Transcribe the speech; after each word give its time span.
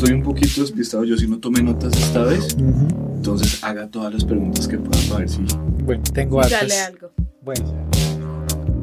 estoy 0.00 0.14
un 0.16 0.22
poquito 0.22 0.62
despistado, 0.62 1.04
yo 1.04 1.16
sí 1.16 1.26
no 1.28 1.38
tomé 1.38 1.62
notas 1.62 1.94
esta 1.96 2.22
vez. 2.24 2.56
Entonces 2.58 3.62
haga 3.62 3.86
todas 3.88 4.12
las 4.14 4.24
preguntas 4.24 4.66
que 4.66 4.78
pueda 4.78 4.98
para 5.08 5.20
ver 5.20 5.28
si. 5.28 5.44
Bueno, 5.84 6.02
tengo 6.14 6.40
hartas. 6.40 6.60
Dale 6.60 6.80
algo. 6.80 7.10
Bueno. 7.42 7.90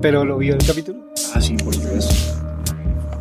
¿Pero 0.02 0.24
lo 0.24 0.38
vio 0.38 0.54
el 0.54 0.64
capítulo? 0.66 1.12
Ah, 1.34 1.42
sí, 1.42 1.56
por 1.58 1.74
supuesto. 1.74 2.14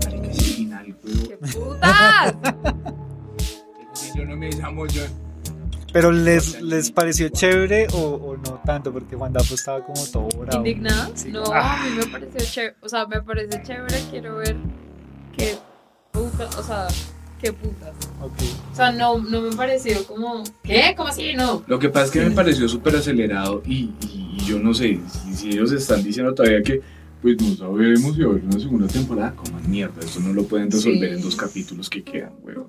Marica, 0.05 0.29
es 0.30 0.59
huevo. 0.59 1.29
¡Qué 1.29 1.37
putas! 1.39 2.35
Yo 4.15 4.25
no 4.27 4.37
me 4.37 4.51
llamo 4.51 4.83
John. 4.83 5.27
¿Pero 5.93 6.13
les, 6.13 6.61
les 6.61 6.91
pareció 6.91 7.31
chévere 7.31 7.87
o, 7.95 7.99
o 7.99 8.37
no 8.37 8.61
tanto? 8.67 8.92
Porque 8.92 9.17
Juan 9.17 9.33
Dapo 9.33 9.55
estaba 9.55 9.83
como 9.83 10.05
todo 10.12 10.28
bravo. 10.39 10.59
¿Indignada? 10.59 11.09
Sí. 11.15 11.31
No, 11.31 11.45
Ah. 11.51 11.81
a 11.81 11.84
mí 11.87 11.97
me 11.97 12.06
pareció 12.06 12.41
chévere. 12.45 12.77
O 12.83 12.89
sea, 12.91 13.06
me 13.06 13.23
parece 13.23 13.62
chévere. 13.62 13.97
Quiero 14.11 14.37
ver 14.37 14.56
qué 15.39 15.56
putas. 16.12 16.55
O 16.59 16.62
sea, 16.62 16.87
qué 17.41 17.53
putas. 17.53 17.95
Ok. 18.21 18.33
O 18.73 18.77
sea, 18.77 18.93
no, 18.93 19.19
no 19.19 19.41
me 19.43 19.55
pareció 19.57 20.05
como. 20.07 20.45
¿Qué? 20.63 20.95
¿Cómo 20.97 21.09
así? 21.11 21.35
No. 21.35 21.62
Lo 21.67 21.79
que 21.79 21.89
pasa 21.89 22.07
es 22.07 22.11
que 22.12 22.21
me 22.21 22.31
pareció 22.31 22.69
súper 22.69 22.97
acelerado 22.97 23.62
y, 23.67 23.91
y- 24.03 24.37
y 24.39 24.45
yo 24.45 24.59
no 24.59 24.75
sé 24.75 25.01
si, 25.25 25.35
si 25.35 25.49
ellos 25.51 25.73
están 25.73 26.03
diciendo 26.05 26.35
todavía 26.35 26.62
que 26.62 26.81
pues 27.23 27.41
no 27.41 27.57
sabemos 27.57 28.15
si 28.15 28.21
va 28.23 28.29
a 28.29 28.31
haber 28.33 28.45
una 28.45 28.61
segunda 28.61 28.87
temporada. 28.87 29.35
Como 29.35 29.59
mierda, 29.61 30.01
eso 30.05 30.21
no 30.21 30.33
lo 30.33 30.45
pueden 30.45 30.71
resolver 30.71 31.09
Sí. 31.11 31.15
en 31.17 31.23
dos 31.23 31.35
capítulos 31.37 31.89
que 31.91 32.03
quedan, 32.05 32.33
huevo. 32.43 32.69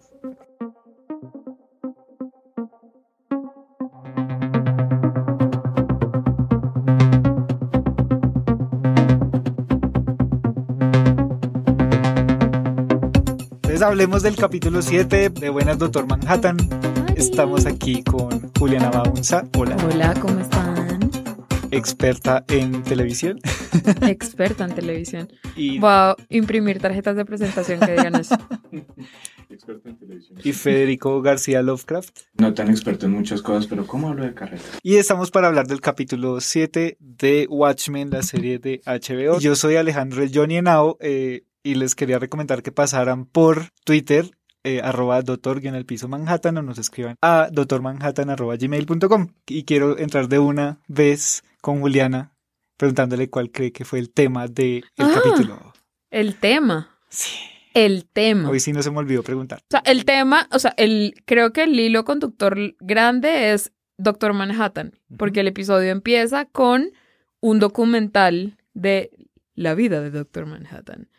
Entonces 13.78 13.92
hablemos 13.92 14.23
del 14.23 14.36
capítulo 14.36 14.81
7 14.81 15.30
de 15.30 15.50
Buenas 15.50 15.78
Doctor 15.78 16.08
Manhattan. 16.08 16.58
Estamos 17.16 17.67
aquí 17.67 18.02
con 18.02 18.52
Juliana 18.58 18.89
Baunza, 18.89 19.47
hola, 19.56 19.78
Hola, 19.86 20.16
¿cómo 20.19 20.39
están? 20.39 20.97
experta 21.69 22.44
en 22.47 22.81
televisión. 22.81 23.39
Experta 24.02 24.66
en 24.66 24.73
televisión. 24.73 25.31
Y, 25.56 25.78
Voy 25.78 25.92
a 25.92 26.16
imprimir 26.30 26.80
tarjetas 26.80 27.16
de 27.16 27.25
presentación 27.25 27.80
que 27.80 27.92
digan 27.92 28.16
eso. 28.16 28.36
Experto 29.50 29.89
en 29.89 29.97
televisión. 29.97 30.39
y 30.44 30.53
Federico 30.53 31.22
García 31.22 31.62
Lovecraft. 31.62 32.17
No 32.39 32.56
tan 32.56 32.69
experto 32.69 33.06
en 33.06 33.12
muchas 33.12 33.44
cosas, 33.44 33.67
pero 33.67 33.86
¿cómo 33.86 34.09
hablo 34.09 34.23
de 34.23 34.34
carrera? 34.34 34.62
Y 34.81 34.95
estamos 34.95 35.30
para 35.30 35.50
hablar 35.50 35.67
del 35.67 35.81
capítulo 35.81 36.41
7 36.41 36.97
de 37.00 37.47
Watchmen, 37.47 38.09
la 38.09 38.23
serie 38.23 38.58
de 38.58 38.81
HBO. 38.86 39.39
Yo 39.39 39.56
soy 39.56 39.75
Alejandro 39.75 40.23
el 40.23 40.31
Johnny 40.34 40.58
Henao 40.58 40.97
eh, 41.00 41.44
y 41.63 41.75
les 41.75 41.95
quería 41.95 42.19
recomendar 42.19 42.63
que 42.63 42.72
pasaran 42.72 43.25
por 43.25 43.69
Twitter, 43.83 44.31
eh, 44.63 44.81
arroba 44.83 45.22
doctor 45.22 45.66
el 45.66 45.86
piso 45.86 46.08
Manhattan 46.08 46.58
o 46.58 46.61
nos 46.61 46.77
escriban 46.77 47.16
a 47.22 47.50
doctormanhattan 47.52 48.30
arroba 48.30 48.55
gmail.com. 48.58 49.27
Y 49.47 49.63
quiero 49.63 49.97
entrar 49.97 50.28
de 50.28 50.39
una 50.39 50.80
vez 50.88 51.44
con 51.61 51.80
Juliana 51.80 52.33
preguntándole 52.78 53.30
cuál 53.30 53.52
cree 53.52 53.72
que 53.72 53.85
fue 53.85 54.00
el 54.00 54.11
tema 54.11 54.47
del 54.47 54.83
Ah. 54.97 55.11
capítulo. 55.13 55.73
El 56.11 56.35
tema. 56.35 56.97
Sí. 57.09 57.38
El 57.73 58.05
tema. 58.05 58.50
Hoy 58.50 58.59
sí 58.59 58.73
no 58.73 58.81
se 58.81 58.91
me 58.91 58.97
olvidó 58.97 59.23
preguntar. 59.23 59.59
O 59.59 59.67
sea, 59.69 59.81
el 59.85 60.03
tema, 60.05 60.47
o 60.52 60.59
sea, 60.59 60.73
el, 60.78 61.13
creo 61.25 61.53
que 61.53 61.63
el 61.63 61.80
hilo 61.80 62.05
conductor 62.05 62.58
grande 62.80 63.53
es 63.53 63.72
Doctor 63.97 64.33
Manhattan, 64.33 64.94
porque 65.17 65.41
el 65.41 65.47
episodio 65.47 65.91
empieza 65.91 66.45
con 66.45 66.91
un 67.39 67.59
documental 67.59 68.58
de 68.73 69.11
la 69.53 69.75
vida 69.75 70.02
de 70.02 70.11
Doctor 70.11 70.45
Manhattan. 70.45 71.09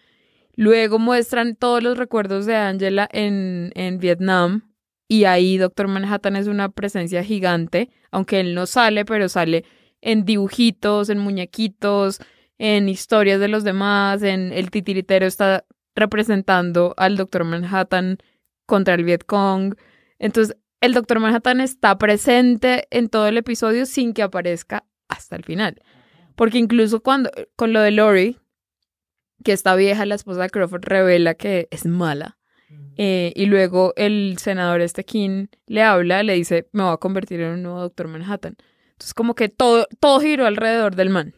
Luego 0.58 0.98
muestran 0.98 1.54
todos 1.54 1.84
los 1.84 1.96
recuerdos 1.96 2.44
de 2.44 2.56
Angela 2.56 3.08
en, 3.12 3.70
en 3.76 3.98
Vietnam 3.98 4.74
y 5.06 5.22
ahí 5.22 5.56
Doctor 5.56 5.86
Manhattan 5.86 6.34
es 6.34 6.48
una 6.48 6.68
presencia 6.68 7.22
gigante, 7.22 7.90
aunque 8.10 8.40
él 8.40 8.56
no 8.56 8.66
sale, 8.66 9.04
pero 9.04 9.28
sale 9.28 9.64
en 10.00 10.24
dibujitos, 10.24 11.10
en 11.10 11.20
muñequitos, 11.20 12.20
en 12.58 12.88
historias 12.88 13.38
de 13.38 13.46
los 13.46 13.62
demás, 13.62 14.24
en 14.24 14.52
el 14.52 14.72
titiritero 14.72 15.26
está 15.26 15.64
representando 15.94 16.92
al 16.96 17.16
Doctor 17.16 17.44
Manhattan 17.44 18.18
contra 18.66 18.94
el 18.94 19.04
Vietcong. 19.04 19.76
Entonces, 20.18 20.56
el 20.80 20.92
Doctor 20.92 21.20
Manhattan 21.20 21.60
está 21.60 21.96
presente 21.98 22.88
en 22.90 23.08
todo 23.08 23.28
el 23.28 23.36
episodio 23.36 23.86
sin 23.86 24.12
que 24.12 24.24
aparezca 24.24 24.84
hasta 25.06 25.36
el 25.36 25.44
final. 25.44 25.80
Porque 26.34 26.58
incluso 26.58 27.00
cuando, 27.00 27.30
con 27.54 27.72
lo 27.72 27.80
de 27.80 27.92
Lori, 27.92 28.38
que 29.48 29.54
esta 29.54 29.74
vieja, 29.76 30.04
la 30.04 30.14
esposa 30.14 30.42
de 30.42 30.50
Crawford, 30.50 30.84
revela 30.84 31.32
que 31.34 31.68
es 31.70 31.86
mala. 31.86 32.36
eh, 32.98 33.32
y 33.34 33.46
luego 33.46 33.94
el 33.96 34.36
senador 34.38 34.82
este 34.82 35.04
King 35.04 35.46
le 35.66 35.82
habla, 35.82 36.22
le 36.22 36.34
dice, 36.34 36.68
me 36.72 36.82
voy 36.82 36.92
a 36.92 36.96
convertir 36.98 37.40
en 37.40 37.52
un 37.54 37.62
nuevo 37.62 37.80
Doctor 37.80 38.08
Manhattan. 38.08 38.56
Entonces, 38.90 39.14
como 39.14 39.34
que 39.34 39.48
todo, 39.48 39.86
todo 40.00 40.20
giró 40.20 40.44
alrededor 40.44 40.96
del 40.96 41.08
man. 41.08 41.32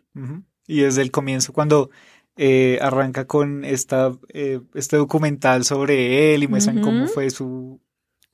Y 0.66 0.81
desde 0.81 1.03
el 1.03 1.12
comienzo, 1.12 1.53
cuando 1.53 1.91
eh, 2.37 2.78
arranca 2.82 3.26
con 3.28 3.65
esta, 3.65 4.10
eh, 4.32 4.60
este 4.75 4.97
documental 4.97 5.65
sobre 5.65 6.34
él 6.34 6.42
y 6.42 6.48
muestran 6.48 6.78
Ujú. 6.78 6.84
cómo 6.87 7.06
fue 7.06 7.31
su, 7.31 7.81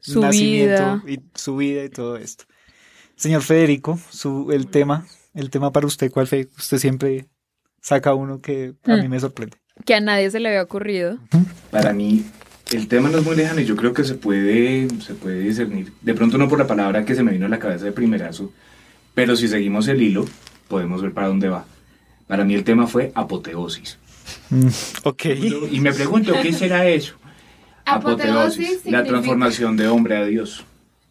Su 0.01 0.21
nacimiento 0.21 1.03
vida. 1.03 1.03
y 1.07 1.21
su 1.35 1.57
vida 1.59 1.85
y 1.85 1.91
todo 1.91 2.17
esto. 2.17 2.45
Señor 3.17 3.43
Federico, 3.43 3.99
su, 4.11 4.53
el 4.53 4.69
tema, 4.69 5.05
el 5.35 5.51
tema 5.51 5.71
para 5.71 5.87
usted, 5.87 6.11
¿cuál 6.11 6.27
fue? 6.29 6.49
Usted 6.57 6.79
siempre 6.79 7.27
saca 7.83 8.15
uno 8.15 8.41
que 8.41 8.75
a 8.85 8.97
Mm. 8.97 9.01
mí 9.01 9.09
me 9.09 9.21
sorprende. 9.21 9.59
Que 9.85 9.95
a 9.95 10.01
nadie 10.01 10.31
se 10.31 10.41
le 10.41 10.49
había 10.49 10.63
ocurrido. 10.63 11.19
Para 11.71 11.93
mí, 11.93 12.25
el 12.73 12.89
tema 12.89 13.09
no 13.09 13.19
es 13.19 13.25
muy 13.25 13.37
lejano 13.37 13.61
y 13.61 13.65
yo 13.65 13.77
creo 13.77 13.93
que 13.93 14.05
se 14.05 14.15
puede, 14.15 14.89
se 15.01 15.15
puede 15.15 15.41
discernir. 15.41 15.93
De 16.03 16.15
pronto 16.15 16.39
no 16.39 16.49
por 16.49 16.59
la 16.59 16.67
palabra 16.67 17.05
que 17.05 17.15
se 17.15 17.23
me 17.23 17.33
vino 17.33 17.47
a 17.47 17.49
la 17.49 17.59
cabeza 17.59 17.85
de 17.85 17.93
primerazo, 17.93 18.53
pero 19.15 19.37
si 19.37 19.47
seguimos 19.49 19.87
el 19.89 20.03
hilo, 20.03 20.25
podemos 20.69 21.03
ver 21.03 21.13
para 21.13 21.29
dónde 21.29 21.49
va. 21.49 21.65
Para 22.27 22.45
mí 22.45 22.55
el 22.55 22.65
tema 22.65 22.87
fue 22.87 23.13
apoteosis. 23.15 23.99
Ok. 25.05 25.25
Y 25.71 25.81
me 25.81 25.93
pregunto, 25.93 26.35
¿qué 26.43 26.53
será 26.53 26.87
eso? 26.89 27.15
Apoteosis 27.85 28.69
la 28.69 28.75
significa- 28.81 29.05
transformación 29.05 29.77
de 29.77 29.87
hombre 29.87 30.17
a 30.17 30.25
Dios. 30.25 30.65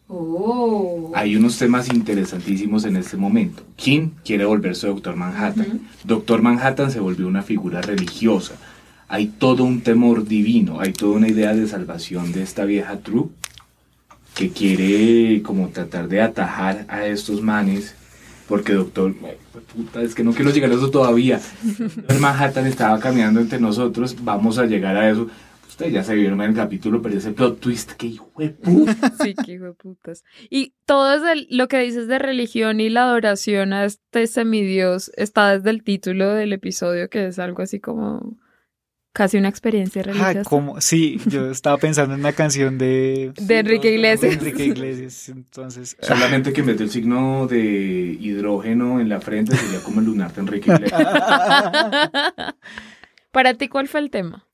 Oh. 0.08 1.10
Hay 1.14 1.34
unos 1.34 1.58
temas 1.58 1.92
interesantísimos 1.92 2.84
en 2.84 2.96
este 2.96 3.16
momento. 3.16 3.62
Kim 3.76 4.12
quiere 4.24 4.44
volverse 4.44 4.86
Doctor 4.86 5.16
Manhattan. 5.16 5.80
Doctor 6.04 6.42
Manhattan 6.42 6.90
se 6.90 7.00
volvió 7.00 7.26
una 7.26 7.42
figura 7.42 7.82
religiosa. 7.82 8.54
Hay 9.08 9.26
todo 9.26 9.64
un 9.64 9.80
temor 9.80 10.26
divino, 10.26 10.80
hay 10.80 10.92
toda 10.92 11.16
una 11.16 11.28
idea 11.28 11.54
de 11.54 11.66
salvación 11.68 12.32
de 12.32 12.42
esta 12.42 12.64
vieja 12.64 12.98
True 12.98 13.28
que 14.34 14.50
quiere 14.50 15.42
como 15.42 15.68
tratar 15.68 16.08
de 16.08 16.20
atajar 16.20 16.84
a 16.88 17.06
estos 17.06 17.40
manes 17.40 17.94
porque 18.48 18.74
Doctor, 18.74 19.14
puta, 19.74 20.02
es 20.02 20.14
que 20.14 20.22
no 20.22 20.32
quiero 20.32 20.50
llegar 20.52 20.70
a 20.70 20.74
eso 20.74 20.90
todavía. 20.90 21.40
Doctor 21.78 22.20
Manhattan 22.20 22.66
estaba 22.66 22.98
caminando 23.00 23.40
entre 23.40 23.58
nosotros, 23.58 24.16
vamos 24.22 24.58
a 24.58 24.66
llegar 24.66 24.96
a 24.96 25.10
eso. 25.10 25.28
Ustedes 25.76 25.92
ya 25.92 26.02
se 26.02 26.14
vieron 26.14 26.40
en 26.40 26.48
el 26.52 26.56
capítulo, 26.56 27.02
pero 27.02 27.18
ese 27.18 27.32
plot 27.32 27.60
twist, 27.60 27.92
que 27.92 28.06
hijo 28.06 28.30
de 28.38 28.48
puta. 28.48 28.96
Sí, 29.22 29.34
qué 29.34 29.52
hijo 29.52 29.66
de 29.66 29.72
putas. 29.74 30.24
Y 30.48 30.72
todo 30.86 31.20
desde 31.20 31.46
lo 31.50 31.68
que 31.68 31.80
dices 31.80 32.08
de 32.08 32.18
religión 32.18 32.80
y 32.80 32.88
la 32.88 33.02
adoración 33.02 33.74
a 33.74 33.84
este 33.84 34.26
semidios 34.26 35.10
está 35.18 35.54
desde 35.54 35.68
el 35.68 35.82
título 35.82 36.32
del 36.32 36.54
episodio, 36.54 37.10
que 37.10 37.26
es 37.26 37.38
algo 37.38 37.60
así 37.62 37.78
como 37.78 38.38
casi 39.12 39.36
una 39.36 39.50
experiencia 39.50 40.00
Ah, 40.00 40.04
religiosa. 40.04 40.44
¿cómo? 40.48 40.80
Sí, 40.80 41.20
yo 41.26 41.50
estaba 41.50 41.76
pensando 41.76 42.14
en 42.14 42.20
una 42.20 42.32
canción 42.32 42.78
de... 42.78 43.34
De 43.38 43.58
Enrique 43.58 43.92
Iglesias. 43.92 44.32
de 44.32 44.38
Enrique 44.38 44.64
Iglesias, 44.64 45.28
entonces... 45.28 45.94
Solamente 46.00 46.54
que 46.54 46.62
vez 46.62 46.78
del 46.78 46.88
signo 46.88 47.46
de 47.48 48.16
hidrógeno 48.18 48.98
en 48.98 49.10
la 49.10 49.20
frente 49.20 49.54
sería 49.54 49.80
como 49.82 50.00
el 50.00 50.06
lunar 50.06 50.32
de 50.32 50.40
Enrique 50.40 50.70
Iglesias. 50.72 51.02
Para 53.30 53.52
ti, 53.52 53.68
¿cuál 53.68 53.88
fue 53.88 54.00
el 54.00 54.08
tema? 54.10 54.45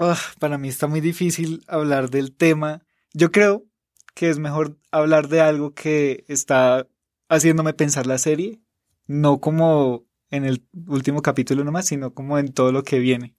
Ah, 0.00 0.16
para 0.38 0.58
mí 0.58 0.68
está 0.68 0.86
muy 0.86 1.00
difícil 1.00 1.64
hablar 1.66 2.08
del 2.08 2.32
tema. 2.34 2.86
Yo 3.12 3.32
creo 3.32 3.66
que 4.14 4.30
es 4.30 4.38
mejor 4.38 4.78
hablar 4.92 5.26
de 5.28 5.40
algo 5.40 5.74
que 5.74 6.24
está 6.28 6.86
haciéndome 7.28 7.74
pensar 7.74 8.06
la 8.06 8.18
serie, 8.18 8.60
no 9.08 9.40
como 9.40 10.06
en 10.30 10.44
el 10.44 10.64
último 10.86 11.20
capítulo 11.20 11.64
nomás, 11.64 11.86
sino 11.86 12.14
como 12.14 12.38
en 12.38 12.52
todo 12.52 12.70
lo 12.70 12.84
que 12.84 13.00
viene. 13.00 13.36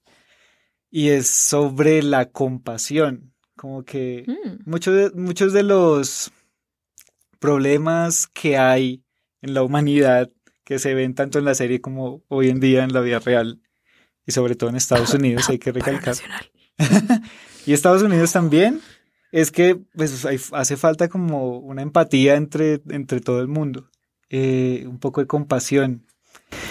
Y 0.91 1.09
es 1.09 1.27
sobre 1.27 2.03
la 2.03 2.29
compasión, 2.29 3.33
como 3.55 3.85
que 3.85 4.25
Mm, 4.27 4.69
muchos 4.69 4.95
de, 4.95 5.11
muchos 5.11 5.53
de 5.53 5.63
los 5.63 6.31
problemas 7.39 8.27
que 8.27 8.57
hay 8.57 9.03
en 9.41 9.53
la 9.53 9.63
humanidad, 9.63 10.29
que 10.65 10.77
se 10.77 10.93
ven 10.93 11.15
tanto 11.15 11.39
en 11.39 11.45
la 11.45 11.55
serie 11.55 11.79
como 11.79 12.23
hoy 12.27 12.49
en 12.49 12.59
día 12.59 12.83
en 12.83 12.91
la 12.91 12.99
vida 12.99 13.19
real, 13.19 13.61
y 14.29 14.31
sobre 14.31 14.55
todo 14.55 14.69
en 14.69 14.75
Estados 14.77 15.13
Unidos, 15.13 15.49
hay 15.49 15.57
que 15.59 15.71
recalcar. 15.79 16.15
Y 17.65 17.73
Estados 17.73 18.01
Unidos 18.01 18.31
también, 18.31 18.79
es 19.31 19.51
que 19.51 19.75
pues, 19.95 20.25
hay- 20.25 20.39
hace 20.53 20.77
falta 20.77 21.07
como 21.09 21.57
una 21.59 21.81
empatía 21.81 22.35
entre, 22.35 22.81
entre 22.89 23.19
todo 23.19 23.41
el 23.41 23.47
mundo, 23.47 23.89
eh, 24.29 24.85
un 24.87 24.97
poco 24.99 25.21
de 25.21 25.27
compasión. 25.27 26.05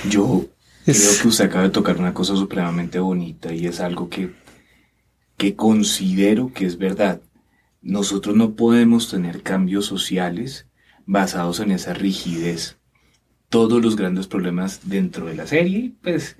Yo 0.08 0.46
creo 0.84 1.10
que 1.22 1.28
usted 1.28 1.44
acaba 1.44 1.64
de 1.64 1.70
tocar 1.70 1.98
una 1.98 2.14
cosa 2.14 2.34
supremamente 2.36 2.98
bonita 2.98 3.52
y 3.52 3.66
es 3.66 3.80
algo 3.80 4.08
que, 4.08 4.32
que 5.36 5.54
considero 5.54 6.52
que 6.52 6.64
es 6.66 6.78
verdad. 6.78 7.20
nosotros 7.82 8.34
no 8.34 8.54
podemos 8.56 9.08
tener 9.10 9.42
cambios 9.42 9.86
sociales 9.86 10.66
basados 11.06 11.60
en 11.60 11.70
esa 11.70 11.92
rigidez. 11.94 12.76
Todos 13.50 13.80
los 13.82 13.94
grandes 13.96 14.26
problemas 14.26 14.80
dentro 14.84 15.26
de 15.26 15.34
la 15.36 15.46
serie, 15.46 15.92
pues 16.02 16.36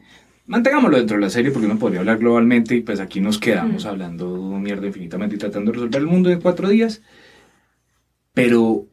mantengámoslo 0.49 0.97
dentro 0.97 1.17
de 1.17 1.23
la 1.23 1.31
serie 1.31 1.53
porque 1.53 1.69
no 1.69 1.79
podría 1.79 2.01
hablar 2.01 2.19
globalmente 2.19 2.75
y 2.75 2.81
pues 2.81 2.99
aquí 2.99 3.21
nos 3.21 3.39
quedamos 3.39 3.87
hablando 3.87 4.27
mierda 4.59 4.87
infinitamente 4.87 5.37
y 5.37 5.39
tratando 5.39 5.71
de 5.71 5.77
resolver 5.77 6.01
el 6.01 6.09
mundo 6.09 6.31
en 6.31 6.41
cuatro 6.41 6.69
días. 6.69 7.03
Pero 8.35 8.87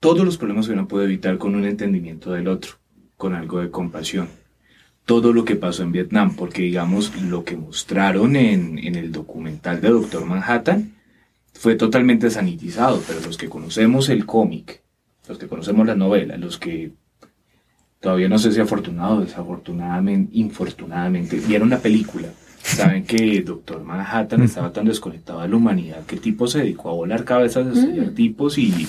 todos 0.00 0.24
los 0.24 0.38
problemas 0.38 0.66
se 0.66 0.72
uno 0.72 0.86
puede 0.86 1.06
evitar 1.06 1.38
con 1.38 1.54
un 1.54 1.64
entendimiento 1.64 2.30
del 2.32 2.46
otro, 2.46 2.74
con 3.16 3.34
algo 3.34 3.60
de 3.60 3.70
compasión. 3.70 4.28
Todo 5.04 5.32
lo 5.32 5.44
que 5.44 5.56
pasó 5.56 5.82
en 5.82 5.92
Vietnam, 5.92 6.36
porque 6.36 6.62
digamos 6.62 7.18
lo 7.22 7.42
que 7.42 7.56
mostraron 7.56 8.36
en, 8.36 8.78
en 8.78 8.94
el 8.94 9.10
documental 9.10 9.80
de 9.80 9.88
Doctor 9.88 10.26
Manhattan 10.26 10.94
fue 11.54 11.74
totalmente 11.74 12.30
sanitizado, 12.30 13.02
pero 13.06 13.20
los 13.20 13.38
que 13.38 13.48
conocemos 13.48 14.10
el 14.10 14.26
cómic, 14.26 14.82
los 15.26 15.38
que 15.38 15.48
conocemos 15.48 15.86
la 15.86 15.94
novela, 15.94 16.36
los 16.36 16.58
que 16.58 16.92
todavía 18.00 18.28
no 18.28 18.38
sé 18.38 18.52
si 18.52 18.60
afortunado, 18.60 19.20
desafortunadamente, 19.20 20.30
infortunadamente, 20.34 21.36
vieron 21.46 21.70
la 21.70 21.78
película, 21.78 22.28
saben 22.62 23.04
que 23.04 23.42
Doctor 23.42 23.82
Manhattan 23.82 24.42
estaba 24.42 24.72
tan 24.72 24.86
desconectado 24.86 25.40
de 25.40 25.48
la 25.48 25.56
humanidad 25.56 26.04
que 26.06 26.16
el 26.16 26.20
tipo 26.20 26.46
se 26.46 26.60
dedicó 26.60 26.90
a 26.90 26.94
volar 26.94 27.24
cabezas, 27.24 27.66
a 27.66 27.72
estrellar 27.72 28.10
tipos 28.10 28.58
y 28.58 28.86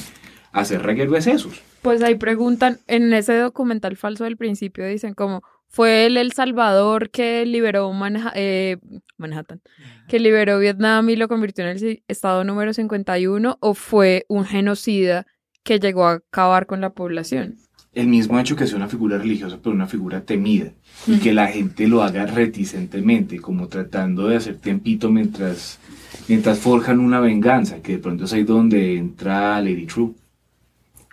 hacer 0.52 0.82
esos. 1.28 1.62
Pues 1.82 2.02
ahí 2.02 2.16
preguntan, 2.16 2.80
en 2.88 3.14
ese 3.14 3.38
documental 3.38 3.96
falso 3.96 4.26
del 4.26 4.38
principio 4.38 4.86
dicen 4.86 5.14
como, 5.14 5.44
¿fue 5.68 6.06
él 6.06 6.18
el 6.18 6.34
Salvador 6.34 7.10
que 7.10 7.46
liberó 7.46 7.92
eh, 8.36 8.78
Manhattan, 9.18 9.62
que 10.08 10.20
liberó 10.20 10.60
Vietnam 10.60 11.10
y 11.10 11.16
lo 11.16 11.28
convirtió 11.28 11.66
en 11.66 11.78
el 11.78 12.04
estado 12.08 12.44
número 12.44 12.74
51 12.74 13.58
o 13.60 13.74
fue 13.74 14.26
un 14.28 14.46
genocida 14.46 15.26
que 15.64 15.80
llegó 15.80 16.06
a 16.06 16.14
acabar 16.14 16.66
con 16.66 16.82
la 16.82 16.92
población? 16.92 17.56
El 17.94 18.08
mismo 18.08 18.40
hecho 18.40 18.56
que 18.56 18.68
sea 18.68 18.78
una 18.78 18.88
figura 18.88 19.18
religiosa, 19.18 19.58
pero 19.62 19.76
una 19.76 19.88
figura 19.88 20.22
temida, 20.22 20.72
y 21.08 21.18
que 21.18 21.34
la 21.34 21.48
gente 21.48 21.88
lo 21.88 22.04
haga 22.04 22.26
reticentemente, 22.26 23.40
como 23.40 23.68
tratando 23.68 24.28
de 24.28 24.38
hacer 24.38 24.58
tempito 24.58 25.10
mientras, 25.10 25.80
mientras 26.28 26.60
forjan 26.60 27.00
una 27.00 27.20
venganza, 27.20 27.82
que 27.82 27.94
de 27.94 27.98
pronto 27.98 28.26
es 28.26 28.34
ahí 28.34 28.44
donde 28.44 28.98
entra 28.98 29.60
Lady 29.62 29.88
True 29.88 30.14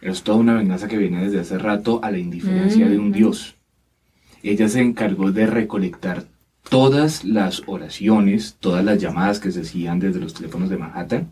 es 0.00 0.22
toda 0.22 0.38
una 0.38 0.54
venganza 0.54 0.88
que 0.88 0.98
viene 0.98 1.24
desde 1.24 1.40
hace 1.40 1.58
rato 1.58 2.00
a 2.02 2.10
la 2.10 2.18
indiferencia 2.18 2.88
de 2.88 2.98
un 2.98 3.12
dios. 3.12 3.56
Ella 4.42 4.68
se 4.68 4.80
encargó 4.80 5.32
de 5.32 5.46
recolectar 5.46 6.24
todas 6.68 7.24
las 7.24 7.62
oraciones, 7.66 8.56
todas 8.60 8.84
las 8.84 9.00
llamadas 9.00 9.40
que 9.40 9.50
se 9.50 9.62
hacían 9.62 9.98
desde 9.98 10.20
los 10.20 10.34
teléfonos 10.34 10.68
de 10.68 10.76
Manhattan. 10.76 11.30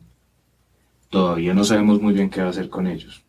Todavía 1.11 1.55
no 1.55 1.65
sabemos 1.65 2.01
muy 2.01 2.15
bien 2.15 2.31
qué 2.31 2.41
va 2.41 2.49
a 2.49 2.51
hacer 2.51 2.69
con 2.69 2.87
ellos. 2.87 3.24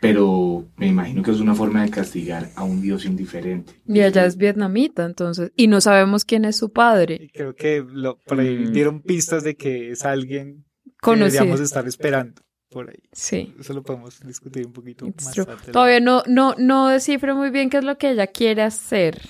Pero 0.00 0.66
me 0.76 0.86
imagino 0.86 1.22
que 1.22 1.30
es 1.30 1.40
una 1.40 1.54
forma 1.54 1.82
de 1.82 1.90
castigar 1.90 2.48
a 2.54 2.64
un 2.64 2.80
dios 2.80 3.04
indiferente. 3.04 3.74
Y 3.86 4.00
ella 4.00 4.24
es 4.24 4.38
vietnamita, 4.38 5.04
entonces. 5.04 5.52
Y 5.56 5.66
no 5.66 5.82
sabemos 5.82 6.24
quién 6.24 6.46
es 6.46 6.56
su 6.56 6.72
padre. 6.72 7.30
creo 7.34 7.54
que 7.54 7.84
lo, 7.86 8.18
mm. 8.30 8.72
dieron 8.72 9.02
pistas 9.02 9.44
de 9.44 9.56
que 9.56 9.90
es 9.90 10.04
alguien 10.06 10.64
que 11.02 11.10
deberíamos 11.10 11.60
estar 11.60 11.86
esperando 11.86 12.40
por 12.70 12.88
ahí. 12.88 13.02
Sí. 13.12 13.54
Eso 13.58 13.74
lo 13.74 13.82
podemos 13.82 14.20
discutir 14.20 14.66
un 14.66 14.72
poquito 14.72 15.04
más 15.06 15.34
Todavía 15.70 16.00
no, 16.00 16.22
no, 16.26 16.54
no 16.56 16.88
descifro 16.88 17.36
muy 17.36 17.50
bien 17.50 17.68
qué 17.68 17.78
es 17.78 17.84
lo 17.84 17.98
que 17.98 18.10
ella 18.10 18.26
quiere 18.28 18.62
hacer. 18.62 19.20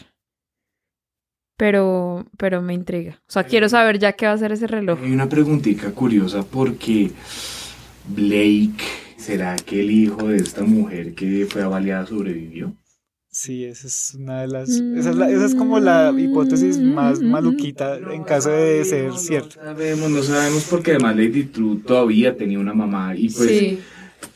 Pero, 1.56 2.26
pero 2.38 2.62
me 2.62 2.74
intriga. 2.74 3.20
O 3.28 3.32
sea, 3.32 3.44
quiero 3.44 3.68
saber 3.68 3.98
ya 3.98 4.12
qué 4.12 4.26
va 4.26 4.32
a 4.32 4.34
hacer 4.36 4.52
ese 4.52 4.66
reloj. 4.66 4.98
Hay 5.02 5.12
una 5.12 5.28
preguntita 5.28 5.90
curiosa 5.90 6.42
porque 6.42 7.10
Blake, 8.06 8.82
¿será 9.20 9.56
que 9.56 9.80
el 9.80 9.90
hijo 9.90 10.28
de 10.28 10.38
esta 10.38 10.62
mujer 10.62 11.14
que 11.14 11.46
fue 11.48 11.62
avaliada 11.62 12.06
sobrevivió? 12.06 12.74
Sí, 13.32 13.64
esa 13.64 13.86
es 13.86 14.16
una 14.18 14.40
de 14.40 14.48
las. 14.48 14.68
Esa 14.70 15.44
es, 15.44 15.54
como 15.54 15.78
la 15.78 16.12
hipótesis 16.16 16.78
más 16.78 17.20
maluquita 17.20 17.96
en 17.96 18.24
caso 18.24 18.50
de 18.50 18.84
ser 18.84 19.12
cierto. 19.14 19.56
No 19.60 19.66
sabemos, 19.66 20.10
no 20.10 20.22
sabemos 20.24 20.64
porque 20.68 20.92
además 20.92 21.14
Lady 21.14 21.44
True 21.44 21.80
todavía 21.86 22.36
tenía 22.36 22.58
una 22.58 22.74
mamá 22.74 23.14
y 23.14 23.28
pues. 23.30 23.78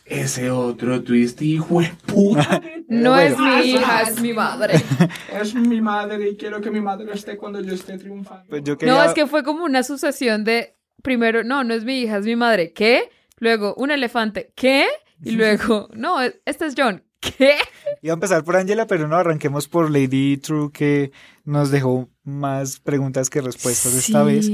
Ese 0.07 0.51
otro 0.51 1.03
twist, 1.03 1.41
hijo 1.41 1.81
de 1.81 1.91
puta. 2.05 2.61
no 2.89 3.19
es 3.19 3.39
mi 3.39 3.71
hija, 3.71 4.03
es 4.03 4.21
mi 4.21 4.35
madre. 4.35 4.75
es 5.41 5.55
mi 5.55 5.81
madre 5.81 6.29
y 6.29 6.37
quiero 6.37 6.61
que 6.61 6.71
mi 6.71 6.83
madre 6.83 7.11
esté 7.15 7.39
cuando 7.39 7.59
yo 7.63 7.73
esté 7.73 7.97
triunfando. 7.97 8.45
Pues 8.51 8.63
no, 8.83 9.03
es 9.03 9.15
que 9.15 9.27
fue 9.27 9.43
como 9.43 9.65
una 9.65 9.83
sucesión 9.83 10.45
de. 10.45 10.77
Primero, 11.03 11.43
no, 11.43 11.65
no 11.65 11.73
es 11.73 11.85
mi 11.85 12.03
hija, 12.03 12.19
es 12.19 12.27
mi 12.27 12.37
madre. 12.37 12.73
¿Qué? 12.73 13.11
Luego, 13.39 13.75
un 13.77 13.91
elefante. 13.91 14.53
¿Qué? 14.55 14.87
Y 15.23 15.33
luego, 15.33 15.89
no, 15.95 16.19
este 16.45 16.67
es 16.67 16.75
John. 16.77 17.03
¿Qué? 17.21 17.57
Iba 18.03 18.13
a 18.13 18.15
empezar 18.15 18.45
por 18.45 18.57
Angela, 18.57 18.87
pero 18.87 19.09
no, 19.09 19.17
arranquemos 19.17 19.67
por 19.67 19.91
Lady 19.91 20.37
True, 20.37 20.71
que 20.73 21.11
nos 21.45 21.71
dejó 21.71 22.11
más 22.23 22.81
preguntas 22.81 23.31
que 23.31 23.41
respuestas 23.41 23.95
esta 23.95 24.23
vez. 24.23 24.51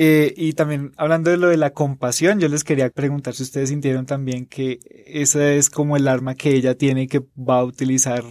Eh, 0.00 0.32
y 0.36 0.52
también 0.52 0.92
hablando 0.96 1.30
de 1.30 1.36
lo 1.36 1.48
de 1.48 1.56
la 1.56 1.72
compasión, 1.72 2.38
yo 2.38 2.48
les 2.48 2.62
quería 2.62 2.88
preguntar 2.88 3.34
si 3.34 3.42
ustedes 3.42 3.70
sintieron 3.70 4.06
también 4.06 4.46
que 4.46 4.78
esa 5.06 5.52
es 5.52 5.70
como 5.70 5.96
el 5.96 6.06
arma 6.06 6.36
que 6.36 6.54
ella 6.54 6.76
tiene 6.76 7.02
y 7.02 7.06
que 7.08 7.26
va 7.36 7.58
a 7.58 7.64
utilizar 7.64 8.22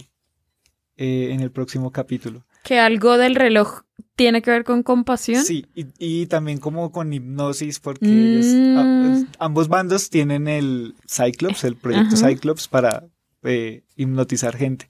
eh, 0.96 1.28
en 1.30 1.40
el 1.40 1.52
próximo 1.52 1.92
capítulo. 1.92 2.46
Que 2.64 2.78
algo 2.78 3.16
del 3.16 3.34
reloj 3.34 3.82
tiene 4.18 4.42
que 4.42 4.50
ver 4.50 4.64
con 4.64 4.82
compasión. 4.82 5.44
Sí, 5.44 5.66
y, 5.74 6.26
también 6.26 6.58
como 6.58 6.90
con 6.90 7.12
hipnosis, 7.12 7.78
porque 7.78 8.04
mm. 8.04 9.26
ambos 9.38 9.68
bandos 9.68 10.10
tienen 10.10 10.48
el 10.48 10.96
Cyclops, 11.08 11.62
el 11.62 11.76
proyecto 11.76 12.16
Cyclops, 12.16 12.66
para 12.66 13.04
eh, 13.44 13.84
hipnotizar 13.94 14.56
gente. 14.56 14.88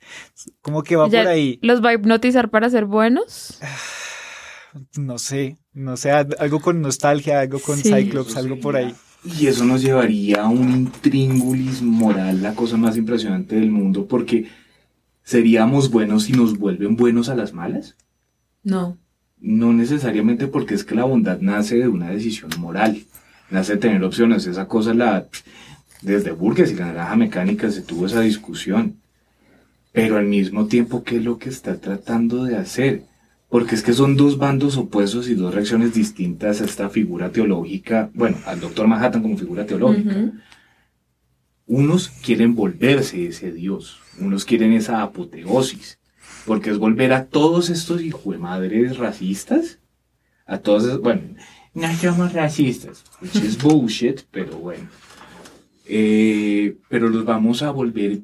Como 0.62 0.82
que 0.82 0.96
va 0.96 1.08
por 1.08 1.26
ahí. 1.26 1.58
¿Los 1.60 1.84
va 1.84 1.90
a 1.90 1.94
hipnotizar 1.94 2.50
para 2.50 2.70
ser 2.70 2.86
buenos? 2.86 3.58
No 4.98 5.18
sé, 5.18 5.56
no 5.72 5.96
sé, 5.96 6.10
algo 6.10 6.60
con 6.60 6.82
nostalgia, 6.82 7.40
algo 7.40 7.58
con 7.58 7.78
Cyclops, 7.78 8.36
algo 8.36 8.60
por 8.60 8.76
ahí. 8.76 8.94
Y 9.24 9.46
eso 9.46 9.64
nos 9.64 9.82
llevaría 9.82 10.42
a 10.42 10.48
un 10.48 10.70
intríngulis 10.70 11.80
moral, 11.80 12.42
la 12.42 12.54
cosa 12.54 12.76
más 12.76 12.96
impresionante 12.96 13.56
del 13.56 13.70
mundo, 13.70 14.06
porque 14.06 14.46
¿seríamos 15.28 15.90
buenos 15.90 16.22
si 16.22 16.32
nos 16.32 16.56
vuelven 16.56 16.96
buenos 16.96 17.28
a 17.28 17.34
las 17.34 17.52
malas? 17.52 17.96
No. 18.64 18.96
No 19.38 19.74
necesariamente 19.74 20.46
porque 20.46 20.74
es 20.74 20.84
que 20.84 20.94
la 20.94 21.04
bondad 21.04 21.40
nace 21.42 21.76
de 21.76 21.86
una 21.86 22.08
decisión 22.08 22.50
moral, 22.58 23.02
nace 23.50 23.74
de 23.74 23.78
tener 23.78 24.02
opciones, 24.04 24.46
esa 24.46 24.68
cosa 24.68 24.94
la 24.94 25.28
desde 26.00 26.30
Burgess 26.30 26.72
y 26.72 26.76
la 26.76 26.86
naranja 26.86 27.16
mecánica 27.16 27.70
se 27.70 27.82
tuvo 27.82 28.06
esa 28.06 28.22
discusión. 28.22 28.96
Pero 29.92 30.16
al 30.16 30.24
mismo 30.24 30.64
tiempo, 30.64 31.04
¿qué 31.04 31.16
es 31.18 31.24
lo 31.24 31.36
que 31.36 31.50
está 31.50 31.76
tratando 31.78 32.44
de 32.44 32.56
hacer? 32.56 33.02
Porque 33.50 33.74
es 33.74 33.82
que 33.82 33.92
son 33.92 34.16
dos 34.16 34.38
bandos 34.38 34.78
opuestos 34.78 35.28
y 35.28 35.34
dos 35.34 35.54
reacciones 35.54 35.92
distintas 35.92 36.62
a 36.62 36.64
esta 36.64 36.88
figura 36.88 37.32
teológica, 37.32 38.08
bueno, 38.14 38.38
al 38.46 38.60
doctor 38.60 38.86
Manhattan 38.86 39.20
como 39.20 39.36
figura 39.36 39.66
teológica. 39.66 40.32
Unos 41.68 42.08
quieren 42.08 42.56
volverse 42.56 43.26
ese 43.26 43.52
Dios, 43.52 44.00
unos 44.18 44.44
quieren 44.44 44.72
esa 44.72 45.02
apoteosis, 45.02 45.98
porque 46.46 46.70
es 46.70 46.78
volver 46.78 47.12
a 47.12 47.26
todos 47.26 47.70
estos 47.70 48.02
hijos 48.02 48.32
de 48.32 48.38
madres 48.38 48.96
racistas, 48.96 49.78
a 50.46 50.58
todos, 50.58 51.00
bueno, 51.00 51.22
no 51.74 51.94
somos 51.94 52.32
racistas, 52.32 53.04
which 53.20 53.36
is 53.36 53.56
bullshit, 53.62 54.22
pero 54.30 54.56
bueno. 54.56 54.88
Eh, 55.84 56.76
pero 56.88 57.08
los 57.08 57.24
vamos 57.24 57.62
a 57.62 57.70
volver 57.70 58.20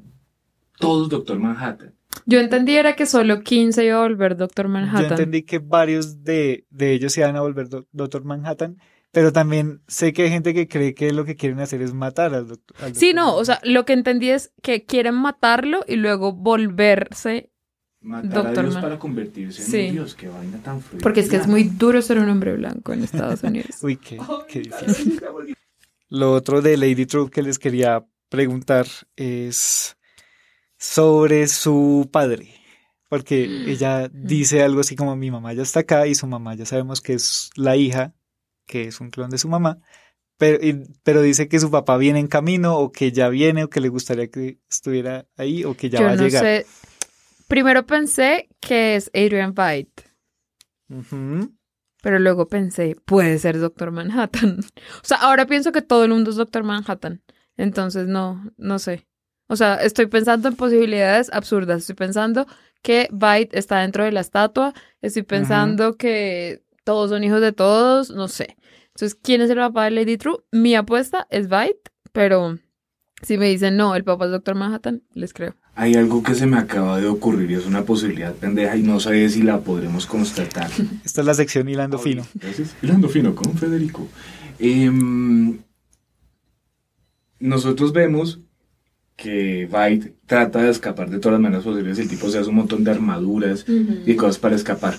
todos 0.78 1.08
Doctor 1.08 1.38
Manhattan. 1.38 1.94
Yo 2.26 2.40
entendí 2.40 2.76
era 2.76 2.96
que 2.96 3.06
solo 3.06 3.42
15 3.42 3.84
iba 3.84 3.98
a 3.98 4.02
volver 4.02 4.36
Doctor 4.36 4.68
Manhattan. 4.68 5.02
Yo 5.02 5.08
entendí 5.10 5.42
que 5.42 5.58
varios 5.58 6.24
de, 6.24 6.64
ellos 6.78 7.12
se 7.12 7.20
iban 7.20 7.36
a 7.36 7.42
volver 7.42 7.68
Doctor 7.92 8.24
Manhattan, 8.24 8.78
pero 9.14 9.32
también 9.32 9.80
sé 9.88 10.12
que 10.12 10.24
hay 10.24 10.30
gente 10.30 10.52
que 10.52 10.68
cree 10.68 10.94
que 10.94 11.12
lo 11.12 11.24
que 11.24 11.36
quieren 11.36 11.60
hacer 11.60 11.80
es 11.80 11.94
matar 11.94 12.34
al, 12.34 12.48
doctor. 12.48 12.76
sí, 12.94 13.14
no, 13.14 13.34
o 13.36 13.44
sea, 13.44 13.60
lo 13.62 13.86
que 13.86 13.94
entendí 13.94 14.28
es 14.28 14.52
que 14.62 14.84
quieren 14.84 15.14
matarlo 15.14 15.84
y 15.88 15.96
luego 15.96 16.32
volverse 16.32 17.50
Matar 18.04 18.48
a 18.48 18.62
Dios 18.62 18.76
para 18.76 18.98
convertirse 18.98 19.80
en 19.80 19.88
un 19.88 19.92
Dios, 19.94 20.14
qué 20.14 20.28
vaina 20.28 20.58
tan 20.58 20.82
fría. 20.82 21.00
Porque 21.02 21.20
es 21.20 21.30
que 21.30 21.36
es 21.36 21.46
muy 21.46 21.62
duro 21.62 22.02
ser 22.02 22.18
un 22.18 22.28
hombre 22.28 22.54
blanco 22.54 22.92
en 22.92 23.02
Estados 23.02 23.42
Unidos. 23.42 23.78
Uy, 23.82 23.96
qué, 23.96 24.18
qué 24.46 24.60
difícil. 24.60 25.22
Lo 26.10 26.32
otro 26.32 26.60
de 26.60 26.76
Lady 26.76 27.06
True 27.06 27.30
que 27.30 27.40
les 27.40 27.58
quería 27.58 28.04
preguntar 28.28 28.86
es 29.16 29.96
sobre 30.76 31.48
su 31.48 32.10
padre. 32.12 32.50
Porque 33.08 33.44
ella 33.44 34.10
dice 34.12 34.62
algo 34.62 34.80
así 34.80 34.96
como 34.96 35.16
mi 35.16 35.30
mamá 35.30 35.54
ya 35.54 35.62
está 35.62 35.80
acá 35.80 36.06
y 36.06 36.14
su 36.14 36.26
mamá 36.26 36.54
ya 36.56 36.66
sabemos 36.66 37.00
que 37.00 37.14
es 37.14 37.48
la 37.56 37.76
hija, 37.76 38.12
que 38.66 38.84
es 38.84 39.00
un 39.00 39.10
clon 39.10 39.30
de 39.30 39.38
su 39.38 39.48
mamá, 39.48 39.78
pero, 40.36 40.58
pero 41.02 41.22
dice 41.22 41.48
que 41.48 41.60
su 41.60 41.70
papá 41.70 41.96
viene 41.96 42.18
en 42.18 42.26
camino 42.26 42.76
o 42.78 42.90
que 42.90 43.12
ya 43.12 43.28
viene 43.28 43.64
o 43.64 43.70
que 43.70 43.80
le 43.80 43.88
gustaría 43.88 44.28
que 44.28 44.58
estuviera 44.68 45.26
ahí 45.36 45.64
o 45.64 45.76
que 45.76 45.90
ya 45.90 46.02
va 46.02 46.12
a 46.12 46.16
llegar. 46.16 46.42
Sé. 46.42 46.66
Primero 47.46 47.86
pensé 47.86 48.48
que 48.60 48.96
es 48.96 49.10
Adrian 49.14 49.54
Veidt. 49.54 50.02
Pero 52.02 52.18
luego 52.18 52.48
pensé, 52.48 52.96
puede 53.04 53.38
ser 53.38 53.58
Doctor 53.58 53.90
Manhattan. 53.90 54.58
O 55.02 55.06
sea, 55.06 55.18
ahora 55.18 55.46
pienso 55.46 55.72
que 55.72 55.82
todo 55.82 56.04
el 56.04 56.10
mundo 56.10 56.30
es 56.30 56.36
Doctor 56.36 56.64
Manhattan. 56.64 57.22
Entonces, 57.56 58.08
no, 58.08 58.50
no 58.56 58.78
sé. 58.78 59.06
O 59.46 59.56
sea, 59.56 59.76
estoy 59.76 60.06
pensando 60.06 60.48
en 60.48 60.56
posibilidades 60.56 61.30
absurdas. 61.32 61.80
Estoy 61.82 61.94
pensando 61.94 62.46
que 62.82 63.08
Byte 63.12 63.56
está 63.56 63.80
dentro 63.80 64.04
de 64.04 64.12
la 64.12 64.20
estatua. 64.20 64.74
Estoy 65.00 65.22
pensando 65.22 65.96
que 65.96 66.62
todos 66.84 67.10
son 67.10 67.24
hijos 67.24 67.40
de 67.40 67.52
todos. 67.52 68.10
No 68.10 68.28
sé. 68.28 68.56
Entonces, 68.88 69.18
¿quién 69.20 69.40
es 69.40 69.50
el 69.50 69.56
papá 69.56 69.84
de 69.84 69.90
Lady 69.90 70.16
True? 70.16 70.38
Mi 70.52 70.76
apuesta 70.76 71.26
es 71.30 71.48
Byte, 71.48 71.90
pero 72.12 72.58
si 73.22 73.38
me 73.38 73.48
dicen 73.48 73.76
no, 73.76 73.96
el 73.96 74.04
papá 74.04 74.26
es 74.26 74.30
Doctor 74.30 74.54
Manhattan, 74.54 75.02
les 75.14 75.32
creo. 75.32 75.56
Hay 75.74 75.94
algo 75.94 76.22
que 76.22 76.36
se 76.36 76.46
me 76.46 76.56
acaba 76.56 77.00
de 77.00 77.08
ocurrir 77.08 77.50
y 77.50 77.54
es 77.54 77.66
una 77.66 77.82
posibilidad 77.84 78.32
pendeja 78.34 78.76
y 78.76 78.82
no 78.82 79.00
sé 79.00 79.28
si 79.28 79.42
la 79.42 79.60
podremos 79.60 80.06
constatar. 80.06 80.70
Esta 81.04 81.22
es 81.22 81.26
la 81.26 81.34
sección 81.34 81.68
Hilando 81.68 81.98
Fino. 81.98 82.24
Gracias. 82.34 82.76
Hilando 82.80 83.08
Fino 83.08 83.34
con 83.34 83.56
Federico. 83.56 84.06
Em, 84.60 85.58
nosotros 87.40 87.92
vemos 87.92 88.40
que 89.16 89.66
Byte 89.66 90.14
trata 90.26 90.62
de 90.62 90.70
escapar 90.70 91.10
de 91.10 91.18
todas 91.18 91.34
las 91.34 91.42
maneras 91.42 91.64
posibles. 91.64 91.98
El 91.98 92.08
tipo 92.08 92.28
se 92.28 92.38
hace 92.38 92.48
un 92.48 92.56
montón 92.56 92.84
de 92.84 92.90
armaduras 92.92 93.64
y 93.68 94.14
cosas 94.14 94.38
para 94.38 94.54
escapar. 94.54 94.94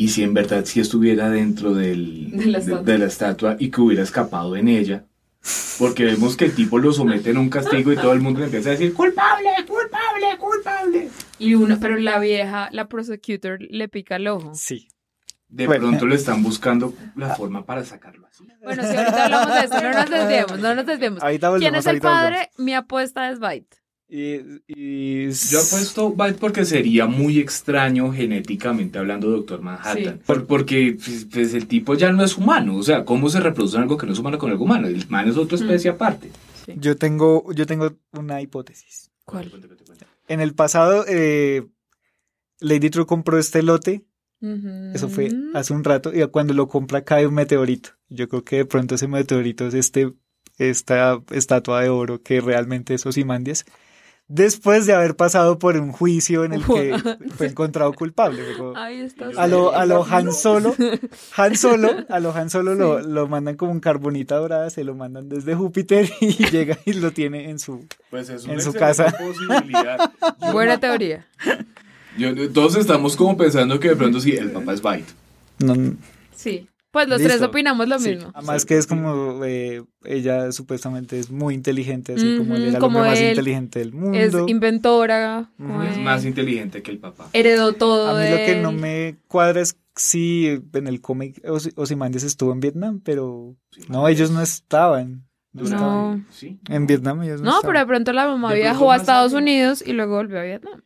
Y 0.00 0.08
si 0.10 0.22
en 0.22 0.32
verdad 0.32 0.64
si 0.64 0.78
estuviera 0.78 1.28
dentro 1.28 1.74
del, 1.74 2.30
De 2.30 2.46
la 2.46 2.58
de- 2.58 2.64
estatua. 2.64 2.82
de 2.92 2.98
la 2.98 3.06
estatua 3.06 3.56
y 3.58 3.70
que 3.70 3.80
hubiera 3.80 4.02
escapado 4.04 4.54
en 4.56 4.68
ella, 4.68 5.04
porque 5.78 6.04
vemos 6.04 6.36
que 6.36 6.44
el 6.44 6.54
tipo 6.54 6.78
lo 6.78 6.92
somete 6.92 7.30
en 7.30 7.38
un 7.38 7.50
castigo 7.50 7.92
y 7.92 7.96
todo 7.96 8.12
el 8.12 8.20
mundo 8.20 8.44
empieza 8.44 8.68
a 8.68 8.72
decir 8.72 8.94
culpable, 8.94 9.48
culpable, 9.66 10.38
culpable. 10.38 11.08
Y 11.40 11.54
uno, 11.54 11.78
pero 11.80 11.96
la 11.96 12.20
vieja, 12.20 12.68
la 12.70 12.86
prosecutor, 12.88 13.58
le 13.60 13.88
pica 13.88 14.16
el 14.16 14.28
ojo. 14.28 14.52
Sí. 14.54 14.86
De 15.48 15.66
Bueno. 15.66 15.88
pronto 15.88 16.06
le 16.06 16.14
están 16.14 16.42
buscando 16.44 16.92
la 17.16 17.34
forma 17.34 17.64
para 17.64 17.82
sacarlo 17.84 18.26
así. 18.28 18.46
Bueno, 18.62 18.82
si 18.82 18.96
ahorita 18.96 19.24
hablamos 19.24 19.54
de 19.54 19.60
eso, 19.66 19.82
no 19.82 19.92
nos 19.92 20.10
desviemos, 20.10 20.58
no 20.60 20.74
nos 20.76 20.86
desviemos. 20.86 21.22
Ahorita 21.22 21.48
¿Quién 21.48 21.52
volvemos, 21.72 21.78
es 21.86 21.86
el 21.92 22.00
padre? 22.00 22.50
Mi 22.58 22.74
apuesta 22.74 23.30
es 23.30 23.38
Byte. 23.40 23.76
Y, 24.10 24.36
y- 24.66 25.30
Yo 25.30 25.58
apuesto 25.60 26.12
Byte 26.12 26.38
porque 26.38 26.64
sería 26.64 27.06
muy 27.06 27.38
extraño 27.38 28.10
genéticamente 28.12 28.98
hablando 28.98 29.28
Doctor 29.30 29.60
Manhattan. 29.60 30.16
Sí. 30.16 30.22
Por- 30.26 30.46
porque 30.46 30.96
pues, 31.04 31.26
pues, 31.30 31.52
el 31.54 31.66
tipo 31.66 31.94
ya 31.94 32.10
no 32.10 32.24
es 32.24 32.36
humano. 32.38 32.76
O 32.76 32.82
sea, 32.82 33.04
¿cómo 33.04 33.28
se 33.28 33.40
reproduce 33.40 33.76
algo 33.76 33.98
que 33.98 34.06
no 34.06 34.12
es 34.14 34.18
humano 34.18 34.38
con 34.38 34.50
algo 34.50 34.64
humano? 34.64 34.88
El 34.88 35.06
man 35.08 35.28
es 35.28 35.36
otra 35.36 35.56
especie 35.58 35.90
aparte. 35.90 36.30
yo 36.76 36.96
tengo, 36.96 37.52
yo 37.52 37.66
tengo 37.66 37.92
una 38.12 38.40
hipótesis. 38.40 39.10
¿Cuál? 39.24 39.50
En 40.28 40.40
el 40.40 40.54
pasado, 40.54 41.04
eh, 41.08 41.66
Lady 42.60 42.90
True 42.90 43.06
compró 43.06 43.38
este 43.38 43.62
lote. 43.62 44.04
Eso 44.94 45.08
fue 45.08 45.30
Mm. 45.30 45.56
hace 45.56 45.72
un 45.74 45.82
rato. 45.84 46.12
Y 46.14 46.26
cuando 46.28 46.54
lo 46.54 46.68
compra 46.68 47.02
cae 47.04 47.26
un 47.26 47.34
meteorito. 47.34 47.90
Yo 48.08 48.28
creo 48.28 48.44
que 48.44 48.56
de 48.56 48.64
pronto 48.64 48.94
ese 48.94 49.08
meteorito 49.08 49.66
es 49.66 49.74
este, 49.74 50.12
esta 50.58 51.20
estatua 51.30 51.82
de 51.82 51.88
oro 51.88 52.22
que 52.22 52.40
realmente 52.40 52.94
es 52.94 53.04
Ozymandias. 53.04 53.64
Después 54.30 54.84
de 54.84 54.92
haber 54.92 55.16
pasado 55.16 55.58
por 55.58 55.76
un 55.78 55.90
juicio 55.90 56.44
en 56.44 56.52
el 56.52 56.62
que 56.62 56.94
fue 57.36 57.46
encontrado 57.46 57.94
culpable. 57.94 58.42
Como- 58.58 58.76
Ahí 58.76 59.00
está. 59.00 59.30
A 59.38 59.46
lo, 59.46 59.74
a 59.74 59.86
lo 59.86 60.04
Han 60.04 60.32
Solo, 60.34 60.76
Han 61.36 61.56
Solo, 61.56 61.90
a 62.10 62.20
lo 62.20 62.34
Han 62.34 62.50
Solo 62.50 62.74
lo, 62.74 63.00
lo 63.00 63.26
mandan 63.26 63.56
como 63.56 63.72
un 63.72 63.80
carbonita 63.80 64.36
dorada, 64.36 64.68
se 64.68 64.84
lo 64.84 64.94
mandan 64.94 65.30
desde 65.30 65.54
Júpiter 65.54 66.10
y 66.20 66.32
llega 66.50 66.78
y 66.84 66.92
lo 66.92 67.10
tiene 67.12 67.48
en 67.48 67.58
su... 67.58 67.86
Pues 68.10 68.28
es 68.28 68.44
En 68.44 68.50
una 68.52 68.60
su 68.60 68.74
casa. 68.74 69.06
posibilidad. 69.18 70.12
Buena 70.52 70.74
no- 70.74 70.80
teoría. 70.80 71.26
yo- 72.18 72.50
todos 72.52 72.76
estamos 72.76 73.16
como 73.16 73.34
pensando 73.36 73.80
que 73.80 73.88
de 73.88 73.96
pronto 73.96 74.20
sí, 74.20 74.32
el 74.32 74.50
papá 74.50 74.74
es 74.74 74.82
Byte. 74.82 75.08
No, 75.60 75.74
Sí. 76.36 76.68
Pues 76.90 77.06
los 77.06 77.18
Listo. 77.20 77.34
tres 77.36 77.46
opinamos 77.48 77.86
lo 77.86 77.98
sí, 77.98 78.10
mismo. 78.16 78.30
Además 78.34 78.64
que 78.64 78.78
es 78.78 78.86
como 78.86 79.44
eh, 79.44 79.82
ella 80.04 80.50
supuestamente 80.52 81.18
es 81.18 81.30
muy 81.30 81.52
inteligente, 81.54 82.14
así 82.14 82.38
como 82.38 82.56
él 82.56 82.62
era 82.64 82.72
el 82.72 82.78
como 82.78 82.98
hombre 82.98 83.10
más 83.10 83.20
él 83.20 83.28
inteligente 83.30 83.78
del 83.80 83.88
Es 83.88 83.94
mundo. 83.94 84.46
inventora. 84.48 85.50
como 85.58 85.82
Es 85.82 85.98
más 85.98 86.24
inteligente 86.24 86.82
que 86.82 86.90
el 86.90 86.98
papá. 86.98 87.28
Heredó 87.34 87.74
todo. 87.74 88.08
A 88.08 88.18
mí 88.18 88.24
de 88.24 88.30
lo 88.30 88.36
que 88.38 88.52
él. 88.52 88.62
no 88.62 88.72
me 88.72 89.16
cuadra 89.28 89.60
es 89.60 89.76
si 89.96 90.46
en 90.72 90.86
el 90.86 91.00
cómic 91.02 91.42
Ozy- 91.44 91.72
Ozymandias 91.76 92.22
estuvo 92.24 92.52
en 92.52 92.60
Vietnam, 92.60 93.00
pero 93.04 93.54
no, 93.88 94.08
ellos 94.08 94.30
no 94.30 94.40
estaban. 94.40 95.26
No 95.52 95.62
No. 95.62 95.68
estaban. 95.68 96.26
Sí. 96.30 96.58
En 96.70 96.86
Vietnam 96.86 97.22
ellos 97.22 97.40
no, 97.42 97.50
No, 97.52 97.58
pero 97.62 97.80
de 97.80 97.86
pronto 97.86 98.12
la 98.14 98.26
mamá 98.28 98.50
De 98.52 98.60
viajó 98.60 98.92
a 98.92 98.96
Estados. 98.96 99.32
Unidos 99.34 99.82
y 99.86 99.92
luego 99.92 100.16
volvió 100.16 100.38
a 100.38 100.42
Vietnam. 100.42 100.80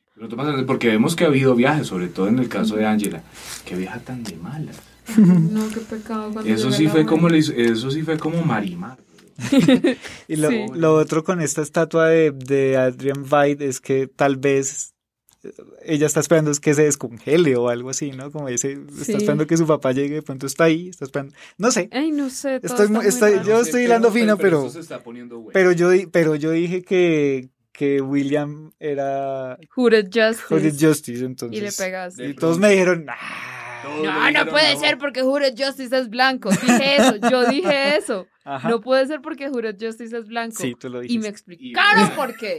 Porque 0.66 0.88
vemos 0.88 1.14
que 1.16 1.24
ha 1.24 1.28
habido 1.28 1.54
viajes, 1.54 1.86
sobre 1.88 2.08
todo 2.08 2.28
en 2.28 2.38
el 2.38 2.48
caso 2.48 2.76
de 2.76 2.86
Angela. 2.86 3.22
Que 3.64 3.74
viaja 3.76 3.98
tan 4.00 4.22
de 4.24 4.36
malas. 4.36 4.80
No, 5.18 5.68
qué 5.68 5.80
pecado. 5.80 6.30
cuando 6.32 6.50
Eso 6.52 6.70
sí 6.72 6.86
fue 6.88 7.04
como 7.06 7.28
le 7.28 7.38
hizo- 7.38 7.52
eso 7.52 7.90
sí 7.90 8.02
fue 8.02 8.18
como 8.18 8.42
Marimar. 8.42 8.98
Y 10.28 10.36
lo, 10.36 10.50
Sí. 10.50 10.66
lo 10.74 10.94
otro 10.94 11.24
con 11.24 11.40
esta 11.40 11.62
estatua 11.62 12.08
de, 12.08 12.30
de 12.32 12.76
Adrian 12.76 13.24
Veidt 13.28 13.60
es 13.62 13.80
que 13.80 14.06
tal 14.06 14.36
vez 14.36 14.94
eh, 15.42 15.50
ella 15.84 16.06
está 16.06 16.20
esperando 16.20 16.50
es 16.50 16.60
que 16.60 16.74
se 16.74 16.84
descongele 16.84 17.56
o 17.56 17.68
algo 17.68 17.90
así, 17.90 18.12
¿no? 18.12 18.30
Como 18.30 18.48
dice, 18.48 18.76
Sí. 18.94 19.00
está 19.00 19.16
esperando 19.18 19.46
que 19.46 19.56
su 19.56 19.66
papá 19.66 19.92
llegue, 19.92 20.16
de 20.16 20.22
pronto 20.22 20.46
está 20.46 20.64
ahí, 20.64 20.88
está 20.90 21.04
esperando. 21.06 21.34
No 21.58 21.70
sé, 21.72 21.88
Ay, 21.92 22.12
no 22.12 22.30
sé. 22.30 22.60
Estoy 22.62 22.88
está 23.06 23.42
yo 23.42 23.60
estoy 23.60 23.82
hilando 23.84 24.12
fino, 24.12 24.36
pero- 24.36 24.60
eso 24.66 24.70
se 24.74 24.80
está 24.80 25.02
poniendo 25.02 25.36
bueno. 25.38 25.50
pero 25.52 25.72
yo, 25.72 25.90
di- 25.90 26.06
pero 26.06 26.36
yo 26.36 26.50
dije 26.52 26.82
que, 26.82 27.48
que 27.72 28.00
William 28.02 28.70
era 28.78 29.58
Hooded 29.74 30.04
Justice. 30.12 30.44
Hooded 30.54 30.74
Justice, 30.78 31.20
Y 31.22 31.24
entonces. 31.24 31.62
le 31.62 31.72
pegaste. 31.72 32.28
y 32.28 32.34
todos 32.34 32.58
me 32.58 32.70
dijeron, 32.70 33.06
"Ah". 33.08 33.61
Todos 33.82 34.04
No, 34.04 34.30
no 34.30 34.46
puede 34.50 34.74
no. 34.74 34.80
ser 34.80 34.98
porque 34.98 35.22
Hooded 35.22 35.54
Justice 35.58 35.96
es 35.96 36.08
blanco. 36.08 36.50
Dije 36.50 36.96
eso, 36.96 37.16
yo 37.30 37.44
dije 37.46 37.96
eso. 37.96 38.26
Ajá. 38.44 38.68
No 38.68 38.80
puede 38.80 39.06
ser 39.06 39.20
porque 39.22 39.48
Hooded 39.48 39.76
Justice 39.80 40.16
es 40.16 40.26
blanco. 40.26 40.56
Sí, 40.60 40.74
tú 40.78 40.88
lo 40.88 40.98
y 41.02 41.02
me 41.02 41.08
dijiste. 41.08 41.28
explicaron 41.28 42.10
por 42.16 42.36
qué. 42.36 42.56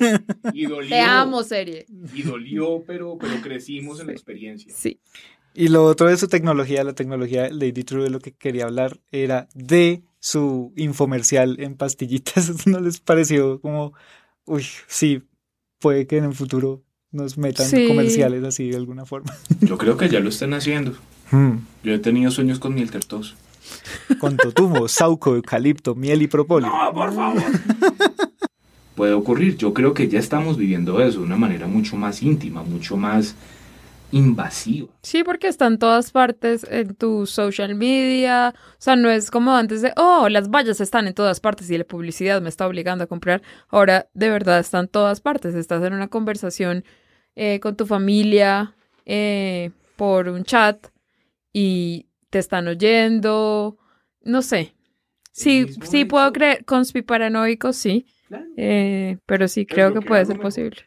Y 0.54 0.66
dolió. 0.66 0.90
Te 0.90 1.00
amo, 1.02 1.44
serie. 1.44 1.86
Y 2.14 2.24
dolió, 2.24 2.84
pero, 2.86 3.18
pero 3.20 3.42
crecimos 3.42 4.00
en 4.00 4.08
la 4.08 4.14
experiencia. 4.14 4.72
Sí. 4.76 5.00
Y 5.56 5.68
lo 5.68 5.84
otro 5.86 6.08
de 6.08 6.18
su 6.18 6.28
tecnología, 6.28 6.84
la 6.84 6.94
tecnología 6.94 7.44
de 7.44 7.52
Lady 7.54 7.84
True, 7.84 8.04
de 8.04 8.10
lo 8.10 8.20
que 8.20 8.32
quería 8.34 8.64
hablar 8.66 9.00
era 9.12 9.48
de 9.54 10.02
su 10.20 10.74
infomercial 10.76 11.58
en 11.60 11.76
pastillitas. 11.76 12.66
¿No 12.68 12.80
les 12.80 13.00
pareció 13.00 13.62
como, 13.62 13.94
uy, 14.46 14.66
sí, 14.88 15.22
puede 15.80 16.08
que 16.08 16.18
en 16.18 16.24
el 16.24 16.34
futuro 16.34 16.82
nos 17.12 17.38
metan 17.38 17.68
Sí. 17.68 17.88
comerciales 17.88 18.44
así 18.44 18.70
de 18.72 18.78
alguna 18.78 19.06
forma? 19.06 19.32
Yo 19.62 19.78
creo 19.78 19.96
que 19.98 20.10
ya 20.10 20.20
lo 20.22 20.30
están 20.30 20.54
haciendo. 20.56 20.98
Hmm. 21.34 21.66
Yo 21.84 21.96
he 21.96 21.98
tenido 21.98 22.30
sueños 22.30 22.60
con 22.60 22.76
miel 22.76 22.92
tertoso. 22.92 23.34
Con 24.20 24.38
totumo, 24.38 24.88
sauco, 24.88 25.34
eucalipto, 25.34 25.96
miel 25.96 26.22
y 26.22 26.28
propóleo. 26.28 26.70
No, 26.70 26.94
por 26.94 27.12
favor. 27.12 27.42
Puede 28.94 29.14
ocurrir. 29.14 29.58
Yo 29.58 29.74
creo 29.74 29.96
que 29.96 30.08
ya 30.08 30.20
estamos 30.20 30.58
viviendo 30.58 31.02
eso 31.02 31.22
de 31.22 31.26
una 31.26 31.36
manera 31.36 31.66
mucho 31.66 31.96
más 31.96 32.22
íntima, 32.22 32.62
mucho 32.62 32.98
más 32.98 33.36
invasiva. 34.12 34.90
Sí, 35.02 35.24
porque 35.24 35.48
está 35.48 35.66
en 35.66 35.80
todas 35.80 36.12
partes, 36.12 36.68
en 36.70 36.94
tu 36.94 37.26
social 37.26 37.74
media. 37.74 38.54
O 38.56 38.76
sea, 38.78 38.96
no 38.96 39.10
es 39.10 39.32
como 39.32 39.56
antes 39.56 39.82
de, 39.82 39.92
oh, 39.98 40.30
las 40.30 40.52
vallas 40.52 40.82
están 40.82 41.08
en 41.08 41.16
todas 41.16 41.40
partes 41.40 41.68
y 41.72 41.80
la 41.80 41.84
publicidad 41.84 42.44
me 42.44 42.50
está 42.50 42.68
obligando 42.68 43.06
a 43.06 43.08
comprar. 43.08 43.42
Ahora, 43.70 44.06
de 44.14 44.30
verdad, 44.30 44.60
están 44.60 44.82
en 44.82 44.90
todas 44.90 45.20
partes. 45.20 45.56
Estás 45.56 45.84
en 45.84 45.94
una 45.94 46.10
conversación 46.10 46.86
eh, 47.36 47.60
con 47.60 47.76
tu 47.76 47.88
familia 47.88 48.76
eh, 49.08 49.72
por 49.96 50.30
un 50.30 50.44
chat 50.44 50.93
y 51.54 52.08
te 52.30 52.40
están 52.40 52.68
oyendo. 52.68 53.78
No 54.24 54.42
sé. 54.42 54.74
Sí, 55.32 55.68
sí 55.84 56.06
puedo 56.06 56.32
creer, 56.34 56.66
conspiparanoico, 56.66 57.74
sí. 57.74 58.06
Claro. 58.28 58.46
Eh, 58.58 59.18
pero 59.26 59.48
sí 59.48 59.66
creo 59.66 59.94
que 59.94 60.00
que 60.00 60.06
puede 60.06 60.26
ser 60.26 60.40
posible. 60.40 60.78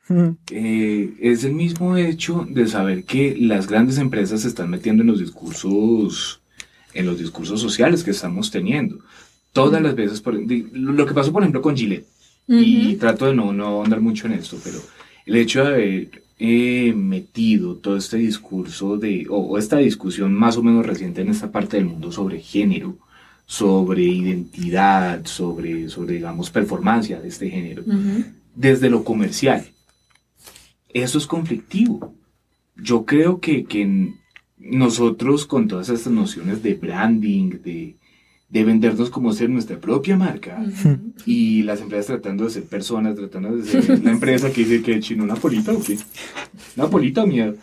Eh, 0.50 1.14
es 1.20 1.44
el 1.44 1.54
mismo 1.54 1.96
hecho 1.96 2.46
de 2.48 2.66
saber 2.66 3.04
que 3.04 3.36
las 3.38 3.68
grandes 3.68 3.98
empresas 3.98 4.42
se 4.42 4.48
están 4.48 4.68
metiendo 4.70 5.02
en 5.02 5.08
los 5.08 5.20
discursos, 5.20 6.40
en 6.92 7.06
los 7.06 7.18
discursos 7.18 7.60
sociales 7.60 8.02
que 8.02 8.10
estamos 8.10 8.50
teniendo. 8.50 8.98
Todas 9.52 9.80
las 9.80 9.94
veces, 9.94 10.20
por, 10.20 10.34
lo 10.34 11.06
que 11.06 11.14
pasó 11.14 11.32
por 11.32 11.42
ejemplo 11.42 11.62
con 11.62 11.76
Gillette, 11.76 12.06
y 12.48 12.94
trato 12.96 13.26
de 13.26 13.34
no, 13.34 13.52
no 13.52 13.82
andar 13.82 14.00
mucho 14.00 14.26
en 14.26 14.34
esto, 14.34 14.58
pero 14.62 14.78
el 15.24 15.36
hecho 15.36 15.64
de 15.64 15.66
haber 15.66 16.22
eh, 16.38 16.92
metido 16.94 17.76
todo 17.76 17.96
este 17.96 18.18
discurso 18.18 18.98
de, 18.98 19.26
o, 19.30 19.36
o 19.38 19.58
esta 19.58 19.78
discusión 19.78 20.34
más 20.34 20.56
o 20.56 20.62
menos 20.62 20.84
reciente 20.84 21.22
en 21.22 21.30
esta 21.30 21.50
parte 21.50 21.76
del 21.76 21.86
mundo 21.86 22.12
sobre 22.12 22.40
género, 22.40 22.98
sobre 23.46 24.02
identidad, 24.02 25.24
sobre, 25.24 25.88
sobre 25.88 26.14
digamos, 26.16 26.50
performancia 26.50 27.20
de 27.20 27.28
este 27.28 27.48
género, 27.48 27.84
desde 28.54 28.90
lo 28.90 29.04
comercial. 29.04 29.64
Eso 30.92 31.18
es 31.18 31.26
conflictivo. 31.26 32.14
Yo 32.74 33.04
creo 33.04 33.40
que, 33.40 33.64
que 33.64 34.12
nosotros 34.58 35.46
con 35.46 35.68
todas 35.68 35.88
estas 35.88 36.12
nociones 36.12 36.62
de 36.62 36.74
branding, 36.74 37.50
de, 37.62 37.96
de 38.48 38.64
vendernos 38.64 39.10
como 39.10 39.32
ser 39.32 39.50
nuestra 39.50 39.78
propia 39.78 40.16
marca, 40.16 40.64
y 41.24 41.62
las 41.62 41.80
empresas 41.80 42.06
tratando 42.06 42.44
de 42.44 42.50
ser 42.50 42.64
personas, 42.64 43.16
tratando 43.16 43.56
de 43.56 43.64
ser 43.64 44.04
la 44.04 44.10
empresa 44.12 44.52
que 44.52 44.64
dice 44.64 44.82
que 44.82 45.00
chino 45.00 45.24
una 45.24 45.34
polita 45.34 45.72
o 45.72 45.82
qué, 45.82 45.98
una 46.76 46.88
polita 46.88 47.24
o 47.24 47.26
miedo. 47.26 47.54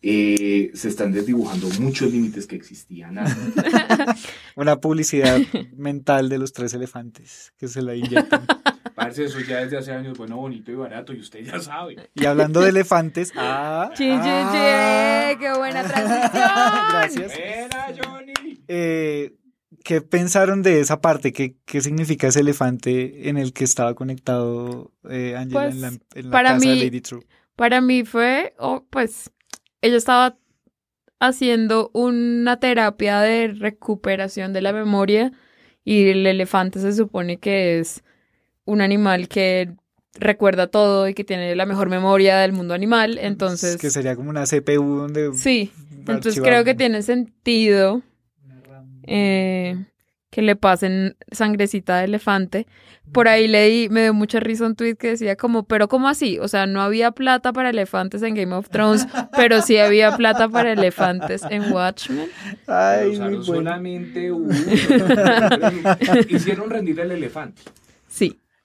eh, 0.00 0.70
se 0.74 0.88
están 0.88 1.12
desdibujando 1.12 1.68
muchos 1.80 2.12
límites 2.12 2.46
que 2.46 2.54
existían. 2.56 3.18
Una 4.54 4.76
publicidad 4.80 5.40
mental 5.76 6.28
de 6.28 6.38
los 6.38 6.52
tres 6.52 6.72
elefantes 6.74 7.52
que 7.58 7.66
se 7.66 7.82
la 7.82 7.96
inyectan. 7.96 8.46
Parce, 8.94 9.24
eso 9.24 9.38
ya 9.40 9.58
desde 9.58 9.78
hace 9.78 9.92
años, 9.92 10.18
bueno, 10.18 10.36
bonito 10.36 10.72
y 10.72 10.74
barato, 10.74 11.12
y 11.12 11.20
usted 11.20 11.44
ya 11.44 11.60
sabe. 11.60 12.10
Y 12.14 12.24
hablando 12.26 12.60
de 12.60 12.70
elefantes, 12.70 13.32
ah, 13.36 13.90
ah. 13.90 13.94
chin, 13.94 14.20
¡Qué 15.38 15.56
buena 15.56 15.84
transición! 15.84 16.30
Gracias. 16.32 17.32
¡Era 17.38 17.92
Johnny! 17.96 18.60
Eh, 18.66 19.36
¿Qué 19.88 20.02
pensaron 20.02 20.62
de 20.62 20.80
esa 20.80 21.00
parte? 21.00 21.32
¿Qué, 21.32 21.56
qué 21.64 21.80
significa 21.80 22.26
ese 22.26 22.40
elefante 22.40 23.30
en 23.30 23.38
el 23.38 23.54
que 23.54 23.64
estaba 23.64 23.94
conectado 23.94 24.92
eh, 25.08 25.34
Angela 25.34 25.62
Pues, 25.62 25.74
en 25.76 25.80
la, 25.80 25.88
en 26.14 26.24
la 26.26 26.30
para 26.30 26.48
casa 26.50 26.68
de 26.68 26.76
Lady 26.76 27.00
True? 27.00 27.22
Para 27.56 27.80
mí 27.80 28.04
fue, 28.04 28.52
oh, 28.58 28.84
pues, 28.90 29.30
ella 29.80 29.96
estaba 29.96 30.36
haciendo 31.20 31.90
una 31.94 32.60
terapia 32.60 33.22
de 33.22 33.48
recuperación 33.48 34.52
de 34.52 34.60
la 34.60 34.74
memoria 34.74 35.32
y 35.86 36.10
el 36.10 36.26
elefante 36.26 36.80
se 36.80 36.92
supone 36.92 37.38
que 37.38 37.78
es 37.78 38.04
un 38.66 38.82
animal 38.82 39.26
que 39.26 39.72
recuerda 40.12 40.66
todo 40.66 41.08
y 41.08 41.14
que 41.14 41.24
tiene 41.24 41.56
la 41.56 41.64
mejor 41.64 41.88
memoria 41.88 42.36
del 42.36 42.52
mundo 42.52 42.74
animal, 42.74 43.16
entonces 43.16 43.78
Que 43.78 43.88
sería 43.88 44.16
como 44.16 44.28
una 44.28 44.44
CPU 44.44 44.96
donde... 44.96 45.32
sí, 45.32 45.72
entonces 45.96 46.38
creo 46.38 46.62
que 46.62 46.74
tiene 46.74 47.00
sentido 47.00 48.02
eh, 49.08 49.86
que 50.30 50.42
le 50.42 50.56
pasen 50.56 51.16
sangrecita 51.32 51.98
de 51.98 52.04
elefante. 52.04 52.66
Por 53.12 53.26
ahí 53.26 53.48
leí, 53.48 53.88
me 53.88 54.02
dio 54.02 54.12
mucha 54.12 54.38
risa 54.38 54.66
un 54.66 54.76
tweet 54.76 54.96
que 54.96 55.08
decía 55.08 55.36
como, 55.36 55.64
pero 55.64 55.88
¿cómo 55.88 56.08
así? 56.08 56.38
O 56.38 56.48
sea, 56.48 56.66
no 56.66 56.82
había 56.82 57.12
plata 57.12 57.54
para 57.54 57.70
elefantes 57.70 58.22
en 58.22 58.34
Game 58.34 58.54
of 58.54 58.68
Thrones, 58.68 59.06
pero 59.36 59.62
sí 59.62 59.78
había 59.78 60.14
plata 60.16 60.48
para 60.48 60.72
elefantes 60.72 61.42
en 61.48 61.72
Watchmen. 61.72 62.28
Ay, 62.66 63.18
muy 63.18 63.18
bueno. 63.18 63.42
solamente 63.42 64.30
uno. 64.30 64.54
Hicieron 66.28 66.68
rendir 66.68 67.00
el 67.00 67.12
elefante. 67.12 67.62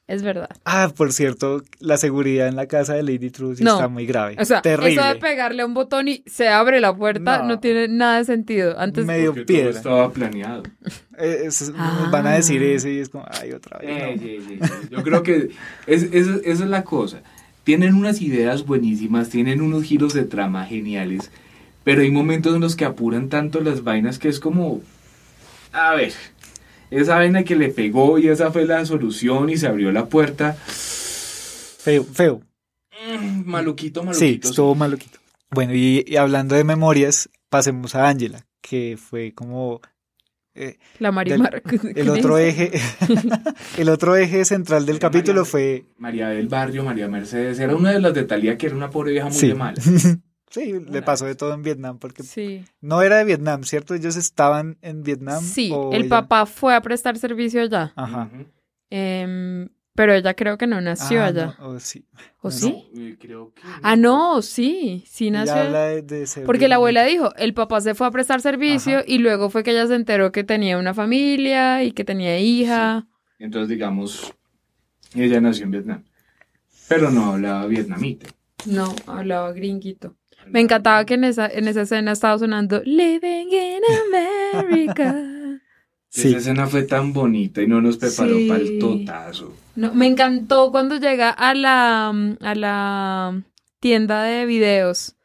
Es 0.05 0.21
verdad. 0.21 0.49
Ah, 0.65 0.91
por 0.95 1.13
cierto, 1.13 1.63
la 1.79 1.95
seguridad 1.97 2.49
en 2.49 2.57
la 2.57 2.67
casa 2.67 2.93
de 2.93 3.03
Lady 3.03 3.31
No. 3.61 3.73
está 3.75 3.87
muy 3.87 4.05
grave. 4.05 4.35
O 4.37 4.43
sea, 4.43 4.61
Terrible. 4.61 4.91
eso 4.93 5.03
de 5.07 5.15
pegarle 5.15 5.61
a 5.61 5.65
un 5.65 5.73
botón 5.73 6.09
y 6.09 6.23
se 6.25 6.49
abre 6.49 6.81
la 6.81 6.93
puerta 6.93 7.39
no, 7.39 7.47
No. 7.47 7.59
tiene 7.59 7.87
nada 7.87 8.17
de 8.17 8.25
sentido. 8.25 8.77
Antes, 8.77 9.05
Medio 9.05 9.33
todo 9.33 9.69
estaba 9.69 10.11
planeado. 10.11 10.63
Es- 11.17 11.71
Ah. 11.77 12.09
Van 12.11 12.27
a 12.27 12.31
decir 12.33 12.61
eso 12.63 12.89
y 12.89 12.99
es 12.99 13.07
como, 13.09 13.25
ay, 13.39 13.51
otra 13.53 13.77
vez. 13.79 13.89
Eh, 13.89 14.15
no. 14.15 14.21
sí, 14.21 14.39
sí, 14.47 14.59
sí. 14.61 14.87
Yo 14.91 15.03
creo 15.03 15.23
que 15.23 15.51
es, 15.87 16.03
es- 16.03 16.27
esa 16.43 16.63
es 16.63 16.69
la 16.69 16.83
cosa. 16.83 17.21
Tienen 17.63 17.93
unas 17.93 18.21
ideas 18.21 18.65
buenísimas, 18.65 19.29
tienen 19.29 19.61
unos 19.61 19.83
giros 19.83 20.13
de 20.13 20.25
trama 20.25 20.65
geniales, 20.65 21.31
pero 21.85 22.01
hay 22.01 22.11
momentos 22.11 22.55
en 22.55 22.61
los 22.61 22.75
que 22.75 22.83
apuran 22.83 23.29
tanto 23.29 23.61
las 23.61 23.83
vainas 23.85 24.19
que 24.19 24.27
es 24.27 24.41
como, 24.41 24.81
a 25.71 25.93
ver, 25.95 26.11
esa 27.01 27.15
vaina 27.15 27.43
que 27.43 27.55
le 27.55 27.69
pegó 27.69 28.17
y 28.19 28.27
esa 28.27 28.51
fue 28.51 28.65
la 28.65 28.85
solución 28.85 29.49
y 29.49 29.57
se 29.57 29.67
abrió 29.67 29.91
la 29.91 30.05
puerta. 30.07 30.53
Feo, 30.53 32.03
feo. 32.03 32.41
Mm, 33.19 33.43
maluquito, 33.49 34.01
Sí, 34.01 34.05
maluquito. 34.07 34.49
estuvo 34.49 34.75
maluquito. 34.75 35.19
Bueno, 35.51 35.73
y, 35.75 36.03
y 36.07 36.15
hablando 36.17 36.55
de 36.55 36.63
memorias, 36.63 37.29
pasemos 37.49 37.95
a 37.95 38.07
Angela, 38.07 38.45
que 38.61 38.97
fue 38.97 39.33
como 39.33 39.81
eh, 40.55 40.77
la 40.99 41.11
Marimar. 41.11 41.61
el 41.95 42.09
otro 42.09 42.37
eje, 42.37 42.71
el 43.77 43.89
otro 43.89 44.15
eje 44.15 44.45
central 44.45 44.85
del 44.85 44.95
Era 44.97 45.09
capítulo 45.09 45.41
María- 45.41 45.51
fue 45.51 45.85
María 45.97 46.29
del 46.29 46.47
Barrio, 46.47 46.83
María 46.83 47.07
Mercedes, 47.07 47.59
era 47.59 47.75
una 47.75 47.91
de 47.91 47.99
las 47.99 48.13
de 48.13 48.23
Talía 48.23 48.57
que 48.57 48.67
era 48.67 48.75
una 48.75 48.89
pobre 48.89 49.11
vieja 49.11 49.27
muy 49.29 49.37
sí, 49.37 49.47
de 49.47 49.55
mala. 49.55 49.81
sí, 50.53 50.73
le 50.79 51.01
pasó 51.01 51.25
de 51.25 51.31
de 51.31 51.35
todo 51.35 51.53
en 51.53 51.63
Vietnam 51.63 51.97
porque 51.99 52.23
Sí. 52.23 52.63
no 52.79 53.01
era 53.01 53.17
de 53.17 53.25
Vietnam, 53.25 53.63
¿cierto? 53.63 53.93
Ellos 53.95 54.15
estaban 54.15 54.77
en 54.81 55.03
Vietnam. 55.03 55.41
Sí, 55.43 55.69
o 55.73 55.91
el 55.91 56.01
ella- 56.03 56.09
papá 56.21 56.45
fue 56.45 56.73
a 56.75 56.81
prestar 56.81 57.17
servicio 57.17 57.61
allá. 57.61 57.91
Ajá. 57.95 58.29
Em, 58.89 59.69
pero 59.95 60.13
ella 60.13 60.33
creo 60.33 60.57
que 60.57 60.67
no 60.67 60.81
nació 60.81 61.21
Ah, 61.23 61.27
allá. 61.27 61.55
no, 61.59 61.69
o 61.69 61.79
sí. 61.79 62.05
¿O 62.41 62.47
no, 62.47 62.51
sí? 62.51 62.89
Eh, 62.95 63.15
creo 63.19 63.53
que 63.53 63.61
Ah, 63.83 63.95
no, 63.95 64.41
sí, 64.41 65.03
sí 65.07 65.29
nació. 65.31 65.55
habla 65.55 65.85
de, 65.85 66.27
Porque 66.45 66.67
la 66.67 66.75
abuela 66.75 67.03
dijo, 67.03 67.33
el 67.35 67.53
papá 67.53 67.81
se 67.81 67.93
fue 67.95 68.07
a 68.07 68.11
prestar 68.11 68.41
servicio 68.41 68.97
Ajá. 68.99 69.05
y 69.07 69.17
luego 69.19 69.49
fue 69.49 69.63
que 69.63 69.71
ella 69.71 69.87
se 69.87 69.95
enteró 69.95 70.31
que 70.31 70.43
tenía 70.43 70.77
una 70.77 70.93
familia 70.93 71.83
y 71.83 71.91
que 71.91 72.03
tenía 72.03 72.39
hija. 72.39 73.07
Entonces, 73.39 73.69
digamos, 73.69 74.33
ella 75.15 75.41
nació 75.41 75.65
en 75.65 75.71
Vietnam, 75.71 76.03
pero 76.87 77.09
no 77.11 77.33
hablaba 77.33 77.65
vietnamita. 77.67 78.27
No, 78.65 78.95
hablaba 79.07 79.51
gringuito. 79.51 80.15
Me 80.49 80.59
encantaba 80.61 81.05
que 81.05 81.15
en 81.15 81.23
esa, 81.23 81.47
en 81.47 81.67
esa 81.67 81.81
escena 81.81 82.11
estaba 82.11 82.37
sonando 82.37 82.81
Living 82.85 83.47
in 83.51 83.81
America. 84.61 85.15
Sí. 86.15 86.27
Esa 86.27 86.37
escena 86.37 86.67
fue 86.67 86.83
tan 86.83 87.11
bonita 87.11 87.63
y 87.63 87.67
no 87.67 87.81
nos 87.81 87.97
preparó 87.97 88.37
Sí. 88.37 88.47
para 88.47 88.59
el 88.59 88.77
totazo. 88.77 89.51
No, 89.75 89.95
me 89.95 90.05
encantó 90.05 90.69
cuando 90.71 90.97
llega 90.97 91.31
a 91.31 91.55
la, 91.55 92.09
a 92.39 92.53
la 92.53 93.41
tienda 93.79 94.21
de 94.21 94.45
videos 94.45 95.15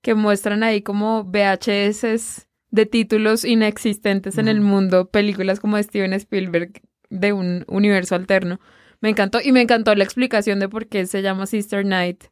que 0.00 0.14
muestran 0.14 0.62
ahí 0.62 0.80
como 0.80 1.24
VHS 1.24 2.46
de 2.70 2.86
títulos 2.86 3.44
inexistentes 3.44 4.38
en 4.38 4.48
el 4.48 4.62
mundo, 4.62 5.10
películas 5.10 5.60
como 5.60 5.76
Steven 5.82 6.14
Spielberg 6.14 6.80
de 7.10 7.34
un 7.34 7.66
universo 7.68 8.14
alterno. 8.14 8.58
Me 9.02 9.10
encantó 9.10 9.38
y 9.44 9.52
me 9.52 9.60
encantó 9.60 9.94
la 9.94 10.04
explicación 10.04 10.60
de 10.60 10.68
por 10.70 10.86
qué 10.86 11.04
se 11.04 11.20
llama 11.20 11.44
Sister 11.44 11.84
Night, 11.84 12.24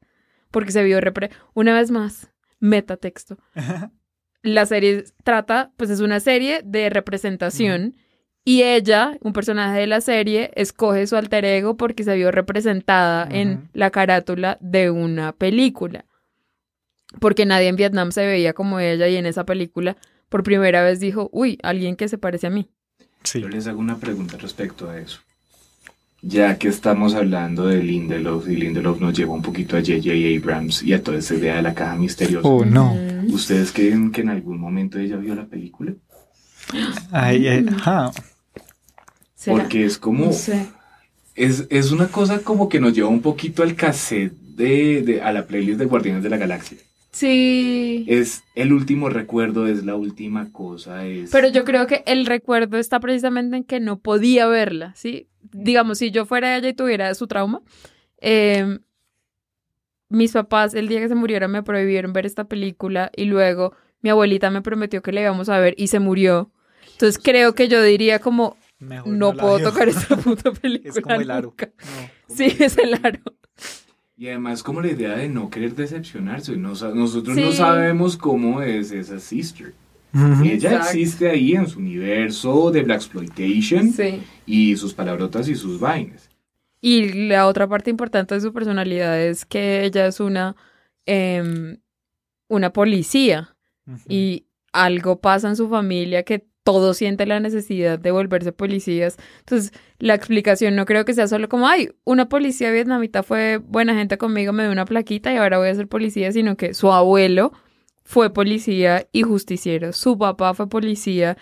porque 0.50 0.72
se 0.72 0.84
vio 0.84 1.00
repre 1.00 1.30
una 1.54 1.74
vez 1.74 1.90
más 1.90 2.30
metatexto. 2.58 3.38
La 4.42 4.66
serie 4.66 5.04
trata, 5.24 5.72
pues 5.76 5.90
es 5.90 6.00
una 6.00 6.20
serie 6.20 6.62
de 6.64 6.90
representación 6.90 7.96
y 8.44 8.62
ella, 8.62 9.18
un 9.20 9.32
personaje 9.32 9.80
de 9.80 9.86
la 9.86 10.00
serie, 10.00 10.50
escoge 10.54 11.06
su 11.06 11.16
alter 11.16 11.44
ego 11.44 11.76
porque 11.76 12.04
se 12.04 12.16
vio 12.16 12.30
representada 12.30 13.28
en 13.30 13.68
la 13.74 13.90
carátula 13.90 14.56
de 14.60 14.90
una 14.90 15.32
película. 15.32 16.06
Porque 17.18 17.44
nadie 17.44 17.68
en 17.68 17.76
Vietnam 17.76 18.12
se 18.12 18.24
veía 18.24 18.54
como 18.54 18.80
ella 18.80 19.08
y 19.08 19.16
en 19.16 19.26
esa 19.26 19.44
película 19.44 19.96
por 20.28 20.42
primera 20.42 20.82
vez 20.82 21.00
dijo, 21.00 21.28
uy, 21.32 21.58
alguien 21.62 21.96
que 21.96 22.08
se 22.08 22.18
parece 22.18 22.46
a 22.46 22.50
mí. 22.50 22.70
Sí. 23.24 23.40
Yo 23.40 23.48
les 23.48 23.66
hago 23.66 23.80
una 23.80 23.98
pregunta 23.98 24.38
respecto 24.38 24.88
a 24.88 24.98
eso. 24.98 25.20
Ya 26.22 26.58
que 26.58 26.68
estamos 26.68 27.14
hablando 27.14 27.66
de 27.66 27.82
Lindelof 27.82 28.46
y 28.48 28.56
Lindelof 28.56 29.00
nos 29.00 29.16
lleva 29.16 29.32
un 29.32 29.40
poquito 29.42 29.76
a 29.76 29.80
J.J. 29.80 30.10
Abrams 30.38 30.82
y 30.82 30.92
a 30.92 31.02
toda 31.02 31.16
esa 31.18 31.34
idea 31.34 31.56
de 31.56 31.62
la 31.62 31.74
caja 31.74 31.96
misteriosa. 31.96 32.46
Oh, 32.46 32.64
no. 32.64 32.94
Mm. 32.94 33.32
¿Ustedes 33.32 33.72
creen 33.72 34.12
que 34.12 34.20
en 34.20 34.28
algún 34.28 34.58
momento 34.60 34.98
ella 34.98 35.16
vio 35.16 35.34
la 35.34 35.46
película? 35.46 35.94
Ay, 37.10 37.48
ay, 37.48 37.66
ajá. 37.74 38.10
¿Será? 39.34 39.56
Porque 39.56 39.84
es 39.86 39.96
como... 39.96 40.26
No 40.26 40.32
sé. 40.32 40.66
Es, 41.34 41.66
es 41.70 41.90
una 41.90 42.08
cosa 42.08 42.40
como 42.40 42.68
que 42.68 42.80
nos 42.80 42.92
lleva 42.92 43.08
un 43.08 43.22
poquito 43.22 43.62
al 43.62 43.74
cassette 43.74 44.34
de, 44.56 45.00
de- 45.02 45.22
a 45.22 45.32
la 45.32 45.46
playlist 45.46 45.78
de 45.78 45.86
Guardianes 45.86 46.22
de 46.22 46.28
la 46.28 46.36
Galaxia. 46.36 46.76
Sí. 47.12 48.04
Es 48.08 48.42
el 48.54 48.74
último 48.74 49.08
recuerdo, 49.08 49.66
es 49.66 49.84
la 49.84 49.96
última 49.96 50.52
cosa, 50.52 51.06
es... 51.06 51.30
Pero 51.30 51.48
yo 51.48 51.64
creo 51.64 51.86
que 51.86 52.02
el 52.06 52.26
recuerdo 52.26 52.76
está 52.76 53.00
precisamente 53.00 53.56
en 53.56 53.64
que 53.64 53.80
no 53.80 53.98
podía 53.98 54.46
verla, 54.46 54.92
¿sí? 54.96 55.28
Digamos, 55.52 55.98
si 55.98 56.10
yo 56.10 56.26
fuera 56.26 56.56
ella 56.56 56.68
y 56.68 56.74
tuviera 56.74 57.14
su 57.14 57.26
trauma, 57.26 57.62
eh, 58.20 58.78
mis 60.08 60.32
papás 60.32 60.74
el 60.74 60.88
día 60.88 61.00
que 61.00 61.08
se 61.08 61.14
murieron 61.14 61.50
me 61.50 61.62
prohibieron 61.62 62.12
ver 62.12 62.26
esta 62.26 62.44
película 62.44 63.10
y 63.16 63.24
luego 63.24 63.74
mi 64.02 64.10
abuelita 64.10 64.50
me 64.50 64.62
prometió 64.62 65.02
que 65.02 65.12
la 65.12 65.20
íbamos 65.22 65.48
a 65.48 65.58
ver 65.58 65.74
y 65.76 65.88
se 65.88 66.00
murió. 66.00 66.50
Entonces 66.92 67.20
creo 67.22 67.54
que 67.54 67.68
yo 67.68 67.82
diría 67.82 68.18
como, 68.18 68.56
Mejor 68.78 69.12
no 69.12 69.32
puedo 69.34 69.56
veo. 69.58 69.70
tocar 69.70 69.88
esta 69.88 70.16
puta 70.16 70.52
película 70.52 70.90
Es 70.94 71.00
como 71.00 71.14
el 71.20 71.30
aro. 71.30 71.48
nunca. 71.48 71.70
No. 71.78 72.10
Sí, 72.34 72.56
es 72.58 72.78
el 72.78 72.94
aro. 72.94 73.20
Y 74.16 74.28
además 74.28 74.62
como 74.62 74.80
la 74.82 74.88
idea 74.88 75.16
de 75.16 75.28
no 75.28 75.48
querer 75.50 75.74
decepcionarse. 75.74 76.56
nosotros 76.56 77.36
no 77.36 77.52
sabemos 77.52 78.16
cómo 78.16 78.62
es 78.62 78.90
esa 78.92 79.18
sister. 79.18 79.74
Ella 80.12 80.52
Exacto. 80.54 80.76
existe 80.86 81.30
ahí 81.30 81.52
en 81.52 81.68
su 81.68 81.78
universo 81.78 82.70
de 82.70 82.82
Black 82.82 82.98
Exploitation 82.98 83.92
Sí. 83.92 84.20
y 84.46 84.76
sus 84.76 84.92
palabrotas 84.94 85.48
y 85.48 85.54
sus 85.54 85.78
vainas. 85.78 86.28
Y 86.80 87.12
la 87.28 87.46
otra 87.46 87.68
parte 87.68 87.90
importante 87.90 88.34
de 88.34 88.40
su 88.40 88.52
personalidad 88.52 89.20
es 89.20 89.44
que 89.44 89.84
ella 89.84 90.06
es 90.06 90.18
una, 90.18 90.56
em, 91.06 91.78
una 92.48 92.72
policía. 92.72 93.56
Y 94.08 94.46
algo 94.72 95.20
pasa 95.20 95.48
en 95.48 95.56
su 95.56 95.68
familia 95.68 96.22
que 96.22 96.46
todos 96.62 96.98
sienten 96.98 97.30
la 97.30 97.40
necesidad 97.40 97.98
de 97.98 98.10
volverse 98.10 98.52
policías. 98.52 99.16
Entonces, 99.40 99.72
la 99.98 100.14
explicación 100.14 100.76
no 100.76 100.84
creo 100.86 101.04
que 101.04 101.14
sea 101.14 101.26
solo 101.26 101.48
como, 101.48 101.66
ay, 101.66 101.90
una 102.04 102.28
policía 102.28 102.70
vietnamita 102.70 103.22
fue 103.22 103.56
buena 103.58 103.94
gente 103.94 104.18
conmigo, 104.18 104.52
me 104.52 104.62
dio 104.64 104.72
una 104.72 104.84
plaquita 104.84 105.32
y 105.32 105.36
ahora 105.38 105.58
voy 105.58 105.68
a 105.68 105.74
ser 105.74 105.88
policía, 105.88 106.30
sino 106.32 106.56
que 106.56 106.74
su 106.74 106.92
abuelo 106.92 107.52
fue 108.04 108.32
policía 108.32 109.06
y 109.12 109.22
justiciero, 109.22 109.92
su 109.92 110.18
papá 110.18 110.54
fue 110.54 110.68
policía 110.68 111.36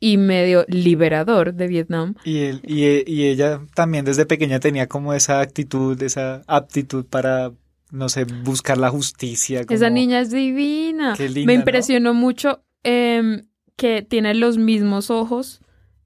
y 0.00 0.16
medio 0.16 0.64
liberador 0.68 1.54
de 1.54 1.68
Vietnam. 1.68 2.14
Y, 2.24 2.38
él, 2.38 2.60
y, 2.64 3.10
y 3.10 3.28
ella 3.28 3.60
también 3.74 4.04
desde 4.04 4.26
pequeña 4.26 4.58
tenía 4.58 4.88
como 4.88 5.14
esa 5.14 5.40
actitud, 5.40 6.00
esa 6.02 6.42
aptitud 6.46 7.04
para 7.06 7.52
no 7.92 8.08
sé, 8.08 8.24
buscar 8.24 8.78
la 8.78 8.88
justicia. 8.88 9.64
Esa 9.68 9.90
niña 9.90 10.20
es 10.20 10.30
divina. 10.30 11.14
Qué 11.14 11.28
linda, 11.28 11.46
Me 11.46 11.54
¿no? 11.54 11.60
impresionó 11.60 12.14
mucho 12.14 12.64
em, 12.82 13.42
que 13.76 14.00
tiene 14.00 14.34
los 14.34 14.56
mismos 14.56 15.10
ojos 15.10 15.60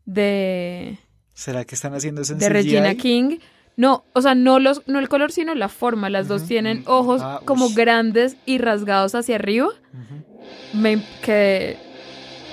de, 0.04 0.98
¿Será 1.36 1.66
que 1.66 1.74
están 1.74 1.92
haciendo 1.92 2.22
eso 2.22 2.32
en 2.32 2.38
de 2.38 2.46
CGI? 2.46 2.52
Regina 2.54 2.94
King. 2.94 3.38
No, 3.76 4.04
o 4.14 4.22
sea, 4.22 4.34
no 4.34 4.58
los, 4.58 4.82
no 4.86 4.98
el 4.98 5.08
color, 5.08 5.32
sino 5.32 5.54
la 5.54 5.68
forma. 5.68 6.08
Las 6.08 6.28
dos 6.28 6.44
tienen 6.46 6.82
ojos 6.86 7.20
Ah, 7.22 7.40
como 7.44 7.68
grandes 7.70 8.36
y 8.46 8.56
rasgados 8.58 9.14
hacia 9.14 9.34
arriba. 9.34 9.66
Ujú. 9.66 10.78
Me 10.78 11.02
quedé, 11.22 11.78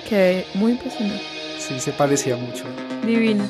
quedé 0.08 0.46
muy 0.54 0.72
impresionada. 0.72 1.20
Sí, 1.58 1.80
se 1.80 1.92
parecía 1.92 2.36
mucho. 2.36 2.64
Divina. 3.06 3.44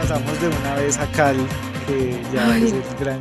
Pasamos 0.00 0.40
de 0.40 0.48
una 0.48 0.74
vez 0.76 0.98
a 0.98 1.06
Cal, 1.12 1.36
que 1.86 2.20
ya 2.32 2.52
Ay. 2.52 2.64
es 2.64 2.72
el 2.72 2.82
gran... 3.00 3.20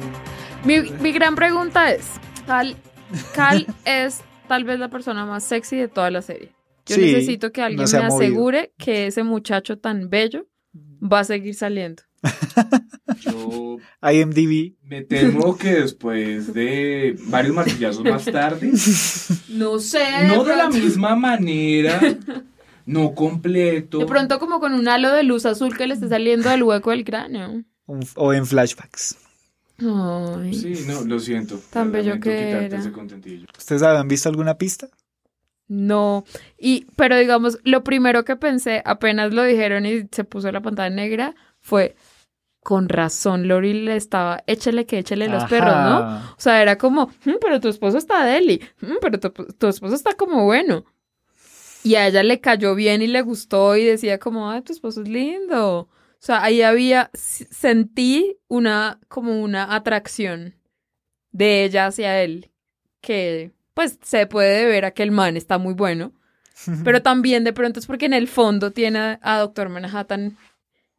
Mi, 0.65 0.81
mi 1.01 1.11
gran 1.11 1.35
pregunta 1.35 1.91
es, 1.91 2.05
Cal, 2.47 2.75
Cal 3.33 3.67
es 3.85 4.21
tal 4.47 4.63
vez 4.63 4.79
la 4.79 4.89
persona 4.89 5.25
más 5.25 5.43
sexy 5.43 5.77
de 5.77 5.87
toda 5.87 6.09
la 6.11 6.21
serie. 6.21 6.51
Yo 6.85 6.95
Sí, 6.95 7.01
necesito 7.01 7.51
que 7.51 7.61
alguien 7.61 7.83
no 7.85 7.91
me 7.99 8.07
movido. 8.07 8.15
asegure 8.15 8.73
que 8.77 9.07
ese 9.07 9.23
muchacho 9.23 9.77
tan 9.79 10.09
bello 10.09 10.47
va 11.01 11.19
a 11.19 11.23
seguir 11.23 11.55
saliendo. 11.55 12.03
Yo 13.21 13.77
IMDb. 14.11 14.75
me 14.83 15.01
temo 15.03 15.57
que 15.57 15.75
después 15.81 16.53
de 16.53 17.15
varios 17.27 17.55
martillazos 17.55 18.03
más 18.03 18.25
tarde, 18.25 18.71
No 19.49 19.79
sé. 19.79 20.03
no 20.27 20.43
de 20.43 20.55
la 20.55 20.69
misma 20.69 21.15
manera, 21.15 21.99
no 22.85 23.13
completo. 23.15 23.99
De 23.99 24.05
pronto 24.05 24.39
como 24.39 24.59
con 24.59 24.73
un 24.73 24.87
halo 24.87 25.11
de 25.11 25.23
luz 25.23 25.45
azul 25.45 25.75
que 25.75 25.87
le 25.87 25.95
esté 25.95 26.07
saliendo 26.07 26.49
del 26.49 26.63
hueco 26.63 26.91
del 26.91 27.03
cráneo. 27.03 27.63
o 28.15 28.33
en 28.33 28.45
flashbacks. 28.45 29.17
Ay. 29.79 30.53
Sí, 30.53 30.85
no, 30.87 31.01
lo 31.03 31.19
siento. 31.19 31.59
Tan 31.69 31.91
bello 31.91 32.19
que 32.19 32.51
era. 32.65 32.77
ese 32.77 32.91
contentillo. 32.91 33.47
¿Ustedes 33.57 33.83
habían 33.83 34.07
visto 34.07 34.29
alguna 34.29 34.57
pista? 34.57 34.87
No. 35.67 36.23
Y, 36.57 36.85
pero 36.95 37.17
digamos, 37.17 37.59
lo 37.63 37.83
primero 37.83 38.23
que 38.23 38.35
pensé, 38.35 38.81
apenas 38.85 39.33
lo 39.33 39.43
dijeron 39.43 39.85
y 39.85 40.07
se 40.11 40.23
puso 40.23 40.51
la 40.51 40.61
pantalla 40.61 40.93
negra, 40.95 41.35
fue 41.59 41.95
con 42.61 42.89
razón, 42.89 43.47
Lori 43.47 43.73
le 43.73 43.95
estaba, 43.95 44.43
échale 44.47 44.85
que 44.87 44.97
échale 44.99 45.27
los 45.27 45.43
Ajá. 45.43 45.47
perros, 45.49 45.75
¿no? 45.75 45.99
O 46.31 46.35
sea, 46.39 46.61
era 46.63 46.77
como, 46.79 47.07
"Mm, 47.25 47.33
pero 47.39 47.59
tu 47.59 47.67
esposo 47.67 47.97
está 47.99 48.25
deli, 48.25 48.59
Mm, 48.81 48.93
pero 49.01 49.19
tu, 49.19 49.29
tu 49.29 49.67
esposo 49.67 49.93
está 49.93 50.13
como 50.15 50.45
bueno. 50.45 50.83
Y 51.83 51.93
a 51.93 52.07
ella 52.07 52.23
le 52.23 52.41
cayó 52.41 52.73
bien 52.73 53.03
y 53.03 53.07
le 53.07 53.21
gustó 53.21 53.75
y 53.75 53.83
decía 53.85 54.17
como, 54.17 54.49
ay, 54.49 54.61
tu 54.63 54.73
esposo 54.73 55.03
es 55.03 55.07
lindo. 55.07 55.87
O 56.25 56.33
sea, 56.33 56.43
ahí 56.43 56.63
había, 56.63 57.11
sentí 57.13 58.39
una, 58.47 58.99
como 59.09 59.43
una 59.43 59.75
atracción 59.75 60.55
de 61.31 61.63
ella 61.63 61.85
hacia 61.85 62.23
él, 62.23 62.49
que 62.99 63.51
pues 63.75 63.99
se 64.01 64.25
puede 64.25 64.65
ver 64.65 64.85
a 64.85 64.91
que 64.91 65.03
el 65.03 65.11
man 65.11 65.37
está 65.37 65.59
muy 65.59 65.75
bueno, 65.75 66.13
pero 66.83 67.03
también 67.03 67.43
de 67.43 67.53
pronto 67.53 67.79
es 67.79 67.85
porque 67.85 68.07
en 68.07 68.15
el 68.15 68.27
fondo 68.27 68.71
tiene 68.71 68.97
a, 68.97 69.19
a 69.21 69.37
Doctor 69.37 69.69
Manhattan 69.69 70.35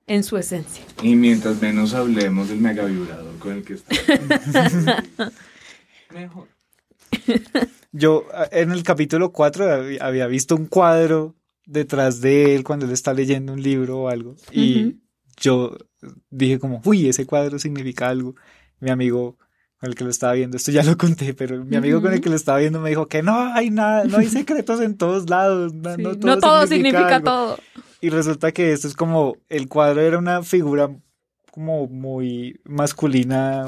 en 0.06 0.22
su 0.22 0.36
esencia. 0.36 0.84
Y 1.02 1.16
mientras 1.16 1.60
menos 1.60 1.92
hablemos 1.92 2.48
del 2.48 2.60
mega 2.60 2.84
vibrador 2.84 3.36
con 3.40 3.54
el 3.54 3.64
que 3.64 3.74
está. 3.74 5.02
Mejor. 6.14 6.46
Yo 7.90 8.28
en 8.52 8.70
el 8.70 8.84
capítulo 8.84 9.32
4 9.32 9.86
había, 10.00 10.28
visto 10.28 10.54
un 10.54 10.66
cuadro 10.66 11.34
detrás 11.64 12.20
de 12.20 12.54
él 12.54 12.62
cuando 12.62 12.86
él 12.86 12.92
está 12.92 13.12
leyendo 13.12 13.54
un 13.54 13.60
libro 13.60 14.02
o 14.02 14.08
algo. 14.08 14.36
Y. 14.52 15.00
yo 15.36 15.76
dije 16.30 16.58
como, 16.58 16.80
uy, 16.84 17.08
ese 17.08 17.26
cuadro 17.26 17.58
significa 17.58 18.08
algo. 18.08 18.34
Mi 18.80 18.90
amigo 18.90 19.36
con 19.78 19.90
el 19.90 19.94
que 19.94 20.04
lo 20.04 20.10
estaba 20.10 20.32
viendo, 20.32 20.56
esto 20.56 20.70
ya 20.72 20.82
lo 20.82 20.96
conté, 20.96 21.34
pero 21.34 21.62
mi 21.64 21.76
amigo 21.76 22.00
con 22.00 22.12
el 22.12 22.20
que 22.20 22.30
lo 22.30 22.36
estaba 22.36 22.58
viendo 22.58 22.80
me 22.80 22.88
dijo 22.90 23.08
que 23.08 23.22
no 23.22 23.52
hay 23.52 23.70
nada, 23.70 24.04
no 24.04 24.16
hay 24.18 24.28
secretos 24.28 24.80
en 24.80 24.96
todos 24.96 25.28
lados. 25.28 25.72
Sí, 25.72 26.02
No, 26.02 26.14
No 26.14 26.38
todo, 26.38 26.66
significa 26.66 27.16
algo". 27.16 27.24
todo. 27.24 27.58
Y 28.00 28.10
resulta 28.10 28.52
que 28.52 28.72
esto 28.72 28.88
es 28.88 28.94
como, 28.94 29.36
el 29.48 29.68
cuadro 29.68 30.00
era 30.00 30.18
una 30.18 30.42
figura 30.42 30.90
como 31.50 31.86
muy 31.88 32.60
masculina, 32.64 33.66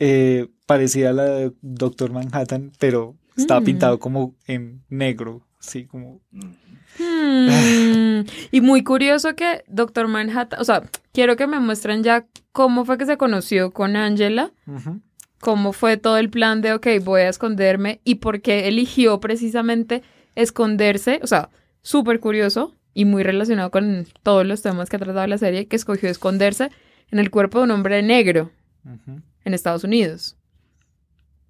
eh, 0.00 0.48
parecida 0.66 1.10
a 1.10 1.12
la 1.12 1.24
de 1.24 1.52
Doctor 1.62 2.10
Manhattan, 2.12 2.72
pero 2.78 3.16
estaba 3.36 3.60
Mm. 3.60 3.64
pintado 3.64 3.98
como 3.98 4.34
en 4.46 4.82
negro, 4.88 5.46
así 5.66 5.86
como... 5.86 6.20
Mm. 6.30 6.52
Hmm, 6.98 8.24
Y 8.52 8.60
muy 8.60 8.84
curioso 8.84 9.34
que 9.34 9.64
Doctor 9.66 10.08
Manhattan, 10.08 10.60
o 10.60 10.64
sea, 10.64 10.82
quiero 11.12 11.36
que 11.36 11.46
me 11.46 11.58
muestren 11.60 12.02
ya 12.02 12.26
cómo 12.52 12.84
fue 12.84 12.98
que 12.98 13.06
se 13.06 13.16
conoció 13.16 13.72
con 13.72 13.96
Angela, 13.96 14.52
cómo 15.40 15.72
fue 15.72 15.96
todo 15.96 16.18
el 16.18 16.30
plan 16.30 16.60
de, 16.60 16.72
ok, 16.72 16.86
voy 17.02 17.22
a 17.22 17.28
esconderme 17.28 18.00
y 18.04 18.16
por 18.16 18.40
qué 18.40 18.68
eligió 18.68 19.18
precisamente 19.20 20.02
esconderse, 20.36 21.20
o 21.22 21.26
sea, 21.26 21.50
súper 21.82 22.20
curioso 22.20 22.74
y 22.94 23.04
muy 23.04 23.22
relacionado 23.24 23.70
con 23.70 24.06
todos 24.22 24.46
los 24.46 24.62
temas 24.62 24.88
que 24.88 24.96
ha 24.96 25.00
tratado 25.00 25.26
la 25.26 25.38
serie, 25.38 25.66
que 25.66 25.76
escogió 25.76 26.08
esconderse 26.08 26.70
en 27.10 27.18
el 27.18 27.30
cuerpo 27.30 27.58
de 27.58 27.64
un 27.64 27.70
hombre 27.72 28.02
negro 28.02 28.50
en 29.44 29.54
Estados 29.54 29.84
Unidos. 29.84 30.36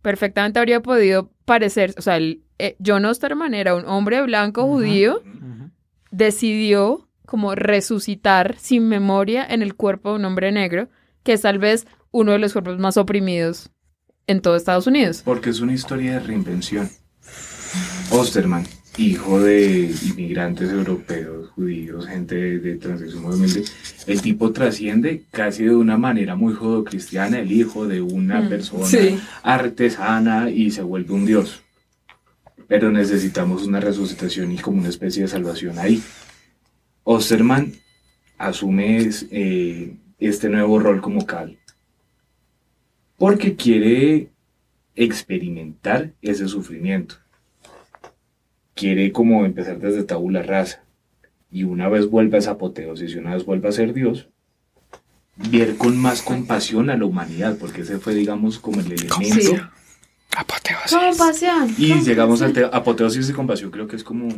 Perfectamente 0.05 0.59
habría 0.59 0.83
podido 0.83 1.31
parecer, 1.47 1.95
o 1.97 2.03
sea, 2.03 2.19
el, 2.19 2.43
eh, 2.59 2.77
John 2.85 3.07
Osterman 3.07 3.55
era 3.55 3.75
un 3.75 3.87
hombre 3.87 4.21
blanco 4.21 4.67
judío, 4.67 5.23
decidió 6.11 7.09
como 7.25 7.55
resucitar 7.55 8.55
sin 8.59 8.87
memoria 8.87 9.47
en 9.49 9.62
el 9.62 9.75
cuerpo 9.75 10.11
de 10.11 10.17
un 10.17 10.27
hombre 10.27 10.53
negro, 10.53 10.90
que 11.23 11.33
es 11.33 11.40
tal 11.40 11.59
vez 11.59 11.87
uno 12.11 12.33
de 12.33 12.38
los 12.38 12.53
cuerpos 12.53 12.79
más 12.79 12.99
oprimidos 12.99 13.71
en 14.27 14.43
todo 14.43 14.57
Estados 14.57 14.87
Unidos. 14.87 15.23
Porque 15.25 15.49
es 15.49 15.61
una 15.61 15.73
historia 15.73 16.12
de 16.12 16.21
reinvención. 16.21 16.90
Osterman, 18.11 18.67
hijo 18.96 19.40
de 19.40 19.92
inmigrantes 20.11 20.70
europeos, 20.70 21.50
judíos, 21.50 22.07
gente 22.07 22.35
de, 22.37 22.59
de 22.61 22.76
transición 22.76 23.24
humilde, 23.24 23.64
el 24.07 24.20
tipo 24.22 24.52
trasciende 24.52 25.24
casi 25.30 25.64
de 25.64 25.74
una 25.74 25.96
manera 25.98 26.37
muy 26.37 26.54
judocristiana, 26.54 27.40
el 27.40 27.50
hijo 27.52 27.87
de 27.88 28.00
una 28.00 28.40
Mm, 28.42 28.48
persona 28.48 28.87
sí. 28.87 29.18
artesana 29.42 30.50
y 30.50 30.70
se 30.70 30.83
vuelve 30.83 31.12
un 31.14 31.26
dios. 31.26 31.62
Pero 32.68 32.90
necesitamos 32.90 33.66
una 33.66 33.80
resucitación 33.80 34.52
y 34.52 34.59
como 34.59 34.78
una 34.80 34.88
especie 34.88 35.22
de 35.22 35.28
salvación 35.28 35.78
ahí. 35.78 36.02
Osterman 37.02 37.72
asume 38.38 39.11
eh, 39.30 39.96
este 40.18 40.48
nuevo 40.48 40.78
rol 40.78 41.00
como 41.00 41.26
Cal. 41.26 41.59
Porque 43.16 43.54
quiere 43.57 44.30
experimentar 44.96 46.12
ese 46.22 46.48
sufrimiento. 46.48 47.16
Quiere 48.85 49.12
como 49.12 49.47
empezar 49.47 49.79
desde 49.79 50.03
tabula 50.05 50.42
rasa. 50.42 50.83
Y 51.51 51.64
una 51.64 51.88
vez 51.88 52.11
vuelva 52.11 52.37
a 52.37 52.40
esa 52.40 52.51
apoteosis 52.53 53.14
y 53.14 53.18
una 53.18 53.35
vez 53.35 53.44
vuelva 53.47 53.68
a 53.70 53.73
ser 53.73 53.94
Dios, 53.94 54.29
ver 55.37 55.77
con 55.77 55.97
más 55.97 56.20
compasión 56.20 56.90
a 56.90 56.97
la 56.97 57.05
humanidad, 57.07 57.57
porque 57.59 57.81
ese 57.83 57.99
fue, 57.99 58.14
digamos, 58.14 58.59
como 58.59 58.81
el 58.81 58.87
elemento. 58.92 59.40
Sí. 59.40 59.57
Apoteosis. 60.37 60.97
Compasión. 60.99 61.75
Y 61.79 61.94
llegamos 62.03 62.42
al 62.42 62.53
te- 62.53 62.64
apoteosis 62.64 63.31
y 63.31 63.33
compasión, 63.33 63.70
creo 63.70 63.87
que 63.87 63.97
es 63.97 64.05
como, 64.05 64.29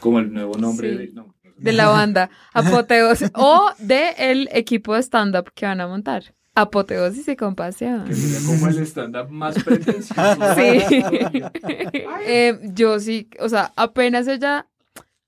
como 0.00 0.18
el 0.18 0.32
nuevo 0.32 0.56
nombre 0.58 0.90
Sí. 0.90 0.96
de... 0.98 1.12
no, 1.12 1.22
no 1.26 1.34
sé. 1.42 1.50
de 1.56 1.72
la 1.72 1.88
banda 1.88 2.30
Apoteosis 2.52 3.30
o 3.34 3.70
de 3.78 4.10
el 4.18 4.48
equipo 4.52 4.94
de 4.94 5.00
stand-up 5.02 5.52
que 5.54 5.66
van 5.66 5.80
a 5.80 5.86
montar. 5.86 6.34
Apoteosis 6.54 7.28
y 7.28 7.36
compasión. 7.36 8.04
Que 8.06 8.14
sería 8.14 8.46
como 8.46 8.66
el 8.68 8.78
stand-up 8.86 9.30
más 9.30 9.54
pretencioso. 9.64 10.14
Sí. 10.56 11.02
Eh, 12.26 12.58
yo 12.74 13.00
sí, 13.00 13.28
o 13.40 13.48
sea, 13.48 13.72
apenas 13.76 14.28
ella, 14.28 14.68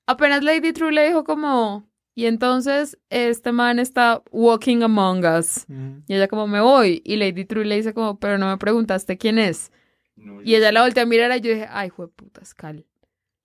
apenas 0.07 0.43
Lady 0.43 0.73
True 0.73 0.93
le 0.93 1.07
dijo 1.07 1.25
como, 1.25 1.89
y 2.15 2.27
entonces 2.27 2.99
este 3.09 3.53
man 3.53 3.79
está 3.79 4.23
walking 4.31 4.83
among 4.83 5.25
us. 5.25 5.65
Y 6.07 6.15
ella 6.15 6.29
como, 6.29 6.47
me 6.47 6.61
voy. 6.61 7.01
Y 7.05 7.17
Lady 7.17 7.45
True 7.45 7.65
le 7.65 7.77
dice 7.77 7.95
como, 7.95 8.19
pero 8.19 8.37
no 8.37 8.49
me 8.49 8.59
preguntaste 8.59 9.17
quién 9.17 9.39
es. 9.39 9.73
No, 10.17 10.43
Y 10.43 10.55
ella 10.55 10.71
la 10.73 10.83
volteó 10.83 11.03
a 11.03 11.07
mirar 11.07 11.37
y 11.37 11.41
yo 11.41 11.53
dije, 11.53 11.67
ay, 11.71 11.91
puta 11.91 12.43
Cal. 12.57 12.85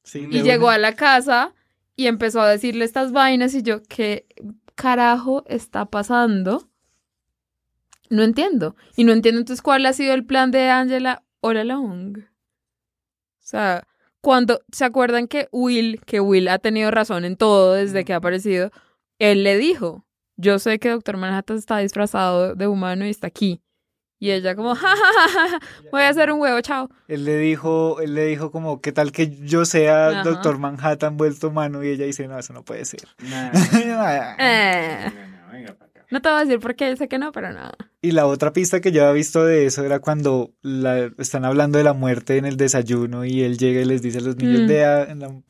Sí, 0.03 0.27
Y 0.29 0.41
llegó 0.41 0.69
a 0.69 0.77
la 0.77 0.93
casa 0.95 1.53
y 1.95 2.07
empezó 2.07 2.41
a 2.41 2.49
decirle 2.49 2.85
estas 2.85 3.11
vainas 3.11 3.53
y 3.55 3.63
yo, 3.63 3.81
¿qué 3.83 4.25
carajo 4.75 5.43
está 5.47 5.85
pasando? 5.85 6.69
No 8.09 8.23
entiendo. 8.23 8.75
Y 8.95 9.03
no 9.03 9.13
entiendo 9.13 9.39
entonces 9.39 9.61
cuál 9.61 9.85
ha 9.85 9.93
sido 9.93 10.13
el 10.13 10.25
plan 10.25 10.51
de 10.51 10.69
Angela 10.69 11.23
all 11.41 11.57
along. 11.57 12.19
O 12.19 13.49
sea, 13.49 13.83
cuando 14.21 14.59
se 14.71 14.85
acuerdan 14.85 15.27
que 15.27 15.47
Will, 15.51 16.01
que 16.05 16.19
Will 16.19 16.49
ha 16.49 16.59
tenido 16.59 16.91
razón 16.91 17.25
en 17.25 17.37
todo 17.37 17.73
desde 17.73 18.03
que 18.03 18.13
ha 18.13 18.17
aparecido, 18.17 18.71
él 19.19 19.43
le 19.43 19.57
dijo, 19.57 20.05
yo 20.35 20.59
sé 20.59 20.79
que 20.79 20.89
Doctor 20.89 21.17
Manhattan 21.17 21.57
está 21.57 21.77
disfrazado 21.79 22.55
de 22.55 22.67
humano 22.67 23.05
y 23.05 23.09
está 23.09 23.27
aquí. 23.27 23.61
Y 24.19 24.31
ella 24.31 24.55
como, 24.55 24.73
ja, 24.75 24.87
ja, 24.87 25.29
ja, 25.29 25.49
ja, 25.49 25.59
voy 25.91 26.01
a 26.01 26.09
hacer 26.09 26.31
un 26.31 26.41
huevo, 26.41 26.59
chao. 26.61 26.89
Él 27.07 27.23
le 27.23 27.37
dijo, 27.37 28.01
él 28.01 28.15
le 28.15 28.25
dijo 28.25 28.51
como, 28.51 28.81
¿qué 28.81 28.91
tal 28.91 29.11
que 29.11 29.29
yo 29.45 29.63
sea 29.63 30.09
Ajá. 30.09 30.23
Doctor 30.23 30.57
Manhattan 30.57 31.17
vuelto 31.17 31.49
humano? 31.49 31.83
Y 31.83 31.89
ella 31.89 32.05
dice, 32.05 32.27
no, 32.27 32.37
eso 32.39 32.51
no 32.51 32.63
puede 32.63 32.83
ser. 32.85 33.01
Nah, 33.19 33.51
Eh, 34.39 35.11
venga 35.51 35.71
acá. 35.71 35.86
No 36.11 36.21
te 36.21 36.29
voy 36.29 36.37
a 36.39 36.45
decir 36.45 36.59
por 36.59 36.75
qué 36.75 36.95
sé 36.95 37.07
que 37.07 37.17
no, 37.17 37.31
pero 37.31 37.51
nada. 37.53 37.73
Y 38.01 38.11
la 38.11 38.25
otra 38.27 38.53
pista 38.53 38.79
que 38.79 38.91
yo 38.91 39.01
había 39.03 39.13
visto 39.13 39.43
de 39.45 39.65
eso 39.65 39.83
era 39.83 39.99
cuando 39.99 40.51
la- 40.61 41.11
están 41.17 41.45
hablando 41.45 41.77
de 41.77 41.83
la 41.83 41.93
muerte 41.93 42.37
en 42.37 42.45
el 42.45 42.55
desayuno 42.57 43.25
y 43.25 43.41
él 43.41 43.57
llega 43.57 43.81
y 43.81 43.85
les 43.85 44.01
dice 44.01 44.19
a 44.19 44.21
los 44.21 44.37
niños, 44.37 44.61
Mm. 44.61 45.11
en 45.11 45.19
la- 45.19 45.41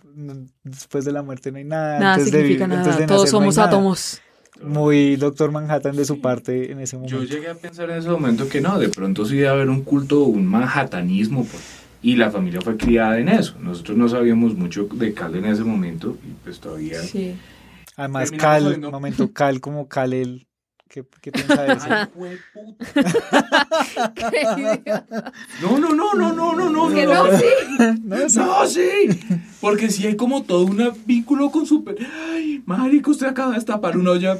después 0.63 1.05
de 1.05 1.11
la 1.11 1.21
muerte 1.23 1.51
no 1.51 1.57
hay 1.57 1.65
nada. 1.65 1.99
Nada 1.99 2.13
antes 2.15 2.31
de 2.31 2.39
significa 2.39 2.63
antes 2.65 2.79
nada. 2.79 2.97
de 2.97 3.05
Todos 3.05 3.21
nacer 3.21 3.31
somos 3.31 3.57
nada". 3.57 3.67
átomos. 3.69 4.21
Muy 4.63 5.17
Doctor 5.17 5.51
Manhattan 5.51 5.95
de 5.95 6.03
su 6.05 6.19
parte 6.19 6.71
en 6.71 6.79
ese 6.79 6.95
Yo 6.95 7.01
momento. 7.01 7.23
llegué 7.25 7.47
a 7.49 7.53
pensar 7.53 7.91
en 7.91 7.97
ese 7.97 8.09
momento 8.09 8.49
que 8.49 8.59
no, 8.59 8.79
de 8.79 8.89
pronto 8.89 9.23
sí 9.25 9.35
debe 9.35 9.49
haber 9.49 9.69
un 9.69 9.83
culto, 9.83 10.23
un 10.23 10.47
manhattanismo, 10.47 11.45
y 12.01 12.15
la 12.15 12.31
familia 12.31 12.61
fue 12.61 12.75
criada 12.75 13.19
en 13.19 13.29
eso. 13.29 13.55
Nosotros 13.59 13.95
no 13.97 14.09
sabíamos 14.09 14.55
mucho 14.55 14.87
de 14.91 15.13
Cal 15.13 15.35
en 15.35 15.45
ese 15.45 15.63
momento, 15.63 16.17
y 16.27 16.31
pues 16.43 16.59
todavía... 16.59 16.99
Sí. 17.01 17.35
Además, 17.97 18.31
Cal, 18.31 18.79
momento 18.79 19.31
Cal 19.31 19.59
como 19.61 19.87
Cal 19.87 20.13
el... 20.13 20.46
¿Qué, 20.89 21.05
qué 21.21 21.31
piensa 21.31 21.63
de 21.63 21.73
eso? 21.73 21.87
No, 25.61 25.77
no, 25.79 25.89
no, 25.93 26.13
no, 26.13 26.33
no, 26.33 26.55
no, 26.55 26.69
no, 26.69 26.93
Que 26.93 27.05
no, 27.05 27.13
no, 27.25 27.31
no. 27.31 27.37
sí. 27.37 27.45
No, 28.03 28.29
sí. 28.29 28.39
No, 28.39 28.67
sí. 28.67 29.09
Porque 29.59 29.89
sí 29.89 30.07
hay 30.07 30.15
como 30.15 30.43
todo 30.43 30.65
un 30.65 30.93
vínculo 31.05 31.51
con 31.51 31.65
super. 31.65 31.95
Ay, 32.31 32.61
marico, 32.65 33.11
usted 33.11 33.27
acaba 33.27 33.49
de 33.51 33.55
destapar 33.55 33.97
una 33.97 34.11
olla. 34.11 34.37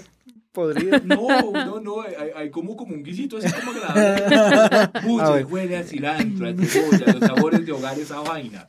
Podría. 0.51 0.99
No, 1.03 1.27
no, 1.51 1.79
no. 1.79 2.01
Hay, 2.01 2.13
hay 2.35 2.49
como, 2.49 2.75
como 2.75 2.93
un 2.95 3.03
guisito 3.03 3.37
así 3.37 3.47
como 3.51 3.71
agradable. 3.71 4.89
Uy, 5.07 5.21
A 5.21 5.27
se 5.27 5.33
ver. 5.33 5.45
huele 5.45 5.77
a 5.77 5.83
cilantro, 5.83 6.47
a 6.47 6.53
cebolla, 6.65 7.13
los 7.13 7.27
sabores 7.27 7.65
de 7.65 7.71
hogar, 7.71 7.99
esa 7.99 8.19
vaina. 8.21 8.67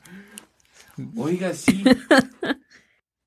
Oiga, 1.15 1.53
sí. 1.53 1.83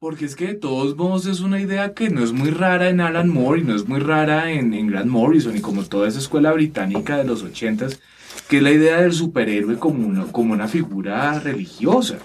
Porque 0.02 0.24
es 0.24 0.34
que 0.34 0.48
de 0.48 0.54
todos 0.54 0.96
modos 0.96 1.26
es 1.26 1.38
una 1.42 1.60
idea 1.60 1.94
que 1.94 2.10
no 2.10 2.24
es 2.24 2.32
muy 2.32 2.50
rara 2.50 2.88
en 2.90 3.00
Alan 3.00 3.28
Moore 3.28 3.60
y 3.60 3.62
no 3.62 3.76
es 3.76 3.86
muy 3.86 4.00
rara 4.00 4.50
en, 4.50 4.74
en 4.74 4.88
Grant 4.88 5.06
Morrison 5.08 5.56
y 5.56 5.60
como 5.60 5.84
toda 5.84 6.08
esa 6.08 6.18
escuela 6.18 6.50
británica 6.52 7.16
de 7.18 7.22
los 7.22 7.44
ochentas, 7.44 8.00
que 8.48 8.56
es 8.56 8.62
la 8.64 8.72
idea 8.72 9.00
del 9.00 9.12
superhéroe 9.12 9.76
como 9.78 10.04
una, 10.08 10.24
como 10.24 10.54
una 10.54 10.66
figura 10.66 11.38
religiosa. 11.38 12.18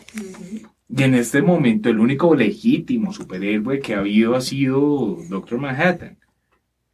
Y 0.90 1.04
en 1.04 1.14
este 1.14 1.44
momento 1.44 1.90
el 1.90 2.00
único 2.00 2.34
legítimo 2.34 3.14
superhéroe 3.14 3.80
que 3.80 3.94
ha 3.94 4.00
habido 4.00 4.36
ha 4.36 4.42
sido 4.42 5.20
Doctor 5.30 5.60
Manhattan. 5.60 6.18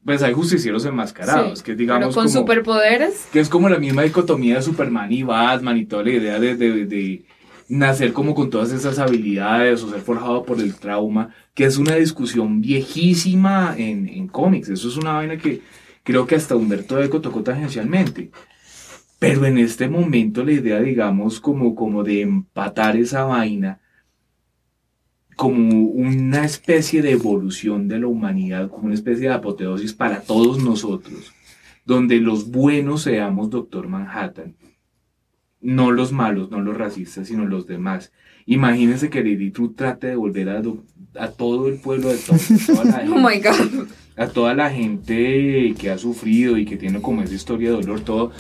Pues 0.04 0.22
hay 0.22 0.34
justicieros 0.34 0.84
enmascarados, 0.84 1.60
Sí, 1.60 1.64
que 1.64 1.76
digamos 1.76 2.08
pero 2.08 2.14
con 2.14 2.26
como, 2.26 2.40
superpoderes. 2.42 3.30
que 3.32 3.40
es 3.40 3.48
como 3.48 3.70
la 3.70 3.80
misma 3.80 4.02
dicotomía 4.02 4.56
de 4.56 4.62
Superman 4.62 5.14
y 5.14 5.24
Batman 5.24 5.78
y 5.78 5.86
toda 5.86 6.04
la 6.04 6.10
idea 6.10 6.40
de, 6.42 6.58
de- 6.58 6.86
de 6.86 7.24
nacer 7.70 8.14
como 8.14 8.36
con 8.36 8.50
todas 8.50 8.72
esas 8.72 9.00
habilidades 9.00 9.84
o 9.84 9.90
ser 9.90 10.02
forjado 10.02 10.44
por 10.44 10.60
el 10.60 10.76
trauma, 10.76 11.34
que 11.54 11.66
es 11.66 11.78
una 11.78 11.96
discusión 11.96 12.62
viejísima 12.62 13.76
en, 13.78 14.08
en 14.08 14.28
cómics. 14.28 14.70
Eso 14.70 14.88
es 14.88 14.98
una 14.98 15.14
vaina 15.14 15.38
que 15.38 15.62
creo 16.04 16.28
que 16.28 16.36
hasta 16.36 16.56
Humberto 16.56 17.02
Eco 17.02 17.22
tocó 17.22 17.44
tangencialmente. 17.44 18.32
Pero 19.20 19.46
en 19.46 19.58
este 19.58 19.88
momento 19.88 20.44
la 20.44 20.52
idea, 20.52 20.80
digamos, 20.82 21.40
como, 21.40 21.76
como 21.76 22.04
de 22.04 22.22
empatar 22.22 22.98
esa 22.98 23.24
vaina 23.24 23.80
como 25.36 25.80
una 25.80 26.46
especie 26.46 27.02
de 27.02 27.12
evolución 27.12 27.88
de 27.88 28.00
la 28.00 28.08
humanidad, 28.08 28.70
como 28.70 28.86
una 28.86 28.94
especie 28.94 29.30
de 29.30 29.34
apoteosis 29.34 29.94
para 29.94 30.22
todos 30.22 30.64
nosotros 30.64 31.34
donde 31.86 32.20
los 32.20 32.50
buenos 32.50 33.04
seamos 33.04 33.50
Doctor 33.50 33.88
Manhattan. 33.88 34.56
No 35.64 35.92
los 35.92 36.12
malos, 36.12 36.52
no 36.52 36.60
los 36.62 36.78
racistas, 36.78 37.28
sino 37.28 37.46
los 37.46 37.66
demás. 37.66 38.12
Imagínense 38.46 39.10
que 39.10 39.24
Lady 39.24 39.50
True 39.52 39.72
trate 39.76 40.08
de 40.08 40.16
volver 40.18 40.50
a, 40.50 40.62
do- 40.62 40.84
a 41.18 41.30
todo 41.30 41.70
el 41.70 41.76
pueblo 41.80 42.10
de 42.10 42.18
todo, 42.18 42.36
a 42.36 42.84
toda, 42.84 42.84
la 42.84 43.04
Oh 43.12 43.18
my 43.18 43.34
gente, 43.42 43.50
god. 43.50 43.88
a 44.18 44.28
toda 44.28 44.54
la 44.54 44.70
gente 44.70 45.74
que 45.80 45.90
ha 45.90 45.98
sufrido 45.98 46.58
y 46.58 46.66
que 46.66 46.76
tiene 46.76 47.02
como 47.02 47.22
esa 47.24 47.34
historia 47.34 47.70
de 47.70 47.78
dolor, 47.78 48.02
todo, 48.02 48.32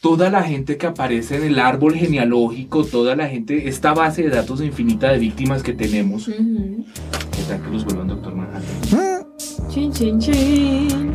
toda 0.00 0.30
la 0.30 0.44
gente 0.44 0.76
que 0.76 0.86
aparece 0.86 1.36
en 1.38 1.42
el 1.42 1.58
árbol 1.58 1.94
genealógico, 1.96 2.84
toda 2.84 3.16
la 3.16 3.26
gente, 3.28 3.68
esta 3.68 3.92
base 3.92 4.22
de 4.22 4.28
datos 4.30 4.60
infinita 4.62 5.10
de 5.10 5.18
víctimas 5.18 5.64
que 5.64 5.72
tenemos. 5.72 6.26
¿qué 6.26 7.42
tal 7.48 7.60
que 7.62 7.70
los 7.70 7.84
vuelvan 7.84 8.06
Doctor 8.06 8.34
Manhattan? 8.36 9.26
Chin, 9.68 9.92
chin, 9.92 10.18
chin. 10.20 11.14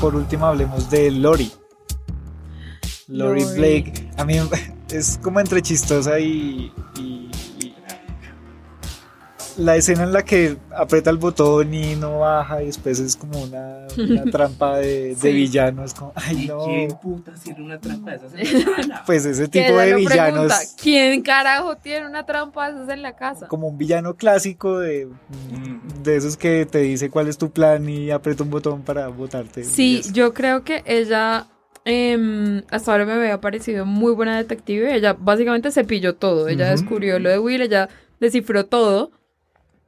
Por 0.00 0.14
último 0.16 0.46
hablemos 0.46 0.90
de 0.90 1.10
Lori. 1.10 1.50
Lori. 3.08 3.44
Blake. 3.56 4.10
A 4.16 4.24
mí 4.24 4.34
es 4.90 5.18
como 5.22 5.40
entre 5.40 5.60
chistosa 5.62 6.18
y- 6.18 6.72
la 9.60 9.76
escena 9.76 10.04
en 10.04 10.12
la 10.12 10.24
que 10.24 10.56
aprieta 10.76 11.10
el 11.10 11.18
botón 11.18 11.72
y 11.74 11.94
no 11.96 12.20
baja 12.20 12.62
y 12.62 12.66
después 12.66 12.98
es 12.98 13.14
como 13.16 13.42
una, 13.42 13.86
una 13.98 14.24
trampa 14.32 14.78
de, 14.78 15.08
de 15.10 15.14
Sí. 15.16 15.32
villano. 15.32 15.84
Es 15.84 15.94
como, 15.94 16.12
ay 16.16 16.46
no. 16.48 16.64
¿Quién 16.64 16.90
puta 17.00 17.32
tiene 17.42 17.62
una 17.62 17.78
trampa 17.78 18.12
de 18.12 18.16
esas 18.16 18.32
en 18.34 18.88
la? 18.88 19.02
Pues 19.06 19.24
ese 19.24 19.48
tipo 19.48 19.76
de 19.76 19.94
villanos. 19.94 20.32
pregunta, 20.32 20.56
¿Quién 20.82 21.22
carajo 21.22 21.76
tiene 21.76 22.06
una 22.06 22.24
trampa 22.26 22.70
de 22.72 22.78
esas 22.78 22.88
en 22.94 23.02
la 23.02 23.14
casa? 23.16 23.46
Como 23.48 23.68
un 23.68 23.78
villano 23.78 24.14
clásico 24.16 24.78
de, 24.78 25.06
Mm. 25.06 26.02
de 26.02 26.16
esos 26.16 26.36
que 26.36 26.66
te 26.66 26.78
dice 26.78 27.10
cuál 27.10 27.28
es 27.28 27.36
tu 27.38 27.50
plan 27.50 27.88
y 27.88 28.10
aprieta 28.10 28.42
un 28.42 28.50
botón 28.50 28.82
para 28.82 29.08
votarte. 29.08 29.64
Sí, 29.64 30.00
yo 30.12 30.32
creo 30.34 30.64
que 30.64 30.82
ella 30.86 31.46
em, 31.84 32.62
hasta 32.70 32.92
ahora 32.92 33.06
me 33.06 33.12
había 33.12 33.40
parecido 33.40 33.86
muy 33.86 34.12
buena 34.12 34.36
detective. 34.36 34.94
Ella 34.94 35.16
básicamente 35.18 35.70
se 35.70 35.84
pilló 35.84 36.14
todo. 36.14 36.48
Ella 36.48 36.70
descubrió 36.70 37.18
lo 37.18 37.30
de 37.30 37.38
Will, 37.38 37.62
ella 37.62 37.88
descifró 38.20 38.66
todo, 38.66 39.10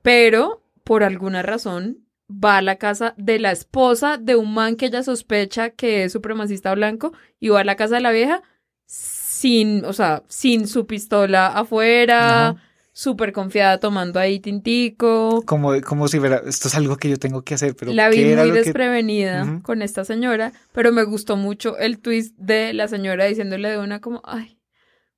pero 0.03 0.63
por 0.85 1.03
alguna 1.05 1.43
razón 1.43 1.99
va 2.31 2.57
a 2.59 2.63
la 2.63 2.77
casa 2.77 3.15
de 3.19 3.39
la 3.39 3.53
esposa 3.53 4.17
de 4.19 4.37
un 4.37 4.55
man 4.55 4.77
que 4.77 4.87
ella 4.87 5.03
sospecha 5.03 5.71
que 5.71 6.05
es 6.05 6.13
supremacista 6.13 6.75
blanco 6.75 7.13
y 7.41 7.49
va 7.49 7.61
a 7.61 7.65
la 7.65 7.77
casa 7.77 7.97
de 7.97 8.01
la 8.01 8.11
vieja 8.11 8.43
sin, 8.87 9.85
o 9.85 9.93
sea, 9.93 10.23
sin 10.29 10.67
su 10.67 10.87
pistola 10.87 11.49
afuera, 11.49 12.49
Ajá. 12.51 12.63
súper 12.93 13.33
confiada 13.33 13.79
tomando 13.79 14.19
ahí 14.21 14.39
tintico. 14.41 15.43
Como, 15.47 15.81
como 15.83 16.09
si 16.09 16.19
fuera, 16.21 16.43
esto 16.47 16.69
es 16.69 16.75
algo 16.75 16.97
que 16.97 17.11
yo 17.11 17.19
tengo 17.19 17.43
que 17.43 17.55
hacer, 17.55 17.75
pero 17.75 17.93
la 17.93 18.09
vi 18.09 18.17
¿qué 18.19 18.33
era 18.33 18.43
muy 18.45 18.53
que- 18.53 18.59
desprevenida 18.61 19.61
con 19.63 19.83
esta 19.83 20.05
señora, 20.05 20.53
pero 20.73 20.93
me 20.93 21.05
gustó 21.05 21.37
mucho 21.37 21.77
el 21.79 21.99
twist 21.99 22.37
de 22.39 22.73
la 22.73 22.89
señora 22.89 23.25
diciéndole 23.25 23.71
de 23.71 23.79
una 23.79 24.01
como, 24.01 24.21
ay, 24.25 24.59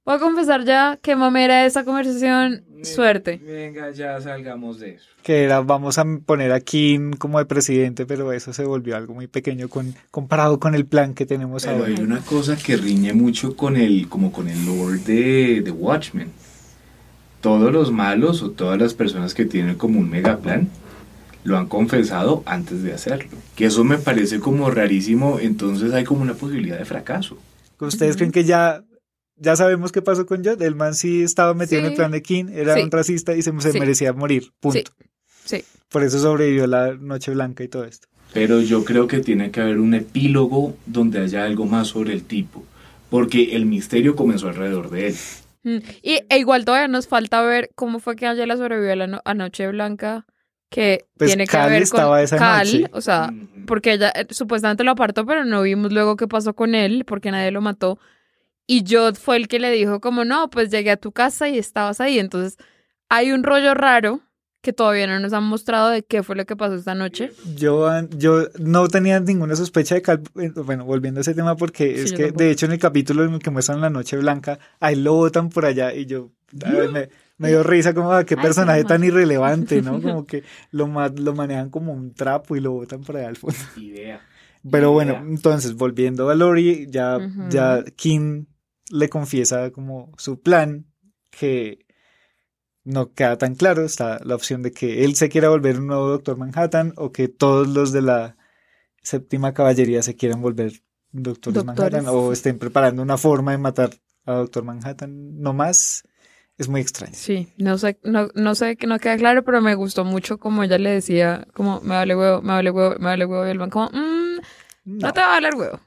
voy 0.05 0.15
a 0.17 0.19
confesar 0.19 0.65
ya 0.65 0.99
que 1.01 1.17
mamera 1.17 1.65
esa 1.67 1.85
conversación, 1.85 2.65
suerte. 2.83 3.41
Venga, 3.45 3.91
ya 3.91 4.21
salgamos 4.21 4.79
de 4.81 4.95
eso. 4.97 5.07
que 5.23 5.45
era 5.45 5.61
vamos 5.61 5.97
a 5.99 6.05
poner 6.27 6.53
a 6.53 6.61
Kim 6.61 7.13
como 7.15 7.39
de 7.39 7.47
presidente, 7.47 8.05
pero 8.05 8.31
eso 8.33 8.53
se 8.53 8.65
volvió 8.65 8.97
algo 8.97 9.15
muy 9.15 9.27
pequeño 9.27 9.69
con, 9.69 9.95
comparado 10.11 10.61
con 10.61 10.75
el 10.75 10.85
plan 10.85 11.15
que 11.15 11.25
tenemos 11.25 11.65
Pero 11.65 11.79
ahora. 11.79 11.89
hay 11.89 12.03
una 12.03 12.21
cosa 12.21 12.57
que 12.57 12.77
riñe 12.77 13.15
mucho 13.15 13.57
con 13.57 13.77
el, 13.77 14.09
como 14.09 14.31
con 14.33 14.49
el 14.49 14.67
lore 14.67 14.99
de, 14.99 15.63
de 15.63 15.71
Watchmen. 15.71 16.31
Todos 17.41 17.73
los 17.73 17.91
malos 17.93 18.43
o 18.43 18.51
todas 18.51 18.79
las 18.79 18.95
personas 18.95 19.35
que 19.35 19.45
tienen 19.45 19.77
como 19.77 20.01
un 20.01 20.11
megaplan 20.11 20.69
lo 21.45 21.59
han 21.59 21.67
confesado 21.67 22.43
antes 22.47 22.83
de 22.83 22.95
hacerlo. 22.95 23.37
Que 23.55 23.67
eso 23.67 23.85
me 23.85 23.99
parece 23.99 24.41
como 24.41 24.71
rarísimo, 24.71 25.39
entonces 25.41 25.93
hay 25.93 26.05
como 26.05 26.23
una 26.23 26.33
posibilidad 26.35 26.79
de 26.79 26.87
fracaso. 26.87 27.37
¿Ustedes 27.81 28.17
creen 28.17 28.33
que 28.33 28.45
ya, 28.45 28.83
ya 29.37 29.57
sabemos 29.57 29.93
qué 29.93 30.03
pasó 30.03 30.27
con 30.27 30.45
Judd? 30.45 30.61
El 30.63 30.75
man 30.75 30.95
sí 30.95 31.23
estaba 31.23 31.55
metido 31.55 31.81
en 31.81 31.87
el 31.89 31.95
plan 31.95 32.11
de 32.11 32.23
Kim, 32.23 32.49
era 32.53 32.75
Sí. 32.75 32.83
un 32.83 32.91
racista 32.91 33.35
y 33.35 33.43
se, 33.43 33.53
se 33.61 33.73
Sí. 33.73 33.79
merecía 33.81 34.13
morir, 34.13 34.53
punto. 34.61 34.79
Sí. 35.45 35.59
Sí. 35.61 35.65
Por 35.89 36.03
eso 36.03 36.19
sobrevivió 36.19 36.67
la 36.67 36.95
Noche 36.95 37.31
Blanca 37.33 37.63
y 37.65 37.69
todo 37.69 37.85
esto. 37.85 38.09
Pero 38.33 38.61
yo 38.61 38.85
creo 38.85 39.07
que 39.07 39.21
tiene 39.21 39.51
que 39.51 39.61
haber 39.61 39.79
un 39.79 39.95
epílogo 39.95 40.77
donde 40.87 41.21
haya 41.21 41.45
algo 41.45 41.67
más 41.67 41.89
sobre 41.89 42.13
el 42.15 42.25
tipo. 42.25 42.65
Porque 43.11 43.55
el 43.55 43.67
misterio 43.67 44.17
comenzó 44.17 44.49
alrededor 44.49 44.91
de 44.91 45.09
él. 45.09 45.15
Mm, 45.63 45.77
Y 46.03 46.19
e 46.29 46.39
igual 46.39 46.65
todavía 46.65 46.89
nos 46.89 47.07
falta 47.07 47.43
ver 47.43 47.71
cómo 47.77 48.01
fue 48.01 48.17
que 48.17 48.27
Angela 48.27 48.57
sobrevivió 48.57 48.93
a 48.93 48.97
la 48.97 49.07
no- 49.07 49.21
a 49.25 49.35
Noche 49.35 49.69
Blanca, 49.69 50.27
que 50.69 51.05
Pues 51.17 51.29
tiene 51.31 51.47
que 51.47 51.57
ver 51.57 51.83
estaba 51.83 52.17
con 52.17 52.25
esa 52.25 52.37
Cal, 52.39 52.67
noche. 52.67 52.91
o 52.93 53.01
sea, 53.01 53.33
porque 53.67 53.93
ella 53.93 54.11
eh, 54.17 54.27
supuestamente 54.31 54.83
lo 54.83 54.91
apartó, 54.91 55.25
pero 55.25 55.45
no 55.45 55.63
vimos 55.63 55.93
luego 55.93 56.17
qué 56.17 56.27
pasó 56.27 56.55
con 56.55 56.75
él, 56.75 57.05
porque 57.07 57.31
nadie 57.31 57.53
lo 57.53 57.61
mató. 57.61 57.99
Y 58.67 58.85
Jod 58.89 59.17
fue 59.17 59.37
el 59.37 59.49
que 59.49 59.59
le 59.59 59.71
dijo 59.71 60.01
como, 60.01 60.25
no, 60.25 60.49
pues 60.51 60.71
llegué 60.71 60.91
a 60.91 60.97
tu 60.97 61.13
casa 61.13 61.49
y 61.49 61.59
estabas 61.59 62.01
ahí. 62.01 62.19
Entonces, 62.19 62.57
hay 63.09 63.33
un 63.33 63.43
rollo 63.43 63.75
raro 63.75 64.21
que 64.65 64.73
todavía 64.73 65.07
no 65.07 65.21
nos 65.21 65.33
han 65.35 65.45
mostrado 65.45 65.91
de 65.91 66.03
qué 66.03 66.23
fue 66.23 66.35
lo 66.37 66.47
que 66.47 66.57
pasó 66.57 66.75
esta 66.75 66.95
noche. 66.95 67.31
Yo, 67.57 67.89
yo 68.17 68.49
no 68.59 68.89
tenía 68.89 69.21
ninguna 69.21 69.55
sospecha 69.55 69.95
de 69.95 70.03
Cal, 70.03 70.23
eh, 70.41 70.51
bueno, 70.57 70.87
volviendo 70.87 71.21
a 71.21 71.23
ese 71.23 71.35
tema, 71.35 71.55
porque 71.55 72.03
es 72.03 72.13
que 72.15 72.33
de 72.33 72.51
hecho 72.51 72.65
en 72.67 72.73
el 72.73 72.79
capítulo 72.79 73.25
en 73.25 73.35
el 73.35 73.39
que 73.41 73.51
muestran 73.51 73.83
la 73.83 73.91
Noche 73.91 74.17
Blanca, 74.17 74.59
ahí 74.81 74.97
lo 74.97 75.13
botan 75.13 75.51
por 75.51 75.67
allá 75.67 75.95
y 75.95 76.07
yo 76.07 76.31
me, 76.53 77.11
me, 77.37 77.49
dio 77.49 77.63
risa 77.63 77.93
como 77.93 78.13
a 78.13 78.19
ah, 78.21 78.25
qué 78.25 78.39
personaje 78.39 78.85
tan 78.85 79.05
irrelevante, 79.05 79.83
¿no? 79.83 80.01
Como 80.03 80.25
que 80.27 80.43
lo, 80.71 80.87
lo 80.87 81.35
manejan 81.35 81.69
como 81.69 81.93
un 81.93 82.15
trapo 82.15 82.57
y 82.57 82.61
lo 82.61 82.73
botan 82.73 83.03
por 83.03 83.19
allá 83.19 83.29
al 83.29 83.37
fondo. 83.37 83.59
Idea. 83.77 84.23
Pero 84.71 84.93
bueno, 84.93 85.23
entonces 85.29 85.75
volviendo 85.75 86.31
a 86.31 86.35
Lori, 86.35 86.87
ya, 86.89 87.19
ya 87.51 87.85
Kim 87.97 88.47
le 88.91 89.09
confiesa 89.09 89.71
como 89.71 90.13
su 90.19 90.41
plan 90.41 90.87
que 91.31 91.87
no 92.85 93.13
queda 93.13 93.39
tan 93.39 93.55
claro. 93.55 93.85
Está 93.85 94.21
la 94.25 94.35
opción 94.35 94.63
de 94.63 94.73
que 94.73 95.05
él 95.05 95.15
se 95.17 95.29
quiera 95.29 95.49
volver 95.49 95.79
un 95.79 95.89
nuevo 95.89 96.09
Doctor 96.09 96.37
Manhattan 96.37 96.93
o 96.97 97.13
que 97.13 97.29
todos 97.29 97.69
los 97.69 97.93
de 97.93 98.03
la 98.03 98.37
séptima 99.03 99.53
caballería 99.55 100.03
se 100.03 100.17
quieran 100.17 100.41
volver 100.41 100.83
Doctores, 101.13 101.65
Manhattan 101.65 102.07
o 102.09 102.33
estén 102.33 102.59
preparando 102.59 103.01
una 103.01 103.17
forma 103.17 103.53
de 103.53 103.59
matar 103.59 103.91
a 104.25 104.35
Doctor 104.35 104.65
Manhattan. 104.65 105.41
No 105.41 105.53
más. 105.53 106.03
Es 106.57 106.69
muy 106.69 106.81
extraño. 106.81 107.15
Sí, 107.15 107.53
no 107.57 107.79
sé, 107.79 107.99
no, 108.05 108.29
no 108.35 108.55
sé, 108.55 108.79
no 108.87 109.01
queda 109.01 109.17
claro, 109.17 109.45
pero 109.45 109.61
me 109.61 109.75
gustó 109.75 110.05
mucho 110.05 110.39
como 110.39 110.63
ella 110.63 110.79
le 110.79 110.91
decía, 110.91 111.49
como 111.53 111.81
me 111.81 111.97
vale 111.97 112.15
huevo, 112.15 112.43
me 112.43 112.53
vale 112.53 112.71
huevo, 112.71 112.95
me 113.01 113.07
vale 113.07 113.27
huevo, 113.27 113.45
y 113.45 113.51
el 113.51 113.59
man 113.59 113.71
como, 113.71 113.91
mmm, 113.93 114.39
no. 114.85 115.13
te 115.13 115.21
va 115.21 115.27
a 115.27 115.31
valer 115.31 115.57
huevo. 115.57 115.81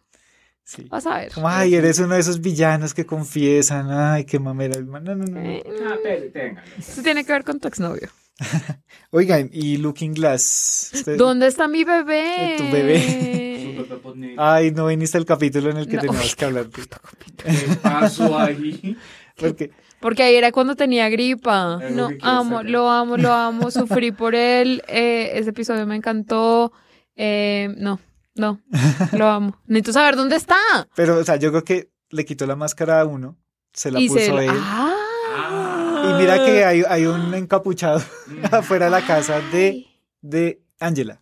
Sí. 0.67 0.83
Vas 0.89 1.07
a 1.07 1.19
ver. 1.19 1.31
Como, 1.31 1.47
ay, 1.47 1.75
eres 1.75 1.97
uno 1.99 2.15
de 2.15 2.19
esos 2.19 2.41
villanos 2.41 2.93
que 2.93 3.05
confiesan. 3.05 3.89
Ay, 3.89 4.25
qué 4.25 4.37
mamera. 4.37 4.81
No, 4.81 4.99
no, 4.99 5.15
no. 5.15 5.39
Eh, 5.39 5.63
ah, 5.85 5.95
Eso 6.77 7.01
tiene 7.01 7.23
que 7.23 7.31
ver 7.31 7.45
con 7.45 7.57
tu 7.61 7.69
exnovio. 7.69 8.09
Oigan, 9.11 9.49
y 9.53 9.77
Looking 9.77 10.13
Glass. 10.13 11.05
¿Dónde 11.17 11.47
está 11.47 11.69
mi 11.69 11.85
bebé? 11.85 12.55
Tu 12.57 12.65
bebé. 12.65 14.35
ay, 14.37 14.71
no 14.71 14.87
viniste 14.87 15.17
al 15.17 15.23
capítulo 15.23 15.69
en 15.69 15.77
el 15.77 15.87
que 15.87 15.99
teníamos 15.99 16.35
que 16.35 16.43
hablar. 16.43 16.67
¿Qué 16.67 16.83
pasó 17.81 18.37
ahí? 18.37 18.97
Porque. 19.37 19.71
Porque 20.01 20.23
ahí 20.23 20.35
era 20.35 20.51
cuando 20.51 20.75
tenía 20.75 21.07
gripa. 21.07 21.79
No, 21.91 22.09
amo, 22.21 22.61
lo 22.63 22.89
amo, 22.89 23.15
lo 23.15 23.31
amo. 23.31 23.71
Sufrí 23.71 24.11
por 24.11 24.35
él. 24.35 24.83
Eh, 24.89 25.31
ese 25.35 25.51
episodio 25.51 25.87
me 25.87 25.95
encantó. 25.95 26.73
Eh, 27.15 27.73
no, 27.77 28.01
no, 28.37 28.61
lo 29.13 29.27
amo. 29.27 29.57
Necesito 29.65 29.93
saber 29.93 30.15
dónde 30.15 30.35
está. 30.35 30.55
Pero, 30.95 31.17
o 31.17 31.23
sea, 31.23 31.35
yo 31.37 31.51
creo 31.51 31.63
que 31.63 31.91
le 32.09 32.25
quitó 32.25 32.45
la 32.45 32.55
máscara 32.55 33.01
a 33.01 33.05
uno, 33.05 33.37
se 33.73 33.91
la 33.91 33.99
puso 33.99 34.39
él. 34.39 34.49
¡Ah! 34.51 34.93
Y 36.09 36.13
mira 36.21 36.45
que 36.45 36.63
hay, 36.63 36.83
hay 36.87 37.05
un 37.05 37.33
encapuchado 37.33 38.01
afuera 38.51 38.85
de 38.85 38.91
la 38.91 39.05
casa 39.05 39.41
de, 39.51 39.85
de 40.21 40.61
Angela. 40.79 41.21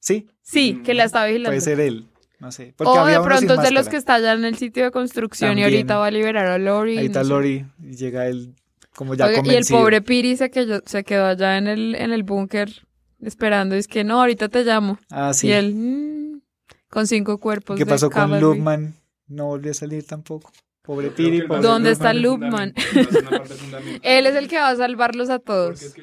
¿Sí? 0.00 0.28
Sí, 0.42 0.82
que 0.84 0.94
la 0.94 1.04
está 1.04 1.24
vigilando. 1.26 1.50
Puede 1.50 1.60
ser 1.60 1.80
él. 1.80 2.08
No 2.40 2.52
sé. 2.52 2.72
o 2.78 3.06
de 3.06 3.20
pronto 3.20 3.54
es 3.54 3.62
de 3.62 3.72
los 3.72 3.88
que 3.88 3.96
está 3.96 4.14
allá 4.14 4.32
en 4.32 4.44
el 4.44 4.56
sitio 4.56 4.84
de 4.84 4.90
construcción 4.92 5.58
y 5.58 5.64
ahorita 5.64 5.98
va 5.98 6.06
a 6.06 6.10
liberar 6.10 6.46
a 6.46 6.58
Lori. 6.58 6.96
Ahí 6.96 7.06
está 7.06 7.24
Lori 7.24 7.66
y 7.82 7.96
llega 7.96 8.26
él 8.26 8.54
como 8.94 9.14
ya 9.14 9.30
Y 9.44 9.54
el 9.54 9.64
pobre 9.64 10.02
Piri 10.02 10.36
se 10.36 10.50
quedó, 10.50 10.80
se 10.84 11.04
quedó 11.04 11.26
allá 11.26 11.58
en 11.58 11.66
el, 11.66 11.94
en 11.96 12.12
el 12.12 12.22
búnker 12.22 12.86
esperando. 13.20 13.74
Es 13.74 13.88
que 13.88 14.04
no, 14.04 14.20
ahorita 14.20 14.48
te 14.48 14.64
llamo. 14.64 14.98
Ah, 15.10 15.32
sí. 15.32 15.48
Y 15.48 15.52
él, 15.52 15.74
mm, 15.74 16.40
con 16.88 17.06
cinco 17.06 17.38
cuerpos. 17.38 17.78
¿Qué 17.78 17.86
pasó 17.86 18.10
con 18.10 18.40
Lubman? 18.40 18.94
No 19.26 19.46
volvió 19.46 19.72
a 19.72 19.74
salir 19.74 20.06
tampoco. 20.06 20.52
Pobre 20.82 21.10
Piri. 21.10 21.40
¿Dónde 21.60 21.90
está 21.90 22.14
Lubman? 22.14 22.72
él 24.02 24.26
es 24.26 24.34
el 24.36 24.48
que 24.48 24.56
va 24.56 24.70
a 24.70 24.76
salvarlos 24.76 25.28
a 25.28 25.38
todos. 25.38 25.94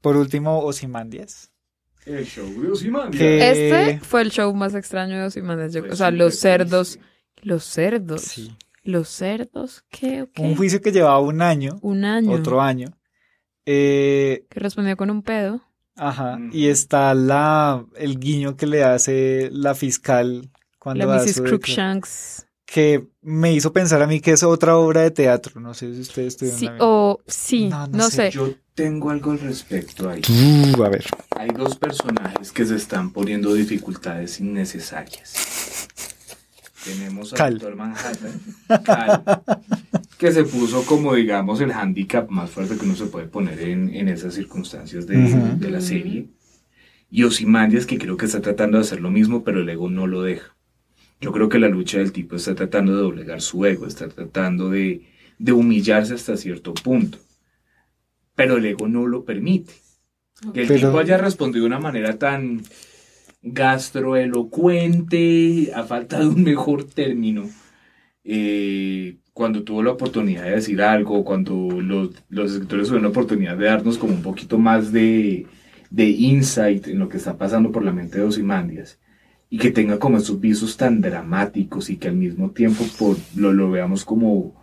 Por 0.00 0.16
último, 0.16 0.60
Osimandias. 0.60 1.50
El 2.06 2.24
show 2.24 2.48
de 2.62 2.70
Osimandias. 2.70 3.20
Este 3.20 4.00
fue 4.00 4.22
el 4.22 4.30
show 4.30 4.54
más 4.54 4.74
extraño 4.74 5.18
de 5.18 5.24
Osimandias. 5.24 5.74
o 5.90 5.96
sea, 5.96 6.10
los 6.10 6.38
cerdos. 6.38 6.98
Los 7.42 7.64
cerdos. 7.64 8.22
Sí. 8.22 8.56
Los 8.88 9.10
cerdos, 9.10 9.84
¿qué? 9.90 10.26
Un 10.38 10.56
juicio 10.56 10.80
que 10.80 10.92
llevaba 10.92 11.20
un 11.20 11.42
año. 11.42 11.78
Un 11.82 12.06
año. 12.06 12.32
Otro 12.32 12.62
año. 12.62 12.88
Eh, 13.66 14.46
que 14.48 14.60
respondió 14.60 14.96
con 14.96 15.10
un 15.10 15.22
pedo. 15.22 15.60
Ajá. 15.94 16.38
Y 16.52 16.68
está 16.68 17.12
la 17.12 17.84
el 17.96 18.18
guiño 18.18 18.56
que 18.56 18.66
le 18.66 18.84
hace 18.84 19.50
la 19.52 19.74
fiscal 19.74 20.50
cuando 20.78 21.04
la 21.04 21.22
Mrs. 21.22 21.42
Crookshanks. 21.42 22.46
Que 22.64 23.06
me 23.20 23.52
hizo 23.52 23.74
pensar 23.74 24.00
a 24.00 24.06
mí 24.06 24.20
que 24.20 24.30
es 24.30 24.42
otra 24.42 24.78
obra 24.78 25.02
de 25.02 25.10
teatro. 25.10 25.60
No 25.60 25.74
sé 25.74 25.94
si 25.94 26.00
ustedes 26.00 26.28
estuvieron 26.28 26.58
Sí, 26.58 26.68
o 26.80 27.20
sí, 27.26 27.68
no, 27.68 28.08
sé. 28.08 28.30
Yo 28.30 28.54
tengo 28.72 29.10
algo 29.10 29.32
al 29.32 29.40
respecto 29.40 30.08
ahí. 30.08 30.22
Uh, 30.30 30.82
a 30.82 30.88
ver. 30.88 31.04
Hay 31.36 31.50
dos 31.50 31.76
personajes 31.76 32.52
que 32.52 32.64
se 32.64 32.76
están 32.76 33.10
poniendo 33.10 33.52
dificultades 33.52 34.40
innecesarias. 34.40 35.77
Tenemos 36.88 37.34
al 37.34 37.58
Doctor 37.58 37.76
Manhattan, 37.76 38.40
que 40.18 40.32
se 40.32 40.44
puso 40.44 40.84
como, 40.84 41.14
digamos, 41.14 41.60
el 41.60 41.72
handicap 41.72 42.30
más 42.30 42.50
fuerte 42.50 42.76
que 42.76 42.84
uno 42.84 42.96
se 42.96 43.06
puede 43.06 43.26
poner 43.26 43.60
en, 43.60 43.94
en 43.94 44.08
esas 44.08 44.34
circunstancias 44.34 45.06
de, 45.06 45.16
de, 45.16 45.70
la 45.70 45.80
serie. 45.80 46.28
Y 47.10 47.24
Osimandias, 47.24 47.84
que 47.86 47.98
creo 47.98 48.16
que 48.16 48.26
está 48.26 48.40
tratando 48.40 48.78
de 48.78 48.84
hacer 48.84 49.00
lo 49.00 49.10
mismo, 49.10 49.44
pero 49.44 49.60
el 49.60 49.68
ego 49.68 49.90
no 49.90 50.06
lo 50.06 50.22
deja. 50.22 50.56
Yo 51.20 51.32
creo 51.32 51.48
que 51.48 51.58
la 51.58 51.68
lucha 51.68 51.98
del 51.98 52.12
tipo 52.12 52.36
está 52.36 52.54
tratando 52.54 52.94
de 52.94 53.02
doblegar 53.02 53.40
su 53.40 53.64
ego, 53.66 53.86
está 53.86 54.08
tratando 54.08 54.70
de, 54.70 55.06
de 55.38 55.52
humillarse 55.52 56.14
hasta 56.14 56.36
cierto 56.36 56.74
punto. 56.74 57.18
Pero 58.34 58.56
el 58.56 58.66
ego 58.66 58.88
no 58.88 59.06
lo 59.06 59.24
permite. 59.24 59.74
Que 60.54 60.62
el 60.62 60.68
tipo 60.68 60.98
haya 60.98 61.18
respondido 61.18 61.64
de 61.64 61.66
una 61.66 61.80
manera 61.80 62.18
tan 62.18 62.62
gastroelocuente, 63.42 65.72
a 65.74 65.84
falta 65.84 66.20
de 66.20 66.28
un 66.28 66.42
mejor 66.42 66.84
término, 66.84 67.48
eh, 68.24 69.18
cuando 69.32 69.62
tuvo 69.62 69.82
la 69.82 69.92
oportunidad 69.92 70.44
de 70.44 70.50
decir 70.50 70.82
algo, 70.82 71.24
cuando 71.24 71.54
los, 71.80 72.10
los 72.28 72.52
escritores 72.52 72.88
tuvieron 72.88 73.04
la 73.04 73.10
oportunidad 73.10 73.56
de 73.56 73.66
darnos 73.66 73.98
como 73.98 74.14
un 74.14 74.22
poquito 74.22 74.58
más 74.58 74.92
de, 74.92 75.46
de 75.90 76.08
insight 76.08 76.88
en 76.88 76.98
lo 76.98 77.08
que 77.08 77.18
está 77.18 77.38
pasando 77.38 77.70
por 77.70 77.84
la 77.84 77.92
mente 77.92 78.18
de 78.18 78.24
Osimandias 78.24 78.98
y 79.50 79.58
que 79.58 79.70
tenga 79.70 79.98
como 79.98 80.18
esos 80.18 80.40
visos 80.40 80.76
tan 80.76 81.00
dramáticos 81.00 81.88
y 81.88 81.96
que 81.96 82.08
al 82.08 82.16
mismo 82.16 82.50
tiempo 82.50 82.84
lo 83.36 83.70
veamos 83.70 84.04
como 84.04 84.57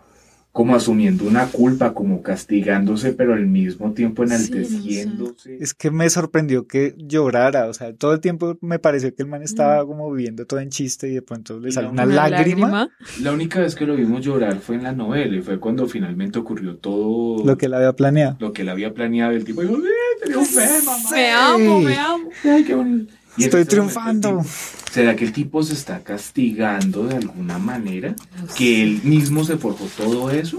como 0.56 0.74
asumiendo 0.74 1.26
una 1.26 1.48
culpa, 1.48 1.92
como 1.92 2.22
castigándose, 2.22 3.12
pero 3.12 3.34
al 3.34 3.46
mismo 3.46 3.92
tiempo 3.92 4.24
enalteciéndose. 4.24 5.58
Es 5.60 5.74
que 5.74 5.90
me 5.90 6.08
sorprendió 6.08 6.66
que 6.66 6.94
llorara, 6.96 7.66
o 7.66 7.74
sea, 7.74 7.92
todo 7.94 8.14
el 8.14 8.20
tiempo 8.20 8.56
me 8.62 8.78
pareció 8.78 9.14
que 9.14 9.22
el 9.22 9.28
man 9.28 9.42
estaba 9.42 9.84
mm. 9.84 9.86
como 9.86 10.10
viviendo 10.10 10.46
todo 10.46 10.60
en 10.60 10.70
chiste 10.70 11.10
y 11.10 11.12
de 11.12 11.20
pronto 11.20 11.60
le 11.60 11.72
salió 11.72 11.90
una, 11.90 12.06
lágrima. 12.06 12.88
La 13.20 13.32
única 13.32 13.60
vez 13.60 13.74
que 13.74 13.84
lo 13.84 13.96
vimos 13.96 14.24
llorar 14.24 14.58
fue 14.60 14.76
en 14.76 14.84
la 14.84 14.92
novela 14.92 15.36
y 15.36 15.42
fue 15.42 15.60
cuando 15.60 15.86
finalmente 15.88 16.38
ocurrió 16.38 16.78
todo. 16.78 17.44
Lo 17.44 17.58
que 17.58 17.66
él 17.66 17.74
había 17.74 17.92
planeado. 17.92 18.38
Lo 18.40 18.54
que 18.54 18.62
él 18.62 18.70
había 18.70 18.94
planeado, 18.94 19.32
el 19.32 19.44
tipo 19.44 19.60
dijo, 19.60 19.76
tenía 20.24 20.42
fe, 20.42 20.86
mamá. 20.86 21.10
Me 21.12 21.32
amo, 21.32 21.80
me 21.80 21.98
amo. 21.98 22.30
Ay, 22.44 22.64
qué 22.64 22.74
bonito. 22.74 23.12
Estoy 23.38 23.64
triunfando. 23.64 24.42
¿Será 24.90 25.14
que 25.14 25.24
el 25.24 25.32
tipo 25.32 25.62
se 25.62 25.74
está 25.74 26.02
castigando 26.02 27.04
de 27.04 27.16
alguna 27.16 27.58
manera? 27.58 28.14
¿Que 28.56 28.82
él 28.82 29.00
mismo 29.04 29.44
se 29.44 29.58
forjó 29.58 29.86
todo 29.96 30.30
eso? 30.30 30.58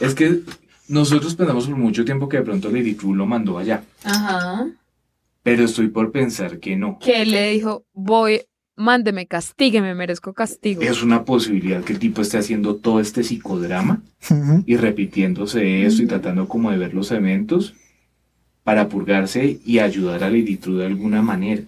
Es 0.00 0.14
que 0.14 0.40
nosotros 0.88 1.36
pensamos 1.36 1.66
por 1.66 1.76
mucho 1.76 2.04
tiempo 2.04 2.28
que 2.28 2.38
de 2.38 2.42
pronto 2.42 2.70
Lady 2.70 2.94
True 2.94 3.16
lo 3.16 3.26
mandó 3.26 3.58
allá. 3.58 3.84
Ajá. 4.02 4.66
Pero 5.42 5.64
estoy 5.64 5.88
por 5.88 6.10
pensar 6.10 6.58
que 6.58 6.76
no. 6.76 6.98
Que 6.98 7.22
él 7.22 7.30
le 7.30 7.52
dijo, 7.52 7.84
voy, 7.92 8.42
mándeme, 8.76 9.26
castígueme, 9.26 9.94
merezco 9.94 10.34
castigo. 10.34 10.82
Es 10.82 11.02
una 11.02 11.24
posibilidad 11.24 11.84
que 11.84 11.92
el 11.92 11.98
tipo 11.98 12.22
esté 12.22 12.38
haciendo 12.38 12.76
todo 12.76 13.00
este 13.00 13.22
psicodrama 13.22 14.02
y 14.66 14.76
repitiéndose 14.76 15.86
eso 15.86 16.02
y 16.02 16.06
tratando 16.06 16.48
como 16.48 16.70
de 16.70 16.78
ver 16.78 16.92
los 16.92 17.10
eventos 17.12 17.74
para 18.64 18.88
purgarse 18.88 19.60
y 19.64 19.78
ayudar 19.78 20.24
a 20.24 20.30
Lady 20.30 20.56
True 20.56 20.78
de 20.78 20.86
alguna 20.86 21.22
manera. 21.22 21.62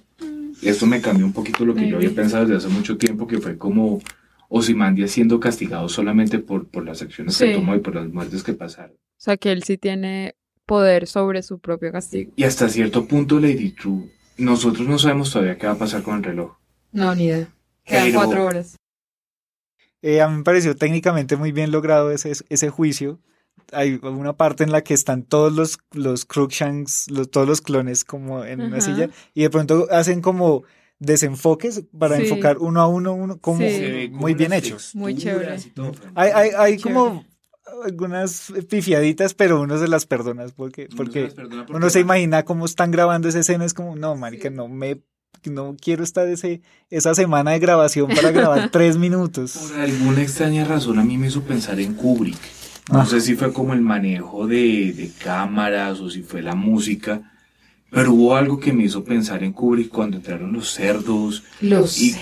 Esto 0.63 0.87
me 0.87 1.01
cambió 1.01 1.27
un 1.27 1.33
poquito 1.33 1.65
lo 1.65 1.75
que 1.75 1.89
yo 1.89 1.97
había 1.97 2.15
pensado 2.15 2.47
desde 2.47 2.57
hace 2.57 2.69
mucho 2.69 2.97
tiempo, 2.97 3.27
que 3.27 3.39
fue 3.39 3.59
como 3.59 4.01
Osimandia 4.49 5.09
siendo 5.09 5.41
castigado 5.41 5.89
solamente 5.89 6.39
por, 6.39 6.69
por 6.69 6.85
las 6.85 7.03
acciones 7.03 7.37
que 7.37 7.55
tomó 7.55 7.75
y 7.75 7.81
por 7.81 7.95
las 7.95 8.09
muertes 8.09 8.43
que 8.43 8.53
pasaron. 8.53 8.93
O 8.93 9.25
sea, 9.25 9.37
que 9.37 9.51
él 9.51 9.63
sí 9.65 9.77
tiene 9.77 10.37
poder 10.67 11.07
sobre 11.07 11.43
su 11.43 11.59
propio 11.59 11.91
castigo. 11.91 12.33
Y 12.37 12.45
hasta 12.45 12.69
cierto 12.69 13.07
punto, 13.07 13.41
Lady 13.41 13.73
True, 13.73 14.11
nosotros 14.39 14.87
no 14.87 14.99
sabemos 14.99 15.33
todavía 15.33 15.59
qué 15.59 15.67
va 15.67 15.73
a 15.73 15.79
pasar 15.79 16.03
con 16.03 16.17
el 16.17 16.23
reloj. 16.23 16.57
No, 16.93 17.15
ni 17.15 17.25
idea. 17.25 17.49
Quedan 17.85 18.13
cuatro 18.13 18.45
horas. 18.45 18.77
Eh, 20.03 20.21
a 20.21 20.29
mí 20.29 20.39
me 20.39 20.43
pareció 20.45 20.77
técnicamente 20.77 21.37
muy 21.37 21.53
bien 21.53 21.71
logrado 21.71 22.11
ese, 22.11 22.33
ese 22.49 22.71
juicio 22.71 23.21
hay 23.73 23.99
una 24.03 24.35
parte 24.35 24.65
en 24.65 24.73
la 24.73 24.83
que 24.83 24.95
están 24.95 25.23
todos 25.23 25.53
los, 25.53 25.79
los 25.93 26.25
Crookshanks, 26.25 27.11
los, 27.11 27.31
todos 27.31 27.47
los 27.49 27.61
clones 27.61 28.05
como 28.05 28.45
en 28.45 28.61
una 28.61 28.81
silla, 28.81 29.09
y 29.35 29.43
de 29.43 29.51
pronto 29.51 29.89
hacen 29.91 30.21
como 30.21 30.63
desenfoques 30.99 31.83
para 31.99 32.17
Sí. 32.17 32.23
enfocar 32.25 32.59
uno 32.59 32.81
a 32.81 32.87
uno, 32.87 33.13
uno 33.15 33.39
como 33.39 33.59
Sí. 33.61 34.09
Muy 34.13 34.35
bien 34.35 34.53
hechos. 34.53 34.95
Muy 34.95 35.17
chévere. 35.17 35.57
Hay, 36.15 36.31
hay, 36.31 36.51
hay 36.57 36.77
Chévere. 36.77 36.83
como 36.83 37.25
algunas 37.85 38.53
pifiaditas, 38.69 39.35
pero 39.35 39.61
uno 39.61 39.79
se 39.79 39.89
las 39.89 40.07
perdona 40.07 40.47
porque, 40.55 40.83
Uno 40.83 40.91
se 40.91 40.97
porque 40.97 41.23
las 41.23 41.35
perdona 41.35 41.67
porque 41.67 41.77
uno 41.77 41.91
se 41.91 42.01
imagina 42.01 42.45
cómo 42.45 42.67
están 42.67 42.91
grabando 42.91 43.29
esa 43.29 43.41
escena, 43.41 43.65
es 43.65 43.75
como, 43.75 43.97
no, 43.97 44.15
marica, 44.17 44.51
no 44.51 44.69
me, 44.69 45.01
no 45.45 45.77
quiero 45.81 46.05
estar 46.05 46.29
ese, 46.29 46.61
esa 46.91 47.15
semana 47.15 47.53
de 47.53 47.59
grabación 47.59 48.09
para 48.09 48.31
grabar 48.31 48.71
tres 48.73 48.97
minutos. 48.97 49.57
Por 49.57 49.81
alguna 49.81 50.23
extraña 50.23 50.65
razón 50.65 50.99
a 50.99 51.05
mí 51.05 51.19
me 51.19 51.29
hizo 51.29 51.43
pensar 51.43 51.81
en 51.81 51.95
Kubrick. 51.95 52.39
No 52.91 53.07
sé 53.07 53.21
si 53.21 53.35
fue 53.37 53.53
como 53.53 53.75
el 53.75 53.81
manejo 53.81 54.47
de, 54.47 54.93
de 54.93 55.11
cámaras 55.23 56.01
o 56.01 56.11
si 56.11 56.23
fue 56.23 56.43
la 56.43 56.55
música, 56.55 57.33
pero 57.91 58.13
hubo 58.13 58.37
algo 58.37 58.59
que 58.59 58.73
me 58.73 58.85
hizo 58.85 59.05
pensar 59.05 59.45
en 59.45 59.53
Kubrick 59.53 59.89
cuando 59.89 60.17
entraron 60.17 60.53
los 60.53 60.71
cerdos 60.73 61.45
Los 61.61 61.99
y, 62.01 62.17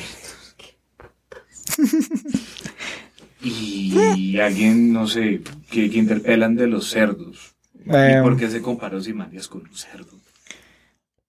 y 3.43 4.39
alguien, 4.39 4.93
no 4.93 5.07
sé, 5.07 5.43
que, 5.71 5.91
que 5.91 5.99
interpelan 5.99 6.57
de 6.57 6.67
los 6.67 6.91
cerdos. 6.91 7.55
Eh, 7.87 8.17
¿Y 8.19 8.23
por 8.23 8.37
qué 8.37 8.51
se 8.51 8.61
comparó 8.61 9.01
Simarias 9.01 9.49
con 9.49 9.63
un 9.63 9.75
cerdo? 9.75 10.20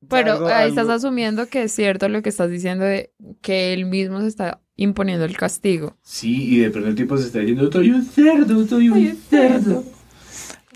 Pero 0.09 0.33
algo- 0.33 0.47
ahí 0.47 0.69
estás 0.69 0.83
algo- 0.83 0.93
asumiendo 0.93 1.47
que 1.47 1.63
es 1.63 1.71
cierto 1.71 2.09
lo 2.09 2.21
que 2.21 2.29
estás 2.29 2.49
diciendo 2.49 2.85
de 2.85 3.11
que 3.41 3.73
él 3.73 3.85
mismo 3.85 4.19
se 4.21 4.27
está 4.27 4.59
imponiendo 4.75 5.25
el 5.25 5.37
castigo. 5.37 5.95
Sí, 6.01 6.55
y 6.55 6.57
de 6.59 6.71
pronto 6.71 6.89
el 6.89 6.95
tipo 6.95 7.17
se 7.17 7.27
está 7.27 7.39
diciendo, 7.39 7.71
soy 7.71 7.91
un 7.91 8.03
cerdo, 8.03 8.67
soy 8.67 8.89
un 8.89 9.17
cerdo. 9.29 9.83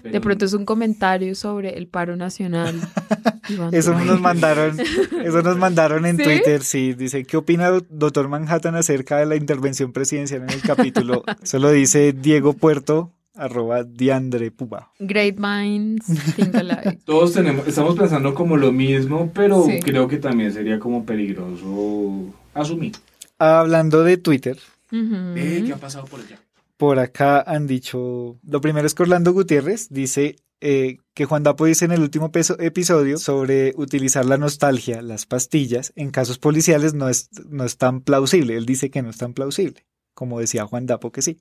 Pero- 0.03 0.13
De 0.13 0.21
pronto 0.21 0.45
es 0.45 0.53
un 0.53 0.65
comentario 0.65 1.34
sobre 1.34 1.78
el 1.80 1.88
paro 1.88 2.15
nacional. 2.15 2.80
Eso 3.71 3.97
nos 3.99 4.21
mandaron, 4.21 4.78
eso 4.80 5.41
nos 5.43 5.57
mandaron 5.57 6.05
en 6.05 6.17
¿Sí? 6.17 6.23
Twitter, 6.23 6.63
sí, 6.63 6.93
dice, 6.93 7.23
¿qué 7.26 7.38
opina 7.38 7.69
do- 7.69 7.86
doctor 7.89 8.28
Manhattan 8.28 8.76
acerca 8.76 9.17
de 9.17 9.26
la 9.28 9.36
intervención 9.36 9.91
presidencial 9.93 10.43
en 10.43 10.49
el 10.51 10.61
capítulo? 10.61 11.23
Eso 11.43 11.57
lo 11.59 11.71
dice 11.71 12.13
Diego 12.13 12.53
Puerto, 12.53 13.11
arroba 13.36 13.83
Diandre 13.83 14.51
Puba. 14.51 14.91
Great 14.99 15.38
minds 15.38 16.05
think 16.36 16.55
alike. 16.55 16.99
Todos 17.05 17.33
tenemos, 17.33 17.67
estamos 17.67 17.95
pensando 17.95 18.33
como 18.33 18.57
lo 18.57 18.71
mismo, 18.71 19.31
pero 19.33 19.65
Sí. 19.65 19.79
creo 19.81 20.07
que 20.07 20.17
también 20.17 20.51
sería 20.53 20.79
como 20.79 21.05
peligroso 21.05 22.33
asumir. 22.53 22.93
Hablando 23.38 24.03
de 24.03 24.17
Twitter. 24.17 24.57
Eh, 24.91 25.63
¿Qué 25.65 25.73
ha 25.73 25.77
pasado 25.77 26.05
por 26.05 26.19
allá? 26.21 26.39
por 26.77 26.99
acá 26.99 27.41
han 27.41 27.67
dicho, 27.67 28.38
lo 28.45 28.59
primero 28.61 28.86
es 28.86 28.93
que 28.93 29.03
Orlando 29.03 29.31
Gutiérrez 29.31 29.88
dice 29.89 30.36
eh, 30.59 30.97
que 31.13 31.23
Juan 31.25 31.43
Dapo 31.43 31.65
dice 31.65 31.86
en 31.86 31.91
el 31.93 32.01
último 32.01 32.31
peso- 32.33 32.59
episodio 32.59 33.17
sobre 33.17 33.73
utilizar 33.77 34.25
la 34.25 34.38
nostalgia, 34.38 35.01
las 35.01 35.25
pastillas, 35.25 35.93
en 35.95 36.11
casos 36.11 36.38
policiales 36.38 36.93
no 36.93 37.07
es, 37.07 37.29
no 37.49 37.63
es 37.63 37.77
tan 37.77 38.01
plausible. 38.01 38.57
Él 38.57 38.65
dice 38.65 38.89
que 38.89 39.01
no 39.01 39.09
es 39.09 39.17
tan 39.17 39.33
plausible, 39.33 39.86
como 40.13 40.39
decía 40.39 40.65
Juan 40.65 40.86
Dapo 40.86 41.11
que 41.13 41.21
sí. 41.21 41.38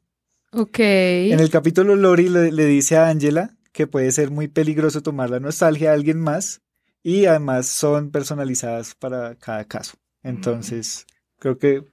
Ok. 0.54 0.78
En 0.78 1.40
el 1.40 1.50
capítulo 1.50 1.96
Lori 1.96 2.28
le, 2.28 2.52
le 2.52 2.64
dice 2.66 2.96
a 2.96 3.08
Angela 3.08 3.56
que 3.72 3.86
puede 3.86 4.12
ser 4.12 4.30
muy 4.30 4.48
peligroso 4.48 5.02
tomar 5.02 5.30
la 5.30 5.40
nostalgia 5.40 5.90
a 5.90 5.94
alguien 5.94 6.20
más 6.20 6.62
y 7.02 7.26
además 7.26 7.66
son 7.66 8.10
personalizadas 8.10 8.94
para 8.94 9.34
cada 9.34 9.64
caso. 9.64 9.96
Entonces, 10.22 11.06
creo 11.38 11.58
que 11.58 11.84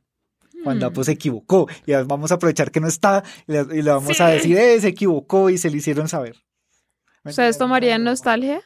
Juan 0.63 0.77
Hmm. 0.77 0.81
Dapo 0.81 1.03
se 1.03 1.13
equivocó 1.13 1.67
y 1.85 1.93
vamos 1.93 2.31
a 2.31 2.35
aprovechar 2.35 2.71
que 2.71 2.79
no 2.79 2.87
está 2.87 3.23
y 3.47 3.51
le, 3.51 3.65
y 3.73 3.81
le 3.81 3.91
vamos 3.91 4.19
a 4.21 4.27
decir, 4.27 4.57
eh, 4.57 4.79
se 4.79 4.89
equivocó 4.89 5.49
y 5.49 5.57
se 5.57 5.69
le 5.69 5.77
hicieron 5.77 6.07
saber. 6.07 6.35
¿Ustedes 7.23 7.57
tomarían 7.57 8.03
nostalgia? 8.03 8.61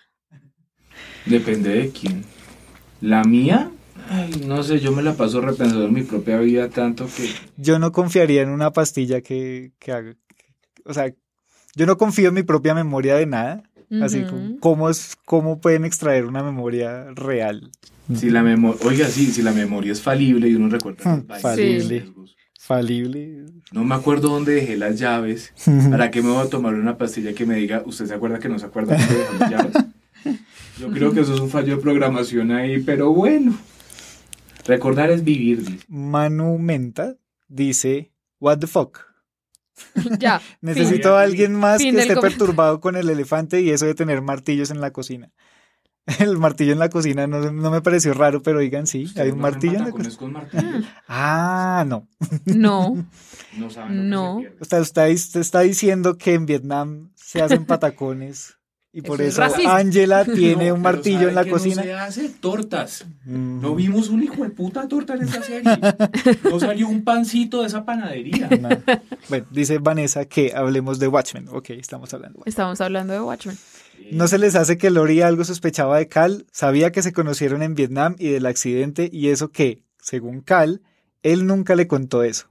Depende 1.25 1.69
de 1.69 1.89
quién. 1.89 2.23
La 3.01 3.23
mía, 3.23 3.71
ay, 4.09 4.43
no 4.47 4.63
sé, 4.63 4.79
yo 4.79 4.91
me 4.91 5.01
la 5.03 5.13
paso 5.13 5.41
repensando 5.41 5.85
en 5.85 5.93
mi 5.93 6.03
propia 6.03 6.39
vida 6.39 6.69
tanto 6.69 7.05
que... 7.05 7.29
Yo 7.57 7.79
no 7.79 7.91
confiaría 7.91 8.41
en 8.41 8.49
una 8.49 8.71
pastilla 8.71 9.21
que, 9.21 9.71
que 9.79 9.91
haga, 9.91 10.15
o 10.85 10.93
sea, 10.93 11.13
yo 11.75 11.85
no 11.85 11.97
confío 11.97 12.29
en 12.29 12.35
mi 12.35 12.43
propia 12.43 12.73
memoria 12.73 13.15
de 13.15 13.25
nada. 13.25 13.63
Así 14.01 14.23
como, 14.23 14.59
¿cómo, 14.59 14.89
es, 14.89 15.15
¿cómo 15.25 15.61
pueden 15.61 15.85
extraer 15.85 16.25
una 16.25 16.41
memoria 16.41 17.05
real? 17.13 17.69
Si 18.13 18.29
la 18.29 18.41
memoria, 18.41 18.79
oiga, 18.83 19.07
sí, 19.07 19.27
si 19.27 19.41
la 19.41 19.51
memoria 19.51 19.91
es 19.91 20.01
falible 20.01 20.49
y 20.49 20.55
uno 20.55 20.69
recuerda 20.69 21.03
los 21.03 21.23
Hmm, 21.23 21.41
falible. 21.41 22.05
Falible. 22.59 23.45
No 23.71 23.83
me 23.83 23.93
acuerdo 23.93 24.29
dónde 24.29 24.53
dejé 24.55 24.75
las 24.75 24.97
llaves. 24.99 25.53
¿Para 25.91 26.09
qué 26.09 26.21
me 26.23 26.29
voy 26.29 26.45
a 26.45 26.49
tomar 26.49 26.73
una 26.73 26.97
pastilla 26.97 27.33
que 27.33 27.45
me 27.45 27.55
diga, 27.55 27.83
usted 27.85 28.07
se 28.07 28.13
acuerda 28.15 28.39
que 28.39 28.49
no 28.49 28.57
se 28.57 28.65
acuerda 28.65 28.97
dónde 28.97 29.13
dejó 29.15 29.33
las 29.39 29.51
llaves? 29.51 29.75
Yo 30.79 30.89
creo 30.89 31.13
que 31.13 31.21
eso 31.21 31.35
es 31.35 31.39
un 31.39 31.49
fallo 31.49 31.75
de 31.75 31.81
programación 31.81 32.51
ahí, 32.51 32.81
pero 32.81 33.11
bueno. 33.13 33.55
Recordar 34.65 35.11
es 35.11 35.23
vivir, 35.23 35.63
dice. 35.63 35.85
Manu 35.87 36.57
Menta 36.57 37.15
dice, 37.47 38.11
what 38.39 38.59
the 38.59 38.67
fuck. 38.67 38.99
ya. 40.19 40.41
Necesito 40.61 41.09
Fin. 41.09 41.17
a 41.17 41.21
alguien 41.21 41.53
más 41.55 41.81
Fin 41.81 41.95
que 41.95 42.01
esté 42.01 42.15
perturbado 42.17 42.79
con 42.79 42.95
el 42.95 43.09
elefante 43.09 43.61
y 43.61 43.69
eso 43.69 43.85
de 43.85 43.95
tener 43.95 44.21
martillos 44.21 44.71
en 44.71 44.81
la 44.81 44.91
cocina. 44.91 45.31
El 46.19 46.37
martillo 46.37 46.71
en 46.71 46.77
la 46.77 46.89
cocina 46.89 47.25
no, 47.25 47.51
no 47.51 47.71
me 47.71 47.81
pareció 47.81 48.13
raro, 48.13 48.43
pero 48.43 48.59
digan 48.59 48.85
sí, 48.85 48.99
hay 48.99 49.03
un 49.05 49.07
¿Ustedes 49.07 49.35
no 49.35 49.41
martillo 49.41 49.77
en 49.79 49.83
la 49.85 49.91
cocina. 49.91 51.01
Ah, 51.07 51.83
no. 51.87 52.07
No. 52.45 53.07
No 53.57 53.69
saben 53.71 53.97
lo 53.97 54.03
que 54.03 54.07
No. 54.09 54.41
se. 54.41 54.61
Usted, 54.61 54.79
usted, 54.81 55.13
usted 55.13 55.39
está 55.41 55.59
diciendo 55.61 56.15
que 56.19 56.35
en 56.35 56.45
Vietnam 56.45 57.11
se 57.15 57.41
hacen 57.41 57.65
patacones 57.65 58.55
y 58.95 59.01
por 59.01 59.21
Eso 59.21 59.27
es 59.27 59.33
eso 59.33 59.41
racismo. 59.41 59.71
Angela 59.73 60.23
tiene 60.35 60.69
No, 60.69 60.75
un 60.75 60.81
martillo 60.81 61.17
¿sabe 61.17 61.29
en 61.29 61.35
la 61.35 61.45
cocina. 61.45 61.75
No 61.75 61.81
se 61.83 61.93
hace 61.93 62.29
tortas. 62.29 63.05
Mm. 63.25 63.59
No 63.59 63.75
vimos 63.75 64.07
un 64.07 64.23
hijo 64.23 64.41
de 64.43 64.51
puta 64.51 64.87
torta 64.87 65.15
en 65.15 65.23
esa 65.23 65.43
serie. 65.43 65.69
No 66.43 66.59
salió 66.61 66.87
un 66.87 67.03
pancito 67.03 67.61
de 67.61 67.67
esa 67.67 67.83
panadería. 67.83 68.49
No. 68.61 68.69
Bueno, 69.27 69.45
dice 69.51 69.79
Vanessa 69.79 70.23
que 70.25 70.53
hablemos 70.55 70.97
de 70.99 71.09
Watchmen. 71.09 71.49
Ok, 71.49 71.71
estamos 71.71 72.13
hablando. 72.13 72.41
Estamos 72.45 72.79
hablando 72.79 73.11
de 73.13 73.19
Watchmen. 73.19 73.57
¿No 74.11 74.29
se 74.29 74.37
les 74.37 74.55
hace 74.55 74.77
que 74.77 74.89
Lori 74.89 75.19
algo 75.21 75.43
sospechaba 75.43 75.97
de 75.97 76.07
Cal? 76.07 76.45
Sabía 76.53 76.93
que 76.93 77.01
se 77.01 77.11
conocieron 77.11 77.63
en 77.63 77.75
Vietnam 77.75 78.15
y 78.17 78.29
del 78.29 78.45
accidente 78.45 79.09
y 79.11 79.27
eso 79.27 79.51
que, 79.51 79.83
según 79.99 80.39
Cal, 80.39 80.81
él 81.21 81.47
nunca 81.47 81.75
le 81.75 81.87
contó 81.87 82.23
eso. 82.23 82.47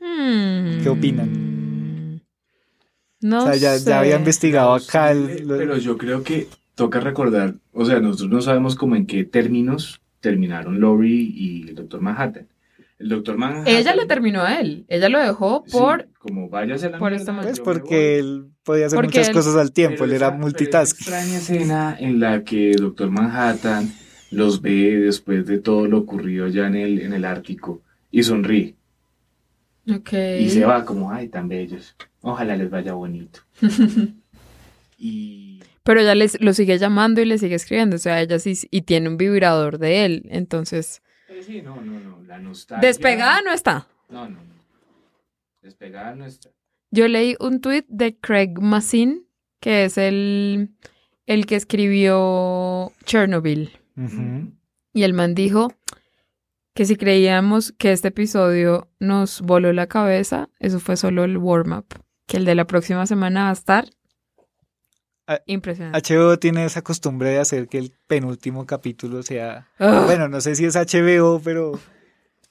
Hmm. 0.00 0.82
¿Qué 0.82 0.88
opinan? 0.88 1.49
No 3.22 3.44
o 3.44 3.46
sea, 3.46 3.56
ya, 3.56 3.78
sé. 3.78 3.88
ya 3.90 4.00
había 4.00 4.16
investigado 4.16 4.72
a 4.72 4.76
No 4.76 4.80
sé, 4.80 4.90
Cal. 4.92 5.46
lo- 5.46 5.58
Pero 5.58 5.76
yo 5.78 5.98
creo 5.98 6.22
que 6.22 6.48
toca 6.74 7.00
recordar, 7.00 7.54
o 7.72 7.84
sea, 7.84 8.00
nosotros 8.00 8.30
no 8.30 8.40
sabemos 8.40 8.76
cómo 8.76 8.96
en 8.96 9.06
qué 9.06 9.24
términos 9.24 10.00
terminaron 10.20 10.80
Lori 10.80 11.32
y 11.36 11.68
el 11.68 11.74
Doctor 11.74 12.00
Manhattan. 12.00 12.46
El 12.98 13.08
Doctor 13.08 13.36
Manhattan. 13.38 13.74
Ella 13.74 13.94
le 13.94 14.04
terminó 14.06 14.42
a 14.42 14.60
él. 14.60 14.84
Ella 14.88 15.08
lo 15.08 15.18
dejó 15.20 15.64
Sí, 15.66 15.72
por... 15.72 16.08
como 16.18 16.48
váyase 16.50 16.86
a 16.86 16.90
la 16.90 16.98
por 16.98 17.10
mierda, 17.12 17.40
Pues 17.42 17.60
porque 17.60 18.18
él 18.18 18.48
podía 18.62 18.86
hacer 18.86 18.96
Porque 18.96 19.08
muchas 19.18 19.28
él- 19.28 19.34
cosas 19.34 19.56
al 19.56 19.72
tiempo, 19.72 19.96
Pero 20.00 20.04
él 20.06 20.12
era 20.16 20.26
esa- 20.28 20.36
multitask. 20.36 20.96
extraña 21.00 21.36
escena 21.38 21.96
en 21.98 22.20
la 22.20 22.44
que 22.44 22.72
Doctor 22.72 23.10
Manhattan 23.10 23.90
los 24.30 24.60
ve 24.60 24.96
después 24.98 25.46
de 25.46 25.58
todo 25.58 25.86
lo 25.86 25.98
ocurrido 25.98 26.46
ya 26.48 26.66
en 26.66 26.76
el, 26.76 27.00
en 27.00 27.12
el 27.14 27.24
Ártico 27.24 27.82
y 28.10 28.22
sonríe. 28.22 28.76
Ok. 29.90 30.12
Y 30.40 30.50
se 30.50 30.64
va 30.64 30.84
como, 30.84 31.10
ay, 31.10 31.28
tan 31.28 31.48
bellos. 31.48 31.96
Ojalá 32.22 32.56
les 32.56 32.70
vaya 32.70 32.92
bonito. 32.92 33.40
y 34.98 35.60
Pero 35.82 36.00
ella 36.00 36.14
les, 36.14 36.40
lo 36.40 36.52
sigue 36.52 36.78
llamando 36.78 37.20
y 37.20 37.24
le 37.24 37.38
sigue 37.38 37.54
escribiendo. 37.54 37.96
O 37.96 37.98
sea, 37.98 38.20
ella 38.20 38.38
sí... 38.38 38.54
Y 38.70 38.82
tiene 38.82 39.08
un 39.08 39.16
vibrador 39.16 39.78
de 39.78 40.04
él. 40.04 40.26
Entonces... 40.30 41.02
Pero 41.26 41.42
sí, 41.42 41.62
no, 41.62 41.80
no, 41.80 41.98
no, 42.00 42.22
la 42.24 42.38
nostalgia. 42.38 42.86
Despegada 42.86 43.40
no 43.42 43.52
está. 43.52 43.86
No, 44.08 44.28
no, 44.28 44.36
no. 44.36 44.54
Despegada 45.62 46.14
no 46.14 46.26
está. 46.26 46.50
Yo 46.90 47.06
leí 47.06 47.36
un 47.38 47.60
tuit 47.60 47.86
de 47.88 48.18
Craig 48.18 48.54
Massin, 48.60 49.26
que 49.60 49.84
es 49.84 49.96
el, 49.96 50.70
el 51.26 51.46
que 51.46 51.54
escribió 51.56 52.92
Chernobyl. 53.04 53.70
Y 54.92 55.02
el 55.02 55.12
man 55.12 55.34
dijo 55.34 55.72
que 56.74 56.84
si 56.84 56.96
creíamos 56.96 57.72
que 57.72 57.92
este 57.92 58.08
episodio 58.08 58.88
nos 58.98 59.42
voló 59.42 59.72
la 59.72 59.86
cabeza, 59.86 60.48
eso 60.58 60.80
fue 60.80 60.96
solo 60.96 61.24
el 61.24 61.36
warm-up. 61.36 61.86
Que 62.30 62.36
el 62.38 62.44
de 62.44 62.54
la 62.54 62.64
próxima 62.66 63.06
semana 63.06 63.44
va 63.44 63.50
a 63.50 63.52
estar 63.54 63.84
Ah, 65.26 65.40
impresionante. 65.46 66.14
HBO 66.14 66.38
tiene 66.38 66.64
esa 66.64 66.82
costumbre 66.82 67.28
de 67.30 67.38
hacer 67.38 67.68
que 67.68 67.78
el 67.78 67.92
penúltimo 68.08 68.66
capítulo 68.66 69.22
sea 69.22 69.68
Ugh. 69.78 70.06
Bueno, 70.06 70.28
no 70.28 70.40
sé 70.40 70.56
si 70.56 70.64
es 70.64 70.74
HBO, 70.74 71.40
pero 71.40 71.78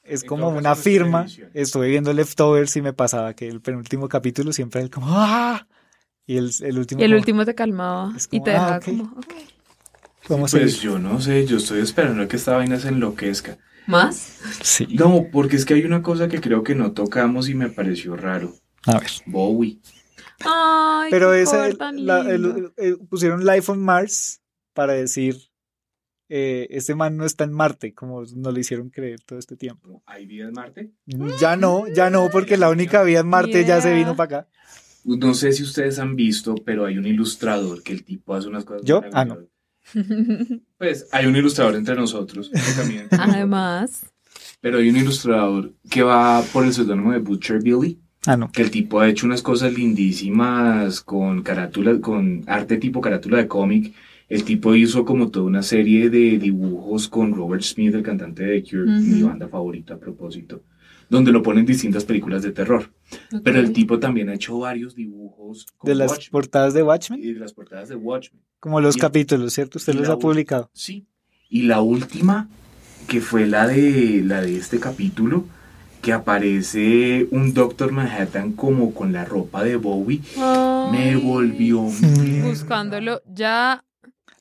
es 0.03 0.23
como 0.23 0.47
una 0.49 0.75
firma. 0.75 1.25
Estuve 1.53 1.89
viendo 1.89 2.13
Leftovers 2.13 2.75
y 2.77 2.81
me 2.81 2.93
pasaba 2.93 3.33
que 3.33 3.47
el 3.47 3.59
penúltimo 3.61 4.07
capítulo 4.07 4.53
siempre 4.53 4.81
es 4.81 4.89
como 4.89 5.07
¡Ah! 5.09 5.67
Y 6.25 6.37
el, 6.37 6.51
el 6.61 6.77
último. 6.77 7.01
y 7.01 7.03
el 7.03 7.11
como, 7.11 7.19
último 7.19 7.45
te 7.45 7.55
calmaba 7.55 8.13
y 8.31 8.39
como, 8.39 8.43
te 8.43 8.51
ah, 8.51 8.53
dejaba 8.53 8.77
ok. 8.77 8.83
como, 8.85 9.03
ok. 9.17 9.33
Vamos 10.29 10.51
Pues 10.51 10.79
a 10.79 10.81
yo 10.81 10.99
no 10.99 11.19
sé, 11.19 11.45
yo 11.47 11.57
estoy 11.57 11.81
esperando 11.81 12.23
a 12.23 12.27
que 12.27 12.35
esta 12.37 12.55
vaina 12.55 12.79
se 12.79 12.89
enloquezca. 12.89 13.57
¿Más? 13.87 14.37
Sí. 14.61 14.87
No, 14.91 15.25
porque 15.31 15.55
es 15.55 15.65
que 15.65 15.73
hay 15.73 15.83
una 15.83 16.01
cosa 16.03 16.27
que 16.29 16.39
creo 16.39 16.63
que 16.63 16.75
no 16.75 16.91
tocamos 16.93 17.49
y 17.49 17.55
me 17.55 17.69
pareció 17.69 18.15
raro. 18.15 18.53
A 18.85 18.99
ver. 18.99 19.09
Bowie. 19.25 19.79
Ay, 20.45 21.11
Pero 21.11 21.33
ese, 21.33 21.75
la- 21.93 22.21
el- 22.29 22.71
el- 22.77 22.97
pusieron 23.09 23.45
Life 23.45 23.71
on 23.71 23.81
Mars 23.81 24.41
para 24.73 24.93
decir 24.93 25.35
eh, 26.29 26.67
este 26.69 26.93
man 26.93 27.17
no 27.17 27.25
está 27.25 27.43
en 27.43 27.51
Marte, 27.53 27.93
como 27.95 28.21
nos 28.21 28.53
lo 28.53 28.59
hicieron 28.59 28.89
creer 28.91 29.19
todo 29.25 29.39
este 29.39 29.57
tiempo. 29.57 30.03
¿Hay 30.05 30.25
vida 30.27 30.45
en 30.45 30.53
Marte? 30.53 30.91
Ya 31.39 31.57
no, 31.57 31.87
ya 31.87 32.09
no, 32.11 32.29
porque 32.31 32.55
la 32.55 32.69
única 32.69 33.01
vida 33.03 33.19
en 33.21 33.27
Marte 33.27 33.65
ya 33.65 33.81
se 33.81 33.93
vino 33.93 34.15
para 34.15 34.39
acá. 34.41 34.49
No 35.05 35.33
sé 35.33 35.51
si 35.53 35.63
ustedes 35.63 35.97
han 35.97 36.15
visto, 36.15 36.53
pero 36.63 36.85
hay 36.85 36.97
un 36.99 37.07
ilustrador 37.07 37.81
que 37.81 37.93
el 37.93 38.03
tipo 38.03 38.35
hace 38.35 38.47
unas 38.47 38.63
cosas. 38.63 38.83
¿Yo? 38.85 39.01
Ah, 39.11 39.25
no. 39.25 39.37
Pues 40.77 41.07
hay 41.11 41.25
un 41.25 41.35
ilustrador 41.35 41.75
entre 41.75 41.95
nosotros. 41.95 42.51
también 42.77 43.01
entre 43.03 43.17
nosotros. 43.17 43.35
Además, 43.35 44.05
Pero 44.61 44.77
hay 44.77 44.89
un 44.89 44.97
ilustrador 44.97 45.73
que 45.89 46.03
va 46.03 46.43
por 46.53 46.63
el 46.65 46.73
seudónimo 46.73 47.11
de 47.11 47.19
Butcher 47.19 47.61
Billy. 47.61 47.99
Ah, 48.25 48.35
no. 48.37 48.51
que 48.51 48.61
el 48.61 48.69
tipo 48.71 48.99
ha 48.99 49.07
hecho 49.07 49.25
unas 49.25 49.41
cosas 49.41 49.73
lindísimas 49.73 51.01
con 51.01 51.41
carátula, 51.41 51.99
con 51.99 52.43
arte 52.47 52.77
tipo 52.77 53.01
carátula 53.01 53.37
de 53.37 53.47
cómic. 53.47 53.93
El 54.27 54.43
tipo 54.43 54.75
hizo 54.75 55.05
como 55.05 55.29
toda 55.31 55.45
una 55.45 55.63
serie 55.63 56.09
de 56.09 56.37
dibujos 56.37 57.07
con 57.07 57.33
Robert 57.33 57.63
Smith, 57.63 57.95
el 57.95 58.03
cantante 58.03 58.43
de 58.43 58.61
Cure, 58.63 58.83
Ujú. 58.83 58.91
mi 58.91 59.23
banda 59.23 59.47
favorita 59.47 59.95
a 59.95 59.97
propósito, 59.97 60.61
donde 61.09 61.31
lo 61.31 61.41
ponen 61.41 61.61
en 61.61 61.65
distintas 61.65 62.03
películas 62.05 62.43
de 62.43 62.51
terror. 62.51 62.91
Pero 63.43 63.59
el 63.59 63.73
tipo 63.73 63.97
también 63.97 64.29
ha 64.29 64.35
hecho 64.35 64.59
varios 64.59 64.93
dibujos 64.95 65.65
con 65.77 65.87
De 65.87 65.95
las 65.95 66.11
Watchmen, 66.11 66.31
portadas 66.31 66.73
de 66.75 66.83
Watchmen, 66.83 67.23
y 67.23 67.33
de 67.33 67.39
las 67.39 67.53
portadas 67.53 67.89
de 67.89 67.95
Watchmen. 67.95 68.41
como 68.59 68.81
los 68.81 68.97
y- 68.97 68.99
capítulos, 68.99 69.53
¿cierto? 69.53 69.79
Usted 69.79 69.95
los 69.95 70.09
ha 70.09 70.19
publicado. 70.19 70.69
Sí. 70.73 71.07
Y 71.49 71.63
la 71.63 71.81
última, 71.81 72.47
que 73.07 73.21
fue 73.21 73.47
la 73.47 73.65
de, 73.67 74.21
la 74.23 74.41
de 74.41 74.57
este 74.57 74.79
capítulo, 74.79 75.45
que 76.09 76.13
aparece 76.13 77.27
un 77.29 77.53
Doctor 77.53 77.91
Manhattan 77.91 78.53
como 78.53 78.95
con 78.95 79.13
la 79.13 79.25
ropa 79.25 79.63
de 79.63 79.75
Bowie, 79.75 80.21
me 80.91 81.15
volvió 81.15 81.83
mierda. 81.83 82.49
Buscándolo 82.49 83.21
ya 83.31 83.85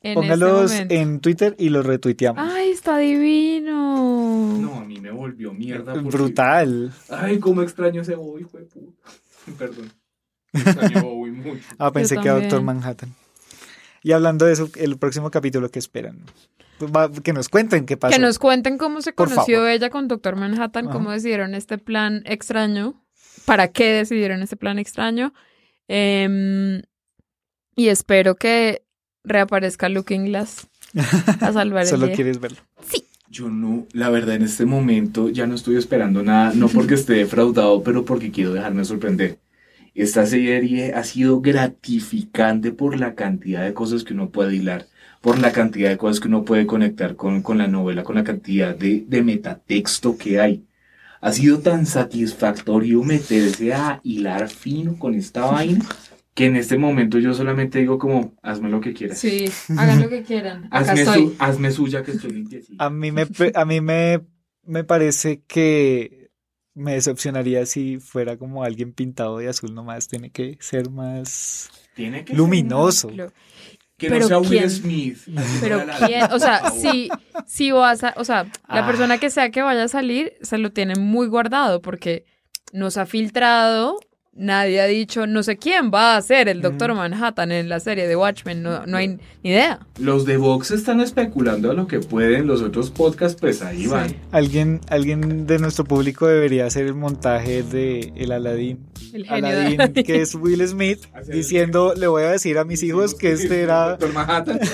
en 0.01 0.15
Póngalos 0.15 0.71
este 0.71 0.85
momento. 0.85 0.93
en 0.95 1.19
Twitter 1.19 1.55
y 1.59 1.69
los 1.69 1.85
retuiteamos. 1.85 2.43
Ay, 2.51 2.71
está 2.71 2.97
divino. 2.97 4.57
No, 4.59 4.79
a 4.79 4.83
mí 4.83 4.99
me 4.99 5.11
volvió 5.11 5.53
mierda. 5.53 5.93
porque- 5.93 6.09
Brutal. 6.09 6.91
Ay, 7.09 7.37
cómo 7.37 7.61
extraño 7.61 8.01
ese 8.01 8.15
Bowie, 8.15 8.45
fue 8.45 8.61
puta. 8.61 9.03
Perdón. 9.59 9.93
Extraño 10.53 11.01
Bowie 11.03 11.31
mucho. 11.33 11.61
Ah, 11.77 11.91
pensé 11.91 12.17
que 12.17 12.29
a. 12.29 12.33
Doctor 12.33 12.63
Manhattan. 12.63 13.13
Y 14.03 14.11
hablando 14.13 14.45
de 14.45 14.53
eso, 14.53 14.69
el 14.75 14.97
próximo 14.97 15.29
capítulo 15.31 15.69
que 15.69 15.79
esperan. 15.79 16.19
Pues 16.77 16.91
va- 16.91 17.11
que 17.11 17.33
nos 17.33 17.49
cuenten 17.49 17.85
qué 17.85 17.97
pasó. 17.97 18.13
Que 18.15 18.21
nos 18.21 18.39
cuenten 18.39 18.77
cómo 18.77 19.01
se 19.01 19.11
Por 19.11 19.27
conoció 19.29 19.57
favor. 19.57 19.69
ella 19.71 19.89
con 19.89 20.07
Doctor 20.07 20.35
Manhattan, 20.37 20.85
Ajá. 20.85 20.93
cómo 20.93 21.11
decidieron 21.11 21.53
este 21.53 21.77
plan 21.77 22.21
extraño, 22.25 23.03
para 23.45 23.67
qué 23.69 23.91
decidieron 23.93 24.41
este 24.41 24.55
plan 24.55 24.79
extraño. 24.79 25.33
Em, 25.89 26.81
y 27.75 27.87
espero 27.89 28.35
que 28.35 28.83
reaparezca 29.23 29.89
Looking 29.89 30.25
Glass 30.25 30.67
a 31.41 31.51
salvar 31.53 31.83
el 31.83 31.89
Solo 31.89 32.05
día. 32.07 32.15
quieres 32.15 32.39
verlo. 32.39 32.59
Yo 33.31 33.49
no, 33.49 33.85
la 33.93 34.09
verdad, 34.09 34.35
en 34.35 34.43
este 34.43 34.65
momento 34.65 35.29
ya 35.29 35.45
no 35.45 35.53
estoy 35.55 35.75
esperando 35.75 36.23
nada, 36.23 36.51
no 36.55 36.67
porque 36.67 36.95
esté 36.95 37.13
defraudado, 37.13 37.83
pero 37.83 38.03
porque 38.05 38.31
quiero 38.31 38.53
dejarme 38.53 38.85
sorprender. 38.85 39.37
Esta 39.95 40.25
serie 40.25 40.93
ha 40.93 41.03
sido 41.03 41.41
gratificante 41.41 42.71
por 42.71 42.99
la 42.99 43.15
cantidad 43.15 43.63
de 43.63 43.73
cosas 43.73 44.03
que 44.03 44.13
uno 44.13 44.29
puede 44.29 44.55
hilar, 44.55 44.87
por 45.21 45.39
la 45.39 45.51
cantidad 45.51 45.89
de 45.89 45.97
cosas 45.97 46.19
que 46.19 46.27
uno 46.27 46.45
puede 46.45 46.65
conectar 46.65 47.15
con, 47.15 47.41
con 47.41 47.57
la 47.57 47.67
novela, 47.67 48.03
con 48.03 48.15
la 48.15 48.23
cantidad 48.23 48.75
de, 48.75 49.03
de 49.07 49.21
metatexto 49.23 50.17
que 50.17 50.39
hay. 50.39 50.65
Ha 51.21 51.33
sido 51.33 51.59
tan 51.59 51.85
satisfactorio 51.85 53.03
meterse 53.03 53.73
a 53.73 53.99
hilar 54.03 54.49
fino 54.49 54.97
con 54.97 55.15
esta 55.15 55.45
vaina 55.51 55.85
que 56.33 56.45
en 56.45 56.55
este 56.55 56.77
momento 56.77 57.19
yo 57.19 57.33
solamente 57.33 57.79
digo 57.79 57.97
como, 57.99 58.33
hazme 58.41 58.69
lo 58.69 58.79
que 58.79 58.93
quieras. 58.93 59.17
Sí, 59.19 59.45
hagan 59.75 60.01
lo 60.01 60.09
que 60.09 60.23
quieran. 60.23 60.65
Acá 60.71 60.93
Hazme, 60.93 61.01
estoy. 61.01 61.27
su- 61.27 61.35
hazme 61.39 61.71
suya 61.71 62.03
que 62.03 62.11
estoy 62.11 62.31
limpiecita. 62.31 62.85
A 62.85 62.89
mí 62.89 63.11
me, 63.11 63.27
a 63.55 63.65
mí 63.65 63.81
me, 63.81 64.21
me 64.63 64.83
parece 64.85 65.41
que 65.47 66.18
me 66.79 66.93
decepcionaría 66.93 67.65
si 67.65 67.99
fuera 67.99 68.37
como 68.37 68.63
alguien 68.63 68.93
pintado 68.93 69.37
de 69.37 69.49
azul 69.49 69.73
nomás. 69.75 70.07
Tiene 70.07 70.31
que 70.31 70.57
ser 70.59 70.89
más 70.89 71.69
Tiene 71.95 72.25
que 72.25 72.33
luminoso. 72.33 73.09
Que 73.97 74.07
Pero 74.09 74.21
no 74.21 74.27
sea 74.27 74.39
Will. 74.39 74.69
Smith. 74.69 75.17
Pero 75.59 75.83
quién, 76.07 76.23
o 76.31 76.39
sea, 76.39 76.71
si, 76.71 77.09
si 77.45 77.71
vas 77.71 78.03
a, 78.03 78.13
o 78.15 78.23
sea, 78.23 78.43
la 78.45 78.51
Ah. 78.83 78.87
persona 78.87 79.17
que 79.17 79.29
sea 79.29 79.51
que 79.51 79.61
vaya 79.61 79.83
a 79.83 79.87
salir 79.89 80.33
se 80.41 80.57
lo 80.57 80.71
tiene 80.71 80.95
muy 80.95 81.27
guardado 81.27 81.81
porque 81.81 82.25
no 82.71 82.91
se 82.91 83.01
ha 83.01 83.05
filtrado, 83.05 83.99
nadie 84.39 84.79
ha 84.81 84.85
dicho, 84.85 85.27
no 85.27 85.43
sé 85.43 85.57
quién 85.57 85.91
va 85.93 86.15
a 86.17 86.21
ser 86.21 86.47
el 86.49 86.61
Doctor 86.61 86.95
Manhattan 86.95 87.51
en 87.51 87.67
la 87.69 87.79
serie 87.79 88.07
de 88.07 88.15
Watchmen, 88.15 88.63
no, 88.63 88.85
no 88.87 88.97
hay 88.97 89.19
ni 89.43 89.49
idea. 89.51 89.79
Los 89.99 90.25
de 90.25 90.37
Vox 90.37 90.71
están 90.71 91.01
especulando 91.01 91.69
a 91.69 91.73
lo 91.73 91.85
que 91.87 91.99
pueden, 91.99 92.47
los 92.47 92.61
otros 92.61 92.89
podcasts, 92.89 93.37
pues 93.39 93.61
ahí 93.61 93.83
Sí. 93.83 93.87
van. 93.87 94.15
Alguien, 94.31 94.79
alguien 94.89 95.45
de 95.45 95.59
nuestro 95.59 95.83
público 95.85 96.25
debería 96.25 96.65
hacer 96.65 96.85
el 96.85 96.95
montaje 96.95 97.63
de 97.63 98.13
el 98.15 98.31
Aladín. 98.31 98.79
El 99.13 99.25
genio 99.25 99.49
de 99.51 99.57
Aladín, 99.57 99.81
Aladdin. 99.81 100.03
que 100.05 100.21
es 100.21 100.33
Will 100.35 100.65
Smith, 100.67 100.99
diciendo, 101.27 101.93
le 101.97 102.07
voy 102.07 102.23
a 102.23 102.31
decir 102.31 102.57
a 102.57 102.63
mis 102.63 102.81
hijos 102.83 103.13
que 103.15 103.33
este 103.33 103.61
era... 103.61 103.89
Doctor 103.89 104.13
Manhattan. 104.13 104.59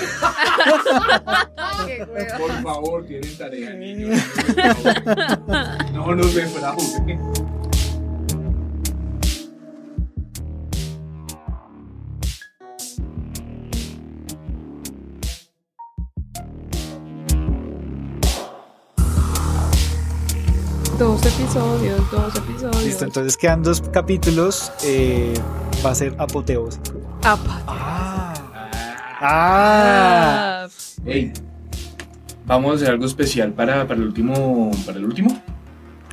Por 2.38 2.62
favor, 2.62 3.04
tienen 3.06 3.36
tarea, 3.36 3.74
niños. 3.74 4.20
No 5.92 6.14
nos 6.14 6.34
defrauden. 6.34 7.18
Dos 20.98 21.20
episodios, 21.26 22.10
dos 22.10 22.34
episodios. 22.36 22.84
Listo, 22.84 23.04
entonces 23.04 23.36
quedan 23.36 23.62
dos 23.62 23.82
capítulos. 23.92 24.72
eh, 24.84 25.34
va 25.84 25.90
a 25.90 25.94
ser 25.94 26.14
apoteósico. 26.18 26.94
Apa. 27.22 27.62
Ah. 27.66 28.34
Ah. 29.20 29.20
Ah. 29.20 30.68
Ey, 31.04 31.32
vamos 32.46 32.72
a 32.72 32.74
hacer 32.76 32.90
algo 32.90 33.04
especial 33.06 33.52
para, 33.52 33.86
para 33.86 34.00
el 34.00 34.06
último. 34.06 34.70
¿Para 34.86 34.98
el 34.98 35.04
último? 35.04 35.42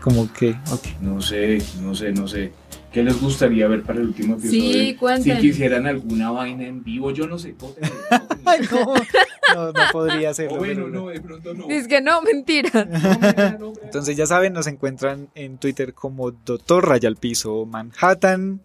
Como 0.01 0.31
que, 0.33 0.51
ok. 0.71 0.85
No 1.01 1.21
sé, 1.21 1.61
no 1.81 1.95
sé, 1.95 2.11
no 2.11 2.27
sé. 2.27 2.51
¿Qué 2.91 3.01
les 3.03 3.19
gustaría 3.19 3.67
ver 3.67 3.81
para 3.83 3.99
el 3.99 4.07
último 4.07 4.35
episodio? 4.35 4.61
Sí, 4.61 4.95
cuenten. 4.99 5.37
Si 5.37 5.41
quisieran 5.41 5.87
alguna 5.87 6.29
vaina 6.31 6.65
en 6.67 6.83
vivo, 6.83 7.09
yo 7.11 7.25
no 7.25 7.39
sé. 7.39 7.55
cómo- 8.69 8.93
no, 9.53 9.71
no 9.71 9.79
podría 9.91 10.29
O 10.29 10.31
hacerlo. 10.31 10.57
bueno, 10.57 10.85
pero 10.85 10.89
no, 10.89 11.07
de 11.07 11.21
pronto 11.21 11.53
no. 11.53 11.67
Dice 11.67 11.87
que 11.87 12.01
no, 12.01 12.21
mentira. 12.21 12.85
No, 12.85 13.59
no. 13.59 13.73
Entonces 13.83 14.15
ya 14.17 14.25
saben, 14.25 14.53
nos 14.53 14.67
encuentran 14.67 15.29
en 15.35 15.57
Twitter 15.57 15.93
como 15.93 16.31
Doctor 16.31 16.87
Raya 16.87 17.07
al 17.09 17.17
Piso 17.17 17.65
Manhattan. 17.65 18.61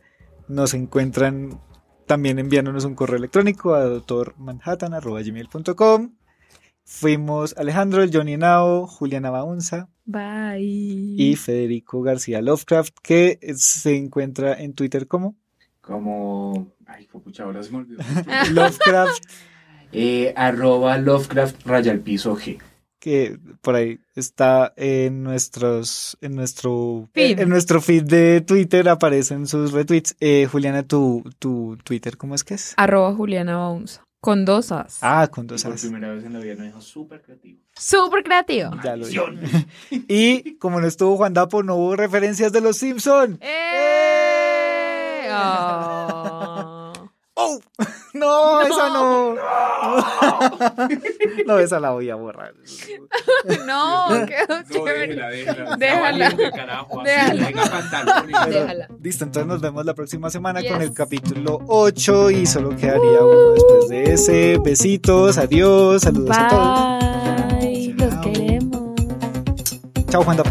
Nos 0.49 0.75
encuentran 0.75 1.61
también 2.07 2.39
enviándonos 2.39 2.85
un 2.85 2.95
correo 2.95 3.17
electrónico 3.19 3.75
a 3.75 3.85
doctormanhattan.gmail.com. 3.85 6.15
Fuimos 6.85 7.55
Alejandro, 7.59 8.05
Johnny 8.11 8.37
Nao, 8.39 8.87
Juliana 8.87 9.29
Baunza 9.31 9.89
Bye. 10.07 10.63
y 10.63 11.37
Federico 11.37 12.01
García 12.01 12.41
Lovecraft, 12.41 12.95
que 13.03 13.39
se 13.57 13.95
encuentra 13.95 14.55
en 14.55 14.73
Twitter 14.73 15.07
como 15.07 15.37
Como. 15.83 16.73
Ay, 16.87 17.07
pucha, 17.07 17.45
ahora 17.45 17.63
se 17.63 17.71
me 17.73 17.79
olvidó. 17.79 18.03
Lovecraft, 18.55 19.23
eh, 19.93 20.33
arroba 20.37 20.99
Lovecraft 20.99 21.67
raya 21.67 21.93
al 21.93 22.01
piso 22.01 22.37
G. 22.37 22.59
que 23.01 23.39
por 23.63 23.75
ahí 23.77 24.01
está 24.17 24.73
en 24.77 25.23
nuestros, 25.23 26.17
en 26.21 26.35
nuestro 26.35 27.09
Feed. 27.15 27.39
en 27.41 27.49
nuestro 27.49 27.81
feed 27.81 28.03
de 28.05 28.41
Twitter 28.41 28.89
aparecen 28.89 29.47
sus 29.47 29.73
retweets. 29.73 30.17
Eh, 30.21 30.49
Juliana, 30.51 30.83
tu, 30.83 31.23
tu 31.39 31.77
Twitter, 31.85 32.17
¿cómo 32.17 32.35
es 32.35 32.43
que 32.45 32.55
es? 32.55 32.75
Arroba 32.77 33.15
Juliana 33.15 33.57
Baunza. 33.57 34.03
Con 34.21 34.45
dos 34.45 34.73
as. 34.73 34.99
Ah, 35.01 35.29
con 35.31 35.45
Y 35.45 35.49
dos 35.49 35.63
por 35.63 35.75
as. 35.75 35.81
primera 35.81 36.13
vez 36.13 36.25
en 36.25 36.33
la 36.33 36.41
vida 36.41 36.57
me 36.57 36.65
dijo 36.67 36.81
súper 36.81 37.23
creativo. 37.23 37.61
Súper 37.79 38.25
creativo. 38.25 38.71
Ya 38.83 38.97
lo. 38.97 39.07
Y 40.09 40.57
como 40.59 40.81
no 40.81 40.89
estuvo 40.89 41.17
Juan 41.17 41.35
Dapo, 41.35 41.63
no 41.63 41.77
hubo 41.77 41.95
referencias 41.95 42.51
de 42.51 42.61
los 42.61 42.77
Simpson. 42.79 43.39
¡Eh! 43.41 45.29
Ah. 45.31 46.75
¡Oh! 47.41 47.61
No, 48.15 48.61
esa 48.63 48.89
no. 48.89 49.35
No, 51.47 51.59
esa 51.59 51.79
la 51.79 51.91
voy 51.91 52.11
a 52.11 52.17
borrar. 52.17 52.53
No, 53.65 54.07
quedó 54.27 54.59
No, 54.59 54.65
chévere. 54.69 55.15
Déjala. 55.79 56.35
Carajo, 56.51 57.03
Déjala. 57.05 57.51
pantalones. 57.71 58.47
Déjala. 58.49 58.89
Listo, 59.01 59.25
entonces 59.25 59.47
nos 59.47 59.61
vemos 59.61 59.85
la 59.85 59.95
próxima 59.95 60.31
semana 60.31 60.63
con 60.67 60.83
el 60.83 60.93
capítulo 60.93 61.61
8 61.69 62.31
y 62.31 62.47
solo 62.47 62.71
quedaría 62.71 63.23
uno 63.23 63.53
después 63.53 63.89
de 63.89 64.13
ese. 64.15 64.59
Besitos, 64.65 65.39
adiós, 65.39 66.03
saludos 66.03 66.37
a 66.37 66.49
todos. 66.49 67.61
Bye. 67.61 67.95
Los 67.99 68.15
queremos. 68.17 68.95
Chao, 70.09 70.25
Juan 70.25 70.39
Dapo. 70.39 70.51